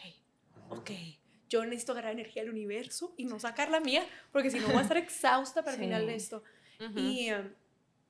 [0.70, 0.90] ok,
[1.54, 4.78] yo necesito agarrar energía del universo y no sacar la mía, porque si no voy
[4.78, 5.84] a estar exhausta para el Sí.
[5.86, 6.42] final de esto.
[6.80, 6.98] Ujú.
[6.98, 7.48] Y, um,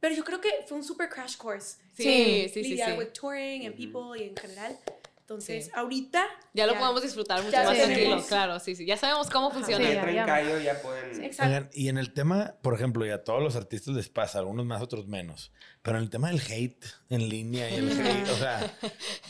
[0.00, 1.78] pero yo creo que fue un super crash course.
[1.92, 2.48] Sí, Sí.
[2.54, 2.98] sí, sí, lidiar sí.
[2.98, 4.78] with touring and people y en general.
[5.24, 5.70] Entonces, Sí.
[5.74, 8.84] ahorita Ya lo podemos disfrutar mucho Ya más tranquilo, claro, sí, sí.
[8.84, 9.82] Ya sabemos cómo funciona.
[9.88, 10.26] Sí, ya ya.
[10.26, 11.18] callo, ya pueden...
[11.42, 14.66] Oigan, y en el tema, por ejemplo, y a todos los artistas les pasa, algunos
[14.66, 15.50] más, otros menos,
[15.82, 18.70] pero en el tema del hate en línea y el hate, o sea,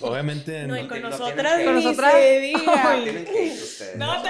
[0.01, 0.67] obviamente...
[0.67, 2.13] No, y no- con no nosotras, Con nosotras-.
[3.05, 3.97] Tienen hate ustedes.
[3.97, 4.23] No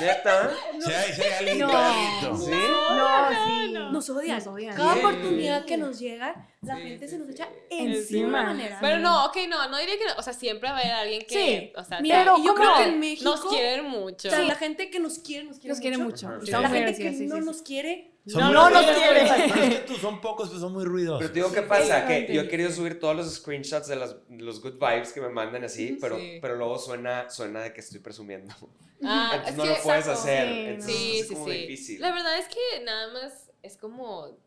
[0.00, 0.50] te No, ¿Neta?
[0.80, 1.68] Sí hay, sí hay alguien No.
[1.68, 2.36] clarito.
[2.36, 2.50] ¿Sí?
[2.50, 3.72] no, sí.
[3.92, 4.36] Nos odian.
[4.38, 4.74] Nos odian.
[4.76, 4.98] Cada Sí.
[5.00, 7.32] oportunidad que nos llega, la Sí, gente sí, se nos sí.
[7.34, 7.98] echa Encima.
[7.98, 8.38] encima.
[8.40, 8.78] de manera.
[8.80, 10.12] Pero no, ok, no, no diría que no.
[10.18, 11.34] O sea, siempre va a haber alguien que.
[11.34, 11.72] Sí.
[11.76, 14.28] O sea, Mira, y yo creo que en México nos quieren mucho.
[14.28, 16.30] O sea, la gente que nos quiere, nos quiere Nos quiere mucho.
[16.46, 17.46] La gente que no sí, sí.
[17.46, 19.20] nos quiere, Son No, no nos quiere.
[19.28, 21.18] Pero es que tú son pocos, pero son muy ruidosos.
[21.20, 22.06] Pero te digo, ¿qué pasa?
[22.06, 25.30] Que yo he querido subir todos los screenshots de los, los good vibes que me
[25.30, 26.38] mandan así, pero, Sí.
[26.42, 28.54] pero luego suena, suena de que estoy presumiendo.
[29.02, 30.20] Ah, Entonces es no que- lo puedes exacto.
[30.20, 30.48] hacer.
[30.48, 31.52] Sí, entonces Sí, es sí, como sí.
[31.52, 32.00] difícil.
[32.00, 34.38] La verdad es que nada más es como.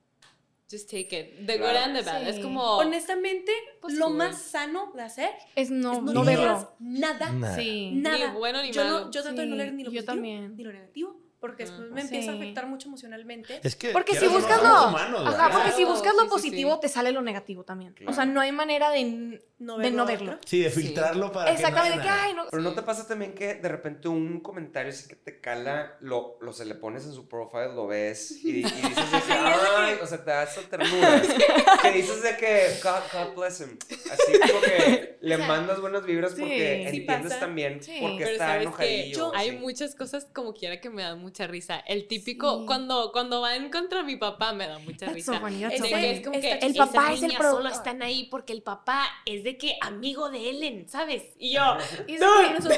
[0.72, 1.46] Just take it.
[1.46, 1.80] The good Claro.
[1.80, 2.24] and the bad.
[2.24, 2.30] Sí.
[2.30, 2.64] Es como.
[2.78, 3.52] honestamente,
[3.82, 4.16] Pues lo cool.
[4.18, 6.74] más sano de hacer Es no, es no, no verlo.
[6.80, 7.56] nada, Nada.
[7.56, 7.92] Sí.
[7.96, 8.18] nada.
[8.32, 9.00] Ni bueno ni yo malo.
[9.06, 10.56] No, yo trato de no Sí, leer ni lo yo positivo también.
[10.56, 12.40] ni lo negativo, porque después me empieza a Sí.
[12.42, 13.60] afectar mucho emocionalmente.
[13.62, 13.90] Es que.
[13.90, 16.80] Porque si buscas lo- humanos, Ajá, porque si buscas sí, lo sí, positivo, sí.
[16.84, 17.94] te sale lo negativo también.
[18.08, 20.26] O sea, no hay manera de, No de verlo no adentro.
[20.28, 20.42] verlo.
[20.46, 20.82] Sí, de Sí.
[20.84, 21.52] filtrarlo para.
[21.52, 22.46] Exactamente, que que, no haya ay, no.
[22.50, 26.38] Pero no te pasa también que de repente un comentario así que te cala, lo,
[26.40, 29.98] lo se le pones en su profile, lo ves y, y dices de que, ay,
[30.02, 31.22] o sea, te da esa ternura.
[31.82, 33.78] que dices de que, God, God bless him.
[34.10, 36.40] Así como que le mandas buenas vibras Sí.
[36.42, 37.40] porque Sí entiendes pasa.
[37.42, 37.98] también Sí.
[38.00, 39.32] por qué Pero está enojadillo.
[39.36, 39.58] hay sí.
[39.58, 41.80] muchas cosas como quiera que me dan mucha risa.
[41.88, 42.66] El típico, Sí.
[42.68, 45.40] cuando, cuando van contra mi papá me da mucha That's so risa.
[45.40, 46.06] funny, that's De so funny.
[46.06, 49.44] es como que El papá es el niñas solo están ahí porque el papá es
[49.44, 51.24] de que amigo de Ellen, ¿sabes?
[51.40, 51.76] Y yo,
[52.08, 52.78] Y es No, no, actually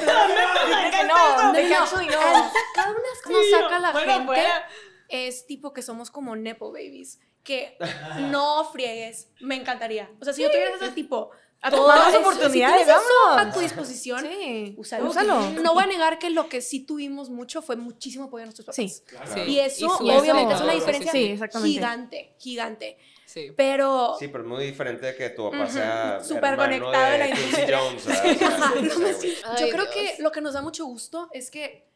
[2.06, 2.12] no.
[2.74, 4.68] Cada una yo, saca la bueno, gente fuera.
[5.10, 7.20] es tipo que somos como nepo babies.
[7.42, 7.76] Que
[8.30, 9.28] no friegues.
[9.40, 10.10] Me encantaría.
[10.20, 11.30] O sea, si yo tuviera ese tipo.
[11.62, 13.48] A tomar las oportunidades, si vámonos.
[13.48, 14.20] a tu disposición.
[14.20, 15.06] Sí, Úsalo.
[15.10, 15.40] úsalo.
[15.62, 18.66] No voy a negar que lo que sí tuvimos mucho fue muchísimo apoyo de nuestros
[18.66, 18.76] papás.
[18.76, 18.88] Sí.
[19.34, 19.40] Sí.
[19.48, 22.98] Y eso, su- obviamente, eso, es una diferencia sí, gigante, gigante.
[23.24, 23.52] Sí.
[23.56, 26.96] Pero Sí, pero es muy diferente de que tu papá Ujú, sea súper conectado de
[26.98, 27.78] a la industria.
[27.80, 28.06] Jones.
[28.06, 29.14] O sea, no, sí, güey.
[29.44, 29.88] Ay, yo creo Dios.
[29.94, 31.88] que lo que nos da mucho gusto es que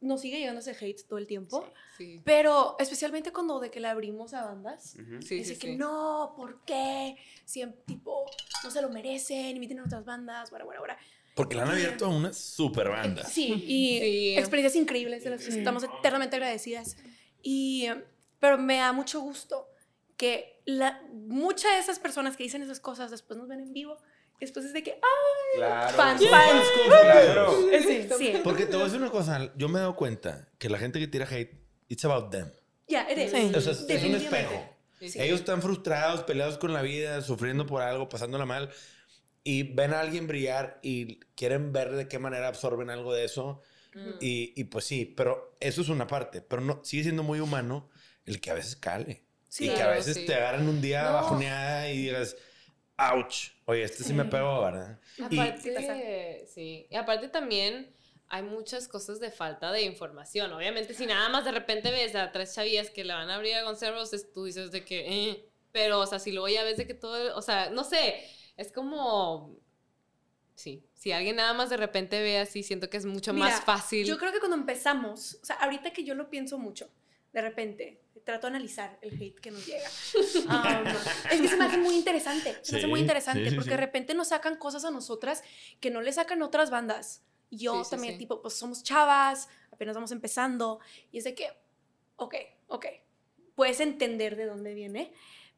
[0.00, 1.64] nos sigue llegando ese hate todo el tiempo.
[1.96, 2.20] Sí.
[2.24, 4.90] Pero especialmente cuando de que le abrimos a bandas.
[4.92, 5.02] Sí,
[5.36, 5.76] Dice sí, que sí.
[5.76, 7.16] no, ¿por qué?
[7.44, 8.24] Siempre, tipo,
[8.64, 10.94] no se lo merecen, imiten a otras bandas, bueno, bueno, bueno.
[11.34, 13.24] Porque le han abierto a una super banda.
[13.24, 14.34] Sí, y Sí.
[14.38, 16.96] experiencias increíbles, de las que estamos eternamente agradecidas.
[17.42, 18.04] Y, eh,
[18.40, 19.68] pero me da mucho gusto
[20.16, 23.98] que la, muchas de esas personas que dicen esas cosas después nos ven en vivo.
[24.40, 25.56] Después es de que, ¡ah!
[25.56, 25.96] Claro.
[25.96, 26.64] Fans, Sí, fans.
[26.86, 27.68] Claro.
[27.82, 28.32] Sí, sí.
[28.44, 29.52] Porque te voy a decir una cosa.
[29.56, 31.54] Yo me he dado cuenta que la gente que tira hate,
[31.88, 32.50] it's about them.
[32.86, 33.30] Ya, eres.
[33.32, 33.52] Sí.
[33.54, 34.64] O sea, es un espejo.
[35.00, 38.70] Ellos están frustrados, peleados con la vida, sufriendo por algo, pasándola mal.
[39.44, 43.62] Y ven a alguien brillar y quieren ver de qué manera absorben algo de eso.
[43.94, 44.10] Mm.
[44.20, 46.42] Y, y pues sí, pero eso es una parte.
[46.42, 47.88] Pero no, sigue siendo muy humano
[48.26, 49.22] el que a veces cale.
[49.48, 49.70] Sí.
[49.70, 50.26] y que a veces sí.
[50.26, 51.12] te agarran un día No.
[51.14, 52.36] bajoneada y digas,
[52.98, 53.50] ouch.
[53.64, 54.98] Oye, este sí, me pegó, ¿verdad?
[55.30, 56.86] Y- Aparte, sí.
[56.90, 57.94] Y aparte también
[58.28, 60.52] hay muchas cosas de falta de información.
[60.52, 63.54] Obviamente, si nada más de repente ves a tres chavillas que le van a abrir
[63.54, 65.44] a Roses, tú dices de que, eh.
[65.72, 68.24] Pero, o sea, si luego ya ves de que todo, o sea, no sé,
[68.56, 69.56] es como...
[70.54, 73.60] Sí, si alguien nada más de repente ve así, siento que es mucho Mira, más
[73.64, 74.04] fácil.
[74.04, 76.90] Yo creo que cuando empezamos, o sea, ahorita que yo lo pienso mucho,
[77.32, 79.88] de repente trato de analizar el hate que nos llega.
[80.48, 80.86] Um,
[81.30, 83.70] es que se me hace muy interesante, se me hace muy interesante, sí, sí, porque
[83.70, 83.76] sí.
[83.76, 85.42] de repente nos sacan cosas a nosotras
[85.80, 87.22] que no le sacan otras bandas.
[87.50, 88.18] Yo Sí, sí, también, sí.
[88.18, 91.48] tipo, pues somos chavas, apenas vamos empezando, y es de que,
[92.16, 92.34] ok,
[92.68, 92.86] ok,
[93.54, 95.12] puedes entender de dónde viene,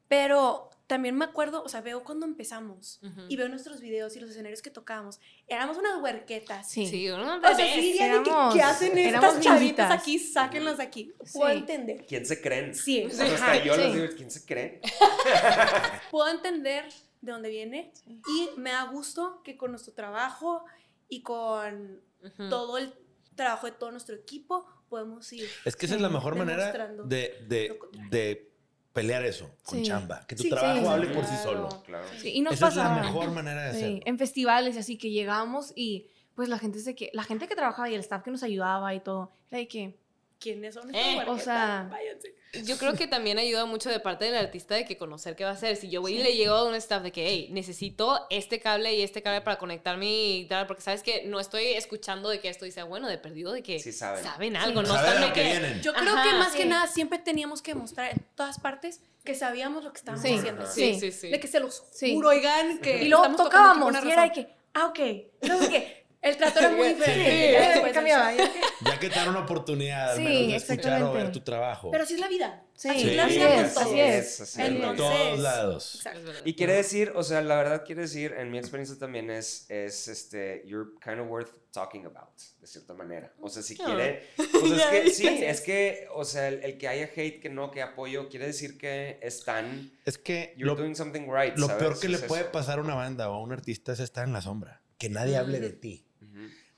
[0.06, 3.20] pero también me acuerdo, o sea, veo cuando empezamos Ujú.
[3.28, 6.68] y veo nuestros videos y los escenarios que tocábamos, éramos unas huerquetas.
[6.68, 6.84] Sí.
[6.84, 7.74] Sí, uno O sea, bebés.
[7.74, 9.90] sí diría de que, éramos- ¿qué hacen éramos estas chavitas niñitas.
[10.02, 10.18] aquí?
[10.18, 11.12] Sáquenlas de aquí.
[11.32, 11.58] Puedo Sí.
[11.58, 12.04] entender.
[12.06, 12.74] ¿Quién se creen?
[12.74, 13.98] Sí, O sea, hasta yo les sí.
[14.00, 14.80] digo, ¿quién se creen?
[16.10, 16.86] Puedo entender
[17.20, 20.64] de dónde viene y me da gusto que con nuestro trabajo
[21.08, 22.48] y con Ujú.
[22.48, 22.92] todo el
[23.36, 25.48] trabajo de todo nuestro equipo podemos ir.
[25.64, 26.14] Es que esa es la Sí.
[26.14, 26.72] mejor manera
[27.04, 27.78] de, de,
[28.10, 28.49] de
[28.92, 29.84] pelear eso con Sí.
[29.84, 30.26] chamba.
[30.26, 31.68] Que tu Sí, trabajo sí, hable por sí solo.
[31.86, 32.04] Claro.
[32.18, 34.00] Sí, y nos Esa es la mejor manera de Sí, hacerlo.
[34.06, 37.88] en festivales así que llegamos y pues la gente se que la gente que trabajaba
[37.90, 39.98] y el staff que nos ayudaba y todo era de que
[40.38, 42.34] ¿Quiénes son Eh, o sea, Váyanse.
[42.64, 45.50] Yo creo que también ayuda mucho de parte del artista de que conocer qué va
[45.50, 45.76] a hacer.
[45.76, 48.92] Si yo voy y le llego a un staff de que, hey, necesito este cable
[48.94, 52.48] y este cable para conectar mi guitarra, porque sabes que no estoy escuchando de que
[52.48, 54.56] esto dice, bueno, de perdido de que Sí saben.
[54.56, 55.42] algo, no de lo que que...
[55.44, 55.80] vienen.
[55.80, 56.58] Yo creo Ajá, que más sí.
[56.58, 60.34] que nada siempre teníamos que demostrar en todas partes que sabíamos lo que estábamos Sí,
[60.34, 60.66] haciendo.
[60.66, 61.00] Sí, Sí.
[61.00, 61.28] sí, sí.
[61.28, 62.14] De que se los Sí.
[62.14, 64.98] juro, oigan, que y luego tocábamos y era de que ah ok
[65.46, 65.99] No sé qué.
[66.22, 66.94] El trato era muy Sí.
[66.96, 67.30] diferente.
[67.30, 71.32] Sí, después cambiaba, ya que- te dan una oportunidad al Sí, de escuchar o ver
[71.32, 71.90] tu trabajo.
[71.90, 72.62] Pero así es la vida.
[72.74, 74.40] Sí, así Sí, es la así vida es, con así es.
[74.42, 75.94] así en Entonces- todos lados.
[75.96, 76.30] Exacto.
[76.32, 76.42] Es.
[76.44, 80.08] Y quiere decir, o sea, la verdad quiere decir, en mi experiencia también es, es
[80.08, 83.32] este, you're kind of worth talking about, de cierta manera.
[83.40, 83.84] O sea, si Ah.
[83.86, 87.48] quiere, pues es que, sí, es que, o sea, el, el que haya hate, que
[87.48, 91.66] no, que apoyo, quiere decir que están, Es que you're lo, doing something right, lo
[91.66, 91.82] ¿sabes?
[91.82, 92.52] peor que le Es puede eso.
[92.52, 94.82] pasar a una banda o a un artista es estar en la sombra.
[94.98, 96.06] Que nadie hable de ti.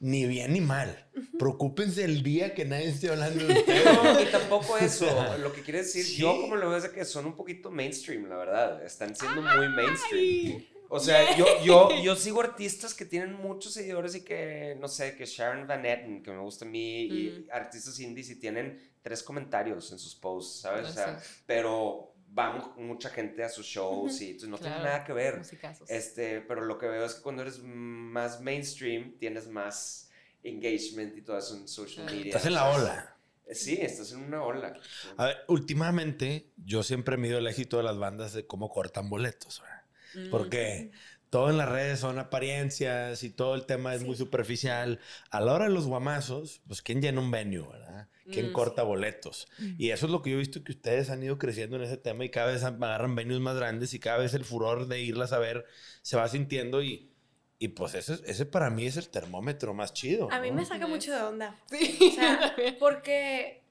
[0.04, 1.06] Ni bien ni mal.
[1.38, 3.84] Preocúpense el día que nadie esté hablando de ustedes.
[3.84, 5.06] No, y tampoco eso.
[5.38, 6.16] Lo que quiere decir, Sí.
[6.16, 8.84] yo como lo veo es que son un poquito mainstream, la verdad.
[8.84, 10.64] Están siendo muy mainstream.
[10.88, 15.14] O sea, yo, yo, yo sigo artistas que tienen muchos seguidores y que, no sé,
[15.16, 19.22] que Sharon Van Etten, que me gusta a mí, y artistas indies y tienen tres
[19.22, 20.88] comentarios en sus posts, ¿sabes?
[20.88, 21.42] O sea, Ah, Sí.
[21.46, 25.38] pero va mu- mucha gente a sus shows y entonces no tiene nada que ver.
[25.38, 25.90] Musicazos.
[25.90, 30.10] Este, pero lo que veo es que cuando eres más mainstream, tienes más
[30.42, 32.24] engagement y todo eso en social media.
[32.26, 33.16] Estás en la ola.
[33.50, 34.74] Sí, estás en una ola.
[35.16, 39.60] A ver, últimamente yo siempre mido el éxito de las bandas de cómo cortan boletos,
[39.60, 39.82] ¿verdad?
[40.14, 40.30] Mm.
[40.30, 40.90] Porque
[41.28, 45.00] todo en las redes son apariencias y todo el tema es muy superficial.
[45.30, 48.08] A la hora de los guamazos, pues ¿quién llena un venue, verdad?
[48.30, 49.48] ¿Quién Mm, corta boletos?
[49.78, 51.96] Y eso es lo que yo he visto que ustedes han ido creciendo en ese
[51.96, 55.32] tema y cada vez agarran venues más grandes y cada vez el furor de irlas
[55.32, 55.66] a ver
[56.02, 57.10] se va sintiendo y,
[57.58, 60.30] y pues ese, ese para mí es el termómetro más chido.
[60.30, 60.56] A mí ¿no?
[60.56, 61.60] me saca mucho de onda.
[61.70, 61.98] Sí.
[62.10, 63.62] O sea, porque,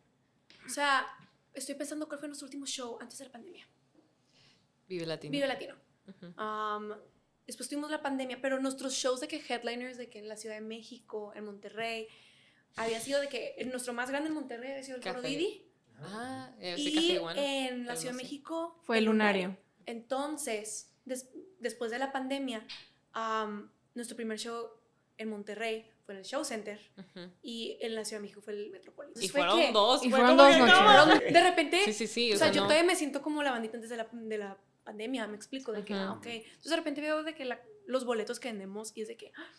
[0.65, 1.05] o sea,
[1.53, 3.67] estoy pensando cuál fue nuestro último show antes de la pandemia.
[4.87, 5.31] Vive Latino.
[5.31, 5.75] Vive Latino.
[6.07, 6.41] Ujú.
[6.41, 6.93] Um,
[7.47, 10.55] después tuvimos la pandemia, pero nuestros shows de que headliners de que en la Ciudad
[10.55, 12.07] de México, en Monterrey,
[12.75, 15.21] había sido de que el- nuestro más grande en Monterrey había sido el Foro.
[15.21, 15.65] Didi.
[16.03, 18.17] Ah, eh, sí, Y Café en la Ciudad de.
[18.23, 19.55] México Fue el Lunario.
[19.85, 22.65] Entonces, des- después de la pandemia,
[23.15, 24.67] um, nuestro primer show
[25.17, 27.29] en Monterrey fue en el Show Center Ujú.
[27.43, 29.21] y en la Ciudad de México fue el Metropolis.
[29.21, 30.03] Y Fue fueron que- dos.
[30.03, 31.33] y fue fueron dos noches.
[31.33, 32.33] de repente, Sí, sí, sí.
[32.33, 35.27] o sea, yo todavía me siento como la bandita antes de la, de la pandemia,
[35.27, 36.01] me explico, de que, Ujú.
[36.01, 36.25] ah, ok.
[36.25, 39.31] Entonces de repente veo de que la- los boletos que vendemos y es de que,
[39.37, 39.51] ah,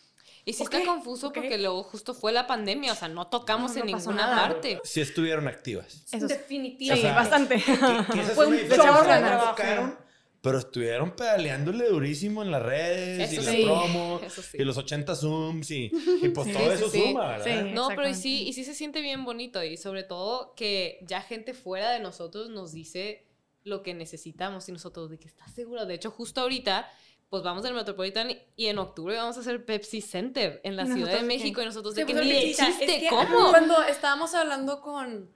[0.45, 1.35] Y sí Ok, está confuso ok.
[1.35, 4.27] porque luego justo fue la pandemia, o sea, no tocamos No, en no pasó ninguna
[4.27, 4.47] nada.
[4.49, 4.79] parte.
[4.83, 6.03] Sí estuvieron activas.
[6.11, 6.95] Eso definitivamente.
[6.95, 7.55] Sí, sea, bastante.
[7.55, 9.49] Que- que es Fue un chorro de No trabajo.
[9.55, 9.97] tocaron,
[10.41, 13.63] Pero estuvieron pedaleándole durísimo en las redes Eso y las sí.
[13.63, 14.57] promos Eso sí.
[14.59, 15.89] y los 80 zooms y,
[16.21, 17.01] y pues Sí, todo sí, eso sí.
[17.07, 17.45] suma, ¿verdad?
[17.65, 17.71] Sí.
[17.71, 21.21] No, pero y sí, y sí se siente bien bonito y sobre todo que ya
[21.21, 23.25] gente fuera de nosotros nos dice
[23.63, 25.85] lo que necesitamos y nosotros de que estás seguro.
[25.85, 26.91] De hecho, justo ahorita,
[27.29, 31.13] pues vamos al Metropolitan y en octubre vamos a hacer Pepsi Center en la Ciudad
[31.13, 32.67] de México que- y nosotros de que puso ni precisa.
[32.67, 33.49] Es chiste, que ¿cómo?
[33.49, 35.31] Cuando estábamos hablando con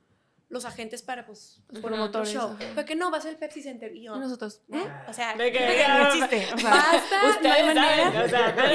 [0.49, 3.37] los agentes para, pues, por otro Promotores, show, fue que no, va a ser el
[3.37, 3.93] Pepsi Center.
[3.93, 4.81] Y yo, Y nosotros, ¿eh?
[5.09, 6.53] O sea, De que- de que no existe.
[6.53, 8.11] O sea, basta, no hay manera.
[8.13, 8.73] saben, o sea,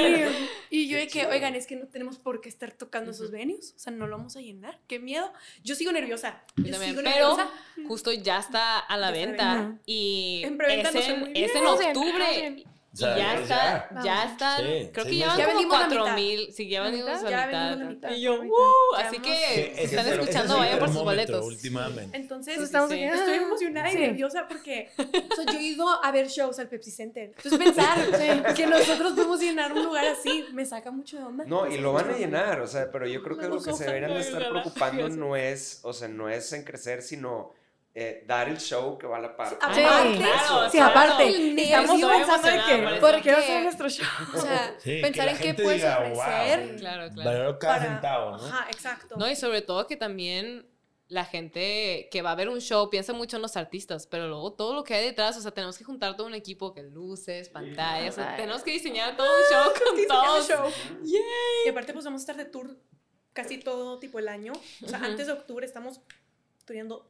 [0.69, 3.31] Y, y yo de que, oigan, es que no tenemos por qué estar tocando esos
[3.31, 3.73] venues.
[3.75, 4.81] O sea, no lo vamos a llenar.
[4.85, 5.33] Qué miedo.
[5.63, 6.43] Yo sigo nerviosa.
[6.57, 7.49] Yo Yo, también, sigo pero nerviosa.
[7.87, 11.57] justo ya está a la Ya venta y En preventa es en, muy es bien.
[11.57, 12.63] en octubre.
[12.93, 13.41] O sea, y ya ya.
[13.41, 14.05] está, Vamos.
[14.05, 15.37] ya están, Sí, creo sí, que llevan.
[15.37, 16.15] Ya como vendimos la cuatro mitad.
[16.15, 17.23] mil, sí, ya ¿La vendimos mitad?
[17.23, 17.59] la Ya mitad.
[17.69, 18.11] vendimos la mitad.
[18.11, 18.33] Y yo.
[18.41, 18.51] ¡uh!
[18.97, 21.45] Ya Así que Sí, si ese están escuchando, vayan por sus boletos.
[21.45, 22.15] Últimamente.
[22.17, 22.95] Entonces, estamos sí.
[23.03, 26.69] aquí, estoy emocionada y nerviosa porque o sea, yo he ido a ver shows al
[26.69, 27.33] Pepsi Center.
[27.35, 31.45] Entonces, pensar que nosotros podemos llenar un lugar así me saca mucho de onda.
[31.47, 33.85] No, y lo van a llenar, o sea, pero yo creo que lo que se
[33.85, 37.51] deberían de estar preocupando no es, o sea, no es en crecer, sino
[37.95, 39.51] eh, dar el show que vale la pena.
[39.61, 40.89] Ah, Sí, claro, Sí, claro.
[40.91, 43.01] aparte, El estamos nervio, pensando emocionada que, por eso.
[43.01, 44.07] ¿por qué Porque- hacer nuestro show?
[44.35, 46.67] O sea, Sí, que pensar la en qué puedes diga, ofrecer.
[46.69, 46.77] "Wow".
[46.79, 47.29] Claro, claro.
[47.29, 48.45] Valor cada para- centavo, ¿no?
[48.45, 49.15] Ajá, exacto.
[49.17, 50.67] No, y sobre todo que también
[51.09, 54.53] la gente que va a ver un show piensa mucho en los artistas, pero luego
[54.53, 57.49] todo lo que hay detrás, o sea, tenemos que juntar todo un equipo que luces,
[57.49, 60.49] pantallas, o sea, tenemos que diseñar todo un show con Diseñar todos.
[60.49, 60.71] el show.
[61.65, 62.75] Y aparte, pues vamos a estar de tour
[63.33, 64.53] casi todo tipo el año.
[64.83, 65.05] O sea, Ujú.
[65.07, 66.01] antes de octubre estamos
[66.65, 67.07] tureando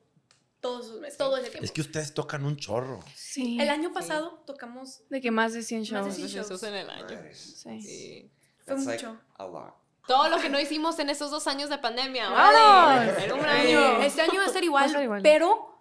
[0.64, 1.66] todos esos meses, todo ese tiempo.
[1.66, 2.99] Es que ustedes tocan un chorro.
[3.16, 3.59] Sí.
[3.61, 6.16] El año pasado tocamos, De que más de 100 Más de shows.
[6.16, 7.20] cien Entonces, eso es en el año.
[7.34, 7.82] Sí.
[7.82, 8.32] Sí.
[8.66, 9.22] fue That's like mucho.
[9.36, 9.76] a lot.
[10.07, 12.30] Todo lo que no hicimos en esos dos años de pandemia.
[12.30, 13.24] ¡Vale!
[13.24, 14.01] Era un año.
[14.01, 15.22] Este año va a ser a igual, ser igual.
[15.22, 15.78] pero,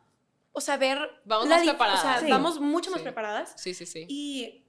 [0.52, 0.98] o sea, ver...
[1.24, 2.00] Vamos más preparadas.
[2.00, 2.30] O sea, Sí.
[2.30, 3.04] vamos mucho más Sí.
[3.04, 3.52] preparadas.
[3.56, 4.04] Sí, sí, sí.
[4.08, 4.64] Y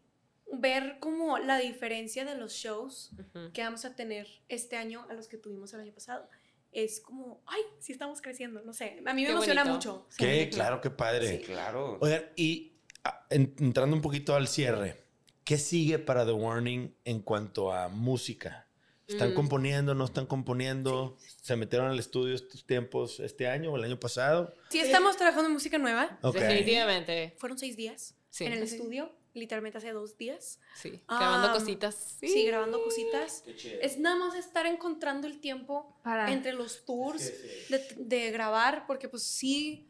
[0.52, 3.12] ver como la diferencia de los shows
[3.54, 6.30] que vamos a tener este año a los que tuvimos el año pasado.
[6.74, 9.76] Es como, ay, sí estamos creciendo, no sé, a mí me Qué emociona bonito.
[9.94, 10.08] mucho.
[10.18, 11.28] Qué, claro, qué padre.
[11.38, 11.98] Sí, claro.
[12.02, 15.04] Oigan, y ah, en- entrando un poquito al cierre,
[15.44, 18.68] ¿qué sigue para The Warning en cuanto a música?
[19.08, 19.36] ¿Están Mm.
[19.36, 21.18] componiendo, no están componiendo?
[21.42, 24.54] ¿Se metieron al estudio estos tiempos este año o el año pasado?
[24.70, 26.18] Sí, estamos trabajando en música nueva.
[26.24, 26.36] Ok.
[26.36, 27.36] Definitivamente.
[27.38, 28.46] Fueron seis días Sí.
[28.46, 28.76] en el Sí.
[28.78, 30.60] estudio, literalmente hace dos días.
[30.76, 31.02] Sí.
[31.08, 32.18] Grabando cositas.
[32.20, 33.42] Sí, grabando cositas.
[33.46, 33.80] Qué chido.
[33.82, 36.32] Es nada más estar encontrando el tiempo Para.
[36.32, 37.32] entre los tours
[37.70, 39.90] de, de grabar, porque pues sí,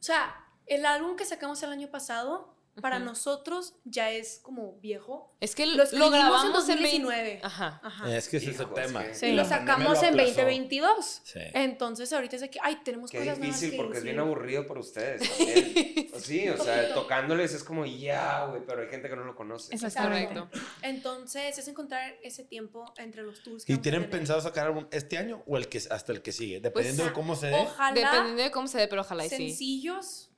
[0.00, 0.34] o sea,
[0.66, 5.34] el álbum que sacamos el año pasado, para nosotros ya es como viejo.
[5.40, 7.40] Es que Lo lo, escribimos en grabamos en 2019.
[7.40, 7.40] 2019.
[7.42, 7.80] Ajá.
[7.82, 8.16] Ajá.
[8.16, 9.04] Es que ese es el es tema.
[9.04, 9.26] que- Sí.
[9.26, 10.28] y lo sacamos lo en aplazó.
[10.30, 11.20] 2022.
[11.24, 11.40] Sí.
[11.54, 14.18] Entonces ahorita es de que, ay, tenemos Qué cosas nuevas difícil que porque es bien
[14.18, 16.08] aburrido para ustedes también.
[16.10, 19.36] Pues sí, o sea, tocándoles es como ya, güey, pero hay gente que no lo
[19.36, 19.74] conoce.
[19.74, 20.34] Exactamente.
[20.34, 20.58] Correcto.
[20.82, 23.64] Entonces es encontrar ese tiempo entre los tours.
[23.64, 26.60] que ¿Y tienen pensado sacar álbum este año o el que hasta el que sigue?
[26.60, 27.54] Dependiendo Pues, de cómo se dé.
[27.54, 29.36] Ojalá Dependiendo de cómo se dé, pero ojalá y sí.
[29.36, 30.30] sencillos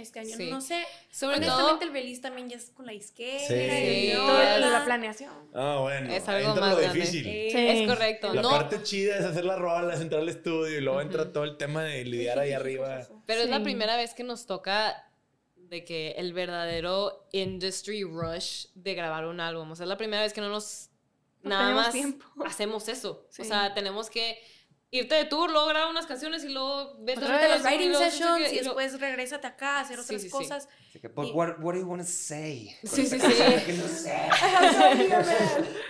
[0.00, 0.36] este año.
[0.36, 0.50] Sí.
[0.50, 3.46] No sé, Sobre todo, honestamente el Beliz también ya es con la isquera.
[3.46, 3.54] Sí.
[3.54, 4.12] y Sí.
[4.16, 5.32] Todo la- la planeación.
[5.54, 6.12] Ah, bueno.
[6.12, 7.24] Es algo entra más lo difícil.
[7.24, 7.48] Sí.
[7.54, 8.32] es correcto.
[8.34, 11.32] La no, parte chida es hacer las rolas, entrar al estudio y luego entra Ujú.
[11.32, 13.06] todo el tema de lidiar ahí arriba.
[13.26, 15.02] pero es la primera vez que nos toca
[15.56, 19.70] de que el verdadero industry rush de grabar un álbum.
[19.72, 20.90] O sea, es la primera vez que no nos
[21.42, 22.24] No nada más tiempo.
[22.44, 23.26] hacemos eso.
[23.30, 23.42] Sí.
[23.42, 24.38] O sea, tenemos que
[24.98, 28.56] irte de tour, luego grabar unas canciones y luego vete a los writing sessions y
[28.58, 30.32] después regrésate acá a hacer Sí, otras sí, sí.
[30.32, 30.68] cosas.
[30.88, 32.74] Así que, but Y- what, what do you want to say?
[32.84, 33.72] Sí, sí, sí.
[33.78, 34.14] no sé.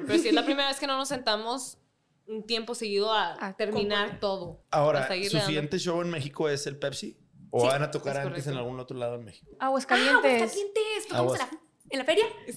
[0.06, 1.78] Pero sí, es la primera vez que no nos sentamos
[2.26, 4.64] un tiempo seguido a, A terminar todo.
[4.70, 7.16] Ahora, ¿su siguiente show en México es el Pepsi?
[7.50, 8.58] ¿O Sí, van a tocar es antes en correcto.
[8.58, 9.46] algún otro lado en México?
[9.60, 10.22] Ah, Aguascalientes.
[10.42, 11.06] Aguascalientes.
[11.08, 11.50] ¿Tocamos en la,
[11.90, 12.24] en la feria?
[12.46, 12.54] Sí,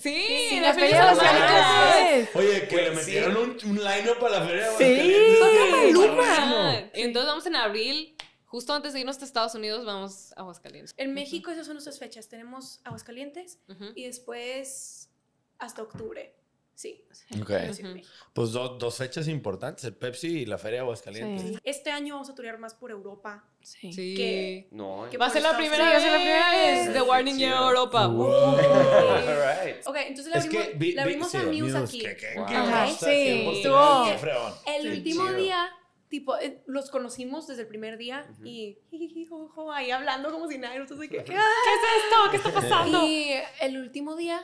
[0.49, 2.35] Sí, la la feria feria de Aguascalientes.
[2.35, 2.95] Oye, que Güey, le sí.
[2.97, 5.39] metieron un, un line-up a la feria de Sí.
[5.39, 5.75] Toca
[6.05, 6.23] Maluma.
[6.27, 8.15] Ah, Entonces vamos en abril,
[8.45, 10.93] justo antes de irnos a Estados Unidos, vamos a Aguascalientes.
[10.97, 12.27] En México esas son nuestras fechas.
[12.29, 13.59] Tenemos Aguascalientes
[13.95, 15.09] y después
[15.59, 16.35] hasta octubre.
[16.79, 17.03] Sí.
[17.41, 17.47] Ok.
[17.47, 17.93] pero sí Ujú.
[17.93, 18.13] México.
[18.31, 21.47] Pues do- dos fechas importantes, el Pepsi y la feria de Aguascalientes.
[21.49, 21.57] Sí.
[21.65, 23.43] Este año vamos a turear más por Europa.
[23.61, 23.89] Sí.
[24.15, 26.03] Que- No, que Va a ser la primera va a vez.
[26.03, 26.93] ser la primera vez.
[26.93, 27.37] The Warning.
[27.37, 28.07] Year Europa.
[28.07, 28.29] Wow.
[28.31, 29.85] All right.
[29.85, 31.99] Ok, entonces Es abrimos, que vi- vi- abrimos sí, a Muse aquí.
[31.99, 32.45] que- que- Wow.
[32.45, 34.53] cosa sí, 100%, estuvo- qué fregón.
[34.65, 35.37] El Qué último chido.
[35.37, 35.69] día,
[36.07, 38.45] tipo, eh, los conocimos desde el primer día Ujú.
[38.45, 42.31] y jijiji, jojo, ahí hablando como si nada, y nosotros de que, ¿Qué es esto?
[42.31, 43.05] ¿Qué está pasando?
[43.05, 44.41] Y el último día,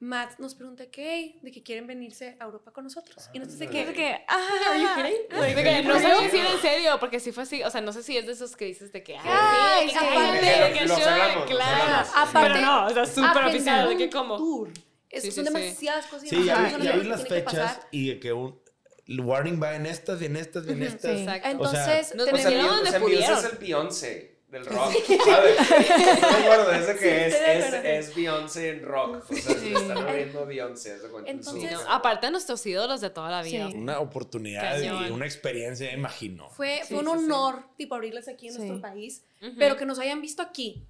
[0.00, 3.28] Matt nos pregunta que, de que quieren venirse a Europa con nosotros.
[3.34, 3.84] Y nosotros de Ándale.
[3.84, 5.56] que, Es que, ¿Are you ah, kidding?
[5.56, 7.92] De que no sé si era en serio, porque si fue así, o sea, no
[7.92, 9.94] sé si es de esos que dices de que, Ay, ay, sí.
[9.94, 11.82] sí, cállate, Que de que los show, hablamos, los claro.
[11.84, 12.08] hablamos.
[12.16, 14.36] Aparte, Pero no, o sea, súper oficial, de que agendar un como.
[14.38, 14.68] Tour.
[15.10, 15.52] Es- Sí, sí, son sí.
[15.52, 16.24] demasiadas cosas.
[16.24, 18.58] y Sí, ya, las fechas y de que un
[19.06, 21.02] el warning va en estas y en estas y en estas.
[21.16, 21.22] sí.
[21.24, 21.48] Exacto.
[21.48, 22.70] Entonces, nos O sea, pusieron tenemos...
[22.76, 23.38] donde o sea, Muse pudieron.
[23.38, 24.92] es el Beyoncé del rock,
[25.24, 25.56] ¿sabes?
[25.70, 29.24] No me acuerdo ese que Sí, es, es, es Beyoncé en rock.
[29.30, 30.98] O sea, se están abriendo Beyoncé.
[30.98, 33.68] su- Entonces- No, aparte de nuestros ídolos de toda la vida.
[33.70, 33.76] Sí.
[33.76, 36.48] Una oportunidad y una experiencia, imagino.
[36.50, 37.30] Fue, Sí, fue un sí, sí.
[37.32, 38.58] honor, tipo, abrirles aquí en Sí.
[38.58, 39.24] nuestro país,
[39.58, 40.84] pero que nos hayan visto aquí.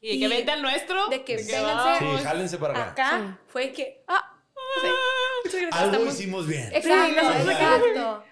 [0.00, 1.06] Y de que al nuestro.
[1.08, 2.90] de que de vénganse Sí, jálense para acá.
[3.16, 4.36] Acá fue que, ah,
[4.82, 4.88] sí.
[5.44, 5.80] Muchas gracias.
[5.82, 6.68] Algo estamos- hicimos bien.
[6.72, 8.24] Exacto, Sí, exacto.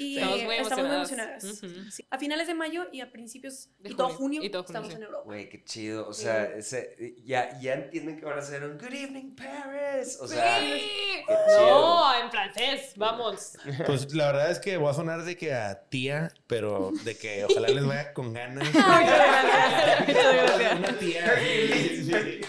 [0.00, 1.44] Y Estamos muy estamos muy emocionadas.
[1.44, 1.80] emocionadas.
[1.82, 1.90] Ujú.
[1.90, 2.06] Sí.
[2.10, 4.42] A finales de mayo y a principios De y todo junio.
[4.42, 4.96] Y todo junio, estamos sí.
[4.96, 5.22] en Europa.
[5.26, 6.08] Güey, qué chido.
[6.08, 10.16] O sea, ese, ya, ya entienden que van a hacer un Good Evening Paris.
[10.20, 10.80] O sea, Sí.
[11.26, 11.68] qué chido.
[11.68, 13.52] No, en francés, vamos.
[13.86, 17.44] Pues la verdad es que voy a sonar de que a tía, pero de que
[17.44, 18.66] ojalá les vaya con ganas.
[20.78, 21.34] Una tía.
[21.34, 22.40] de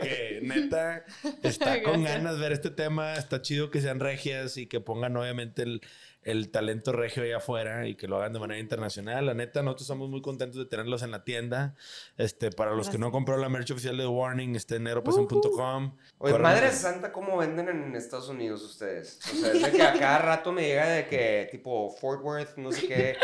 [0.00, 1.04] que neta
[1.42, 3.14] está con ganas de ver este tema.
[3.14, 5.80] Está chido que sean regias y que pongan obviamente el,
[6.26, 9.26] el talento regio allá afuera y que lo hagan de manera internacional.
[9.26, 11.76] La neta, nosotros estamos muy contentos de tenerlos en la tienda.
[12.18, 15.96] Este, para los que no han comprado la merch oficial de Warning, está en neropasión.com.
[16.18, 19.20] Oye, madre santa, ¿cómo venden en Estados Unidos ustedes?
[19.32, 22.56] O sea, es de que a cada rato me llega de que, tipo, Fort Worth,
[22.56, 23.16] no sé qué,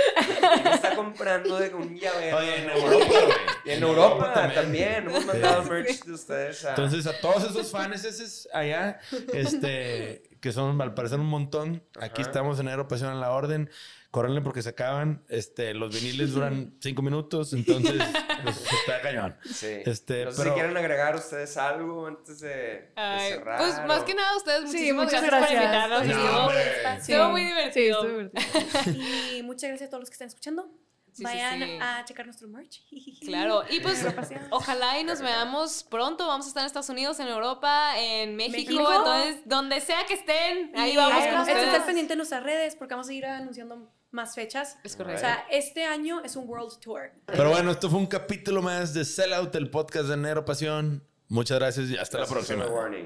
[0.63, 2.37] me está comprando de un llavero.
[2.37, 3.37] Oye, en Europa, güey.
[3.65, 6.71] Y en Europa también, hemos mandado merch de ustedes a...
[6.71, 9.01] Entonces, a todos esos fans esos allá,
[9.33, 12.31] este, que son al parecer un montón, aquí Ajá.
[12.31, 13.71] estamos en Aeropasión a la orden.
[14.11, 15.25] Córrenle porque se acaban.
[15.31, 17.95] Este, los viniles duran cinco minutos, entonces
[18.43, 19.35] pues, está cañón.
[19.43, 19.69] Sí.
[19.87, 23.59] Este, no sé pero- si quieren agregar ustedes algo antes de, de Ay, cerrar.
[23.59, 25.65] pues más o- que nada ustedes, muchísimas muchas gracias, por gracias.
[25.65, 26.07] invitarnos.
[26.07, 28.03] No, estuvo- muy Sí, divertido.
[28.03, 29.03] estuvo divertido.
[29.39, 30.69] Y muchas gracias a todos los que están escuchando.
[31.13, 31.79] Sí, sí, Vayan sí.
[31.81, 32.83] a checar nuestro merch.
[33.23, 34.05] Claro, y pues
[34.51, 36.27] ojalá y nos veamos pronto.
[36.27, 38.93] Vamos a estar en Estados Unidos, en Europa, en México, México.
[38.93, 41.65] entonces donde sea que estén, ahí Y vamos hay- con ustedes.
[41.67, 44.77] estar pendiente de nuestras redes porque vamos a ir anunciando más fechas.
[44.85, 45.21] Es O correcto.
[45.21, 47.13] sea, este año es un World Tour.
[47.27, 51.07] Pero bueno, esto fue un capítulo más de Sellout, el podcast de Nero Pasión.
[51.29, 53.03] Muchas gracias y hasta la Gracias por próxima.